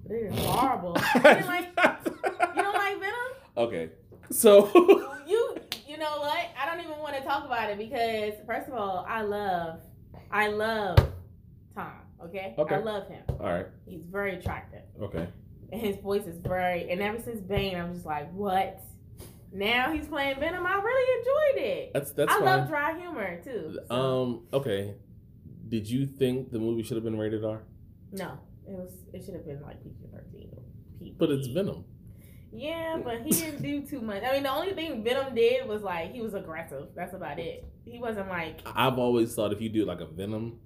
[0.03, 0.97] But They did horrible.
[1.14, 3.14] you, like, you don't like Venom?
[3.57, 3.91] okay,
[4.31, 4.66] so
[5.27, 5.57] You
[5.87, 6.39] you know what?
[6.61, 9.81] I don't even want to talk about it because first of all, I love
[10.31, 10.99] I love
[11.75, 11.93] Tom.
[12.25, 12.55] Okay.
[12.59, 12.75] Okay.
[12.75, 13.22] I love him.
[13.29, 15.29] all right, He's very attractive, okay,
[15.72, 16.91] and his voice is very.
[16.91, 18.81] And ever since Bane, I'm just like, what?
[19.53, 20.66] Now he's playing Venom.
[20.66, 21.91] I really enjoyed it.
[21.95, 22.45] that's that's I fine.
[22.45, 23.79] love dry humor too.
[23.89, 24.95] so- Um, okay.
[25.68, 27.62] Did you think the movie should have been rated R?
[28.12, 28.91] No, it was.
[29.12, 30.51] It should have been like PG thirteen.
[31.18, 31.85] But it's Venom.
[32.55, 34.23] Yeah, but he didn't do too much.
[34.23, 36.89] I mean, the only thing Venom did was like he was aggressive.
[36.95, 37.67] That's about it.
[37.85, 40.61] He wasn't like I've always thought if you do like a Venom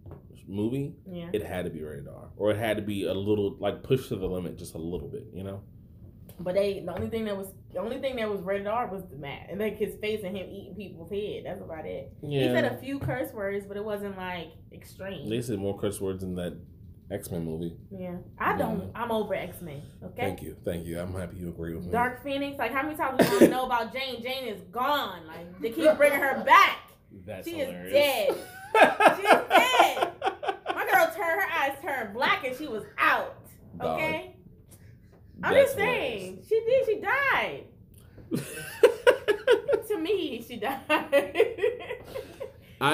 [0.47, 1.31] movie, yeah.
[1.33, 4.09] it had to be rated R, or it had to be a little like pushed
[4.09, 5.63] to the limit, just a little bit, you know.
[6.41, 9.03] But they the only thing that was the only thing that was rated R was
[9.11, 11.45] the mat and like his face and him eating people's head.
[11.47, 12.13] That's about it.
[12.21, 15.29] He said a few curse words, but it wasn't like extreme.
[15.29, 16.57] they said more curse words than that
[17.11, 17.75] X Men movie.
[17.91, 18.91] yeah, I don't.
[18.95, 19.81] I'm over X Men.
[20.05, 20.23] Okay.
[20.23, 21.01] Thank you, thank you.
[21.01, 21.93] I'm happy you agree with me.
[21.93, 22.59] Dark Phoenix.
[22.59, 24.23] Like how many times do we want to know about Jane?
[24.23, 25.27] Jane is gone.
[25.27, 26.79] Like they keep bringing her back.
[27.27, 27.87] That's she hilarious.
[27.87, 28.35] is dead.
[29.17, 30.13] She's dead.
[30.75, 33.37] My girl turned her eyes turned black and she was out.
[33.79, 33.97] Dog.
[33.99, 34.35] Okay.
[35.43, 36.43] I'm That's just saying.
[36.49, 36.87] She did.
[36.87, 37.65] She died.
[39.89, 40.81] To me, she died.
[40.91, 41.07] I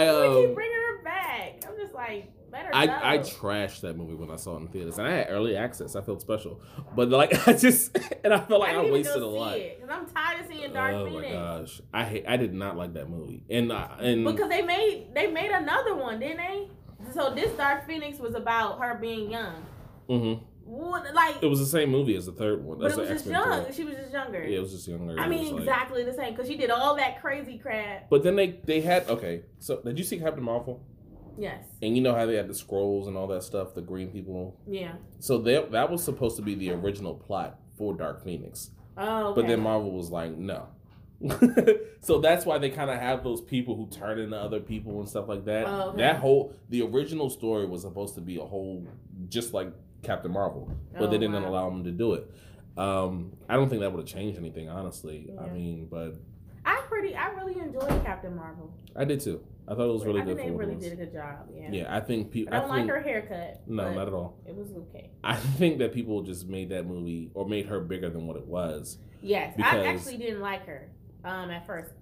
[0.04, 1.64] we keep um bringing her back.
[1.68, 2.78] I'm just like, let her go.
[2.78, 5.56] I I trashed that movie when I saw it in theaters, and I had early
[5.56, 5.96] access.
[5.96, 6.60] I felt special,
[6.94, 9.58] but like I just and I felt like I, even wasted a lot.
[9.80, 11.26] Cause I'm tired of seeing Dark oh Phoenix.
[11.26, 14.62] my gosh, I hate, I did not like that movie, and uh, and Because they
[14.62, 16.68] made they made another one, didn't they?
[17.12, 19.66] So this Dark Phoenix was about her being young.
[20.08, 20.44] Mm-hmm.
[20.64, 21.42] What like?
[21.42, 22.78] it was the same movie as the third one.
[22.78, 23.64] but it was just young.
[23.64, 23.74] three.
[23.74, 24.42] She was just younger.
[24.42, 25.18] Yeah, it was just younger.
[25.20, 28.08] I mean, was like- exactly the same because she did all that crazy crap.
[28.08, 29.42] But then they they had okay.
[29.58, 30.82] So did you see Captain Marvel?
[31.38, 31.64] Yes.
[31.82, 34.58] And you know how they had the scrolls and all that stuff, the green people.
[34.66, 34.92] Yeah.
[35.18, 38.70] So that that was supposed to be the original plot for Dark Phoenix.
[38.96, 39.28] Oh.
[39.28, 39.40] Okay.
[39.42, 40.68] But then Marvel was like, no,
[42.00, 45.08] so that's why they kind of have those people who turn into other people and
[45.08, 45.66] stuff like that.
[45.66, 45.98] Oh, okay.
[45.98, 48.86] That whole the original story was supposed to be a whole
[49.28, 51.48] just like Captain Marvel, but Oh, they didn't wow.
[51.48, 52.30] allow them to do it.
[52.76, 55.30] Um, I don't think that would have changed anything, honestly.
[55.40, 56.16] I mean, but
[56.94, 58.72] pretty, I really enjoyed Captain Marvel.
[58.94, 59.42] I did too.
[59.66, 61.48] I thought it was really I good think they really did a good job.
[61.52, 61.68] Yeah.
[61.70, 62.54] Yeah, I think people.
[62.54, 63.62] I don't think, like her haircut.
[63.66, 64.36] No, not at all.
[64.46, 65.10] It was okay.
[65.24, 68.46] I think that people just made that movie or made her bigger than what it
[68.46, 68.98] was.
[69.22, 70.90] Yes, Because- I actually didn't like her
[71.24, 71.92] um, at 1st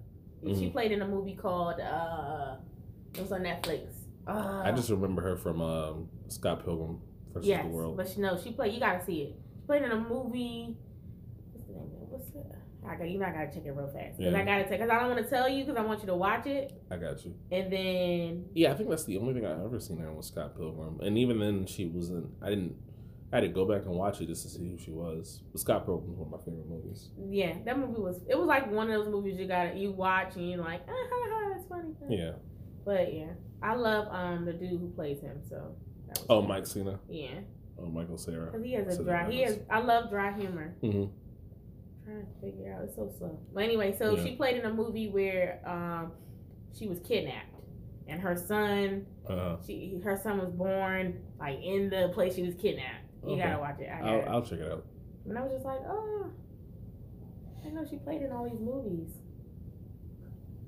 [0.45, 0.71] She Mhm.
[0.73, 2.57] played in a movie called uh,
[3.15, 3.87] it was on Netflix.
[4.27, 6.99] Uh, I just remember her from um, Scott Pilgrim
[7.33, 7.95] versus yes, the World.
[7.97, 8.73] but she, no, she played.
[8.73, 9.35] You gotta see it.
[9.55, 10.75] She played in a movie.
[11.53, 11.81] What's the name?
[11.83, 12.09] of it?
[12.09, 12.45] What's it?
[12.87, 13.19] I got you.
[13.19, 14.39] Know I gotta check it real fast because Yeah.
[14.41, 16.15] I gotta take because I don't want to tell you because I want you to
[16.15, 17.33] watch it I got you.
[17.51, 20.27] and then Yeah, I think that's the only thing I've ever seen her in was
[20.27, 22.29] Scott Pilgrim, and even then she wasn't.
[22.41, 22.75] I didn't.
[23.31, 25.41] I had to go back and watch it just to see who she was.
[25.51, 27.09] But Scott Pilgrim was one of my favorite movies.
[27.29, 28.21] yeah, that movie was.
[28.29, 30.91] It was like one of those movies you got you watch and you're like, ah,
[30.91, 31.93] ha, ha, that's funny.
[32.09, 32.33] Yeah.
[32.85, 33.31] But yeah,
[33.61, 35.37] I love um the dude who plays him.
[35.49, 35.75] So.
[36.07, 36.41] That was Oh.
[36.43, 36.99] Mike Cena.
[37.09, 37.39] Yeah,
[37.79, 38.45] Oh, Michael Cera.
[38.51, 39.31] because he has a dry.
[39.31, 39.57] He has.
[39.67, 40.75] I love dry humor.
[40.81, 41.05] hmm
[42.03, 42.83] trying to figure out.
[42.83, 43.39] It's so slow.
[43.53, 44.23] But anyway, so Yeah.
[44.23, 46.11] she played in a movie where um
[46.77, 47.55] she was kidnapped,
[48.07, 52.55] and her son, Uh, she her son was born like in the place she was
[52.55, 53.05] kidnapped.
[53.25, 53.43] You Okay.
[53.43, 53.89] gotta watch it.
[53.89, 54.29] I I'll.
[54.35, 54.85] I'll check it out.
[55.25, 56.29] and I was just like, oh,
[57.65, 59.09] I know she played in all these movies.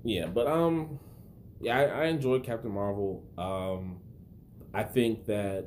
[0.04, 1.00] Yeah, but um,
[1.60, 3.24] yeah, I, I enjoyed Captain Marvel.
[3.38, 4.00] Um,
[4.74, 5.66] I think that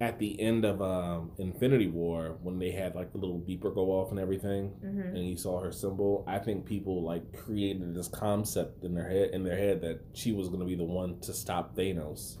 [0.00, 3.90] at the end of um Infinity War, when they had like the little beeper go
[3.92, 8.08] off and everything, hmm and you saw her symbol, I think people like created this
[8.08, 11.20] concept in their head in their head that she was going to be the one
[11.20, 12.38] to stop Thanos.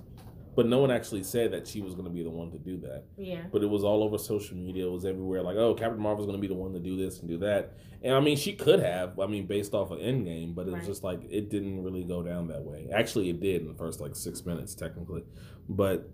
[0.56, 2.76] But no one actually said that she was going to be the one to do
[2.78, 3.04] that.
[3.16, 3.44] Yeah.
[3.52, 4.84] But it was all over social media.
[4.84, 5.42] It was everywhere.
[5.42, 7.78] Like, oh, Captain Marvel's going to be the one to do this and do that.
[8.02, 9.18] And I mean, she could have.
[9.20, 12.22] I mean, based off of Endgame, but it was just like it didn't really go
[12.22, 12.88] down that way.
[12.92, 15.22] Actually, it did in the first like six minutes, technically,
[15.68, 16.10] but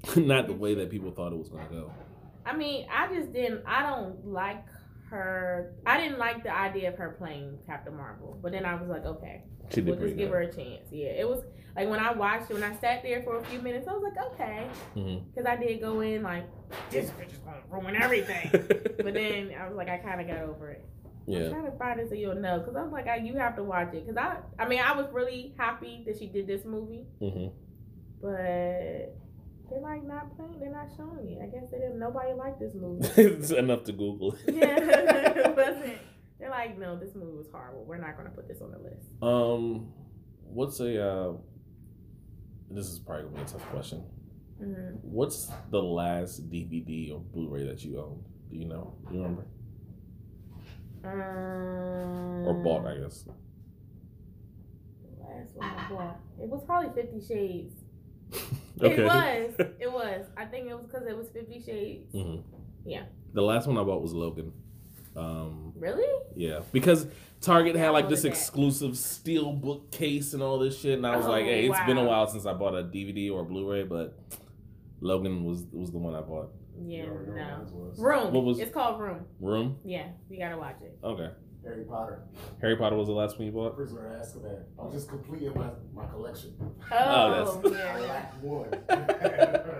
[0.16, 1.92] not the way that people thought it was going to go.
[2.46, 3.62] I mean, I just didn't.
[3.66, 4.64] I don't like
[5.10, 5.74] her.
[5.86, 8.38] I didn't like the idea of her playing Captain Marvel.
[8.42, 10.34] But then I was like, okay, She did we'll just give good.
[10.34, 10.88] her a chance.
[10.90, 11.42] Yeah, it was
[11.76, 14.02] like when I watched it, when I sat there for a few minutes, I was
[14.02, 14.66] like, okay,
[14.96, 15.22] Mhm.
[15.34, 16.44] because I did go in like
[16.90, 18.50] this bitch is gonna ruin everything.
[18.52, 20.84] but then I was like, I kind of got over it.
[21.26, 23.34] I'm yeah, trying to find it so you'll know, because I was like, I, you
[23.36, 26.46] have to watch it, because I, I mean, I was really happy that she did
[26.46, 27.48] this movie, hmm
[28.22, 29.14] but
[29.70, 31.38] they're like not playing, they're not showing it.
[31.42, 31.98] I guess they didn't.
[31.98, 33.06] Nobody liked this movie.
[33.16, 34.36] it's enough to Google.
[34.48, 35.98] yeah, it wasn't.
[36.38, 37.84] They're like, no, this movie was horrible.
[37.84, 39.06] We're not gonna put this on the list.
[39.22, 39.92] Um,
[40.44, 41.02] what's a?
[41.04, 41.32] Uh,
[42.70, 44.04] this is probably gonna be a tough question.
[44.58, 48.24] hmm What's the last DVD or Blu-ray that you owned?
[48.50, 48.94] Do you know?
[49.08, 49.46] Do you remember?
[51.04, 53.22] Um, Or bought, I guess.
[53.22, 53.32] The
[55.22, 56.20] last one I bought.
[56.42, 57.74] It was probably Fifty Shades.
[58.82, 59.02] Okay.
[59.02, 59.66] It was.
[59.80, 60.26] It was.
[60.36, 62.12] I think it was because it was Fifty Shades.
[62.12, 62.36] hmm
[62.84, 63.04] Yeah.
[63.34, 64.52] The last one I bought was Logan.
[65.16, 66.06] Um, Really?
[66.36, 67.06] yeah, because
[67.40, 68.36] Target had like this How that?
[68.36, 71.80] exclusive steel book case and all this shit, and I was like, Oh, "Hey, it's
[71.86, 74.16] been a while since I bought a DVD or a Blu-ray, but
[75.00, 76.50] Logan was was the one I bought."
[76.86, 77.04] Yeah.
[77.04, 77.42] You already know No.
[77.42, 77.98] what mine was.
[77.98, 78.32] Room.
[78.34, 79.24] What was- It's called Room.
[79.40, 79.78] Room.
[79.84, 80.08] Yeah.
[80.30, 80.96] You gotta watch it.
[81.02, 81.30] Okay.
[81.64, 82.22] Harry Potter,
[82.60, 83.76] Harry Potter was the last one you bought.
[83.76, 84.62] Prisoner of Azkaban.
[84.78, 86.54] I'm just completing my, my collection.
[86.92, 88.06] Oh, that's- I yeah.
[88.06, 88.70] lack one.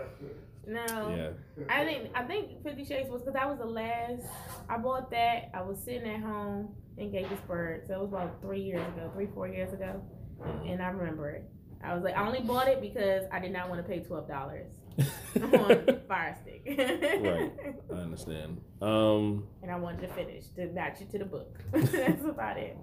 [0.66, 0.84] No.
[1.16, 1.30] Yeah.
[1.70, 4.22] I think I think Fifty Shades was because that was the last
[4.68, 5.50] I bought that.
[5.54, 9.28] I was sitting at home in Gaithersburg, so it was about three years ago, three
[9.32, 10.02] four years ago,
[10.42, 10.70] Mhm.
[10.72, 11.44] and I remember it.
[11.82, 14.28] I was like, I only bought it because I did not want to pay twelve
[14.28, 14.66] dollars
[14.98, 16.62] on Fire Stick.
[16.66, 17.52] Right.
[17.92, 18.60] I understand.
[18.80, 19.44] Um.
[19.62, 21.58] And I wanted to finish to match it to the book.
[21.72, 22.76] That's about it.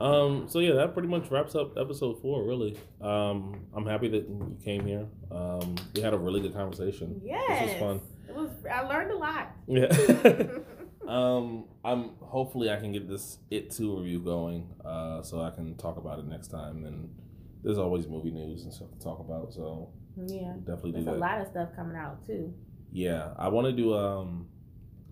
[0.00, 2.42] Um, so yeah, that pretty much wraps up episode four.
[2.42, 5.06] Really, um, I'm happy that you came here.
[5.30, 7.20] Um, we had a really good conversation.
[7.24, 7.60] Yes.
[7.60, 8.00] This was fun.
[8.28, 8.50] It was.
[8.70, 9.52] I learned a lot.
[9.68, 10.58] Yeah.
[11.08, 15.76] um, I'm hopefully I can get this It Two review going, uh, so I can
[15.76, 16.84] talk about it next time.
[16.84, 17.14] And
[17.62, 20.52] there's always movie news and stuff to talk about, so yeah.
[20.58, 22.52] definitely do There's a lot of stuff coming out too.
[22.92, 24.46] Yeah, I want to do um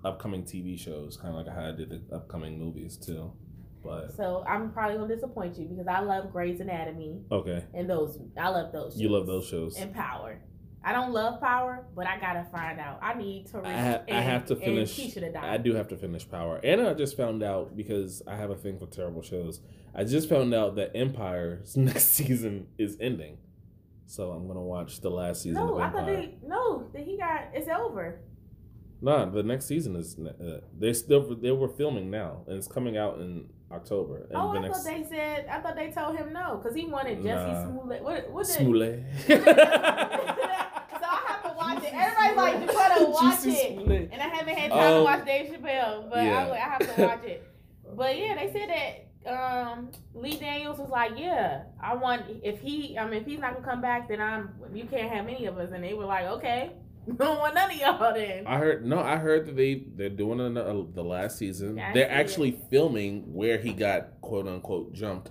[0.05, 3.33] upcoming TV shows, kind of like how I did the upcoming movies too.
[3.83, 8.19] But So I'm probably gonna disappoint you because I love Grey's Anatomy okay, and those.
[8.39, 9.01] I love those.
[9.01, 9.77] you love those shows.
[9.79, 10.39] and Power.
[10.83, 13.01] I don't love Power, but I gotta find out.
[13.03, 13.59] I need to.
[13.63, 15.55] I ha- I have to finish- And Keisha to die.
[15.55, 18.57] I do have to finish Power, and I just found out because I have a
[18.57, 19.61] thing for terrible shows.
[19.95, 23.39] I just found out that Empire's next season is ending,
[24.11, 27.17] so I'm gonna watch the last season No, of I thought they no that he
[27.17, 28.21] got it's over.
[29.03, 32.97] Nah, the next season is uh, they still they were filming now, and it's coming
[32.99, 34.29] out in October.
[34.35, 35.47] Oh, I next thought they said.
[35.51, 37.65] I thought they told him no because he wanted Jussie Nah.
[37.71, 38.03] Smollett.
[38.03, 38.47] What?
[38.47, 38.47] Did?
[38.47, 39.05] Smollett.
[39.27, 39.35] so
[41.07, 41.95] I have to watch it.
[41.95, 44.09] Everybody's like, you gotta watch it, Smollett.
[44.13, 46.47] and I haven't had time to Um, watch Dave Chappelle, but yeah.
[46.47, 47.47] I, I have to watch it.
[47.97, 52.97] But yeah, they said that um, Lee Daniels was like, yeah, I want if he,
[52.99, 54.51] I mean, if he's not gonna come back, then I'm.
[54.75, 56.71] You can't have any of us, and they were like, okay,
[57.07, 58.47] we don't want none of y'all then.
[58.47, 58.99] I heard no.
[59.01, 61.77] I heard that they they're doing an, uh, the last season.
[61.77, 65.31] Yeah, they're actually filming where he got quote unquote jumped.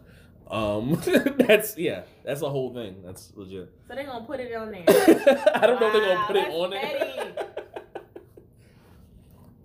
[0.49, 0.99] Um,
[1.38, 2.03] that's yeah.
[2.24, 3.02] That's the whole thing.
[3.03, 3.72] That's legit.
[3.88, 4.84] So they're gonna put it on there.
[5.56, 7.34] I don't know if they're gonna put it on petty.
[7.36, 7.49] there.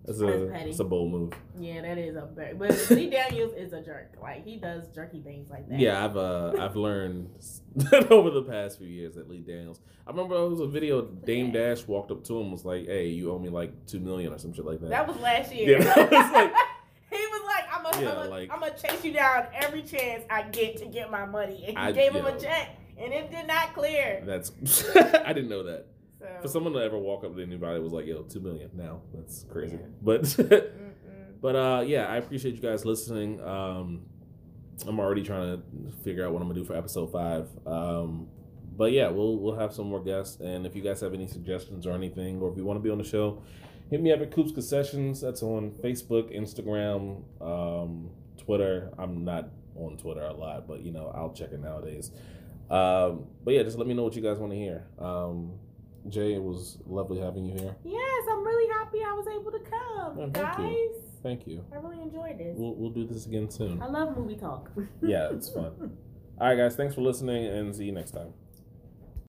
[0.04, 0.70] That's That's a petty.
[0.70, 1.32] it's a bold move.
[1.58, 2.54] Yeah, that is a very.
[2.54, 4.16] But Lee Daniels is a jerk.
[4.20, 5.78] Like he does jerky things like that.
[5.78, 7.30] Yeah, I've uh I've learned
[8.10, 9.80] over the past few years that Lee Daniels.
[10.06, 11.02] I remember it was a video.
[11.02, 14.32] Dame Dash walked up to him was like, "Hey, you owe me like two million
[14.32, 15.80] or some shit like that." That was last year.
[15.80, 16.52] Yeah, was like-
[17.10, 19.82] he was like, I'm gonna, Yeah, I'm, gonna, like- I'm gonna chase you down every
[19.82, 21.64] chance I get to get my money.
[21.68, 24.22] And he I- gave him a check, and it did not clear.
[24.26, 24.52] That's
[24.94, 25.86] I didn't know that.
[26.24, 29.02] So For someone to ever walk up to anybody was like, "Yo, two million now."
[29.14, 29.76] That's crazy.
[29.76, 29.86] Yeah.
[30.02, 30.36] But
[31.40, 33.40] but uh, yeah, I appreciate you guys listening.
[33.40, 34.02] Um,
[34.86, 35.62] I'm already trying to
[36.02, 37.48] figure out what I'm gonna do for episode five.
[37.66, 38.28] Um,
[38.76, 41.86] but yeah, we'll we'll have some more guests, and if you guys have any suggestions
[41.86, 43.42] or anything, or if you want to be on the show,
[43.90, 45.20] hit me up at Coops Concessions.
[45.20, 48.90] That's on Facebook, Instagram, um, Twitter.
[48.98, 52.10] I'm not on Twitter a lot, but you know I'll check it nowadays.
[52.70, 54.86] Um, but yeah, just let me know what you guys want to hear.
[54.98, 55.52] Um,
[56.08, 57.74] Jay, it was lovely having you here.
[57.84, 60.58] Yes, I'm really happy I was able to come, Oh, you thank guys.
[60.58, 60.94] you.
[61.22, 61.64] Thank you.
[61.72, 62.54] I really enjoyed this.
[62.58, 63.80] We'll we'll do this again soon.
[63.82, 64.70] I love movie talk.
[65.02, 65.72] Yeah, it's fun.
[66.40, 66.76] All right, guys.
[66.76, 68.34] Thanks for listening, and see you next time.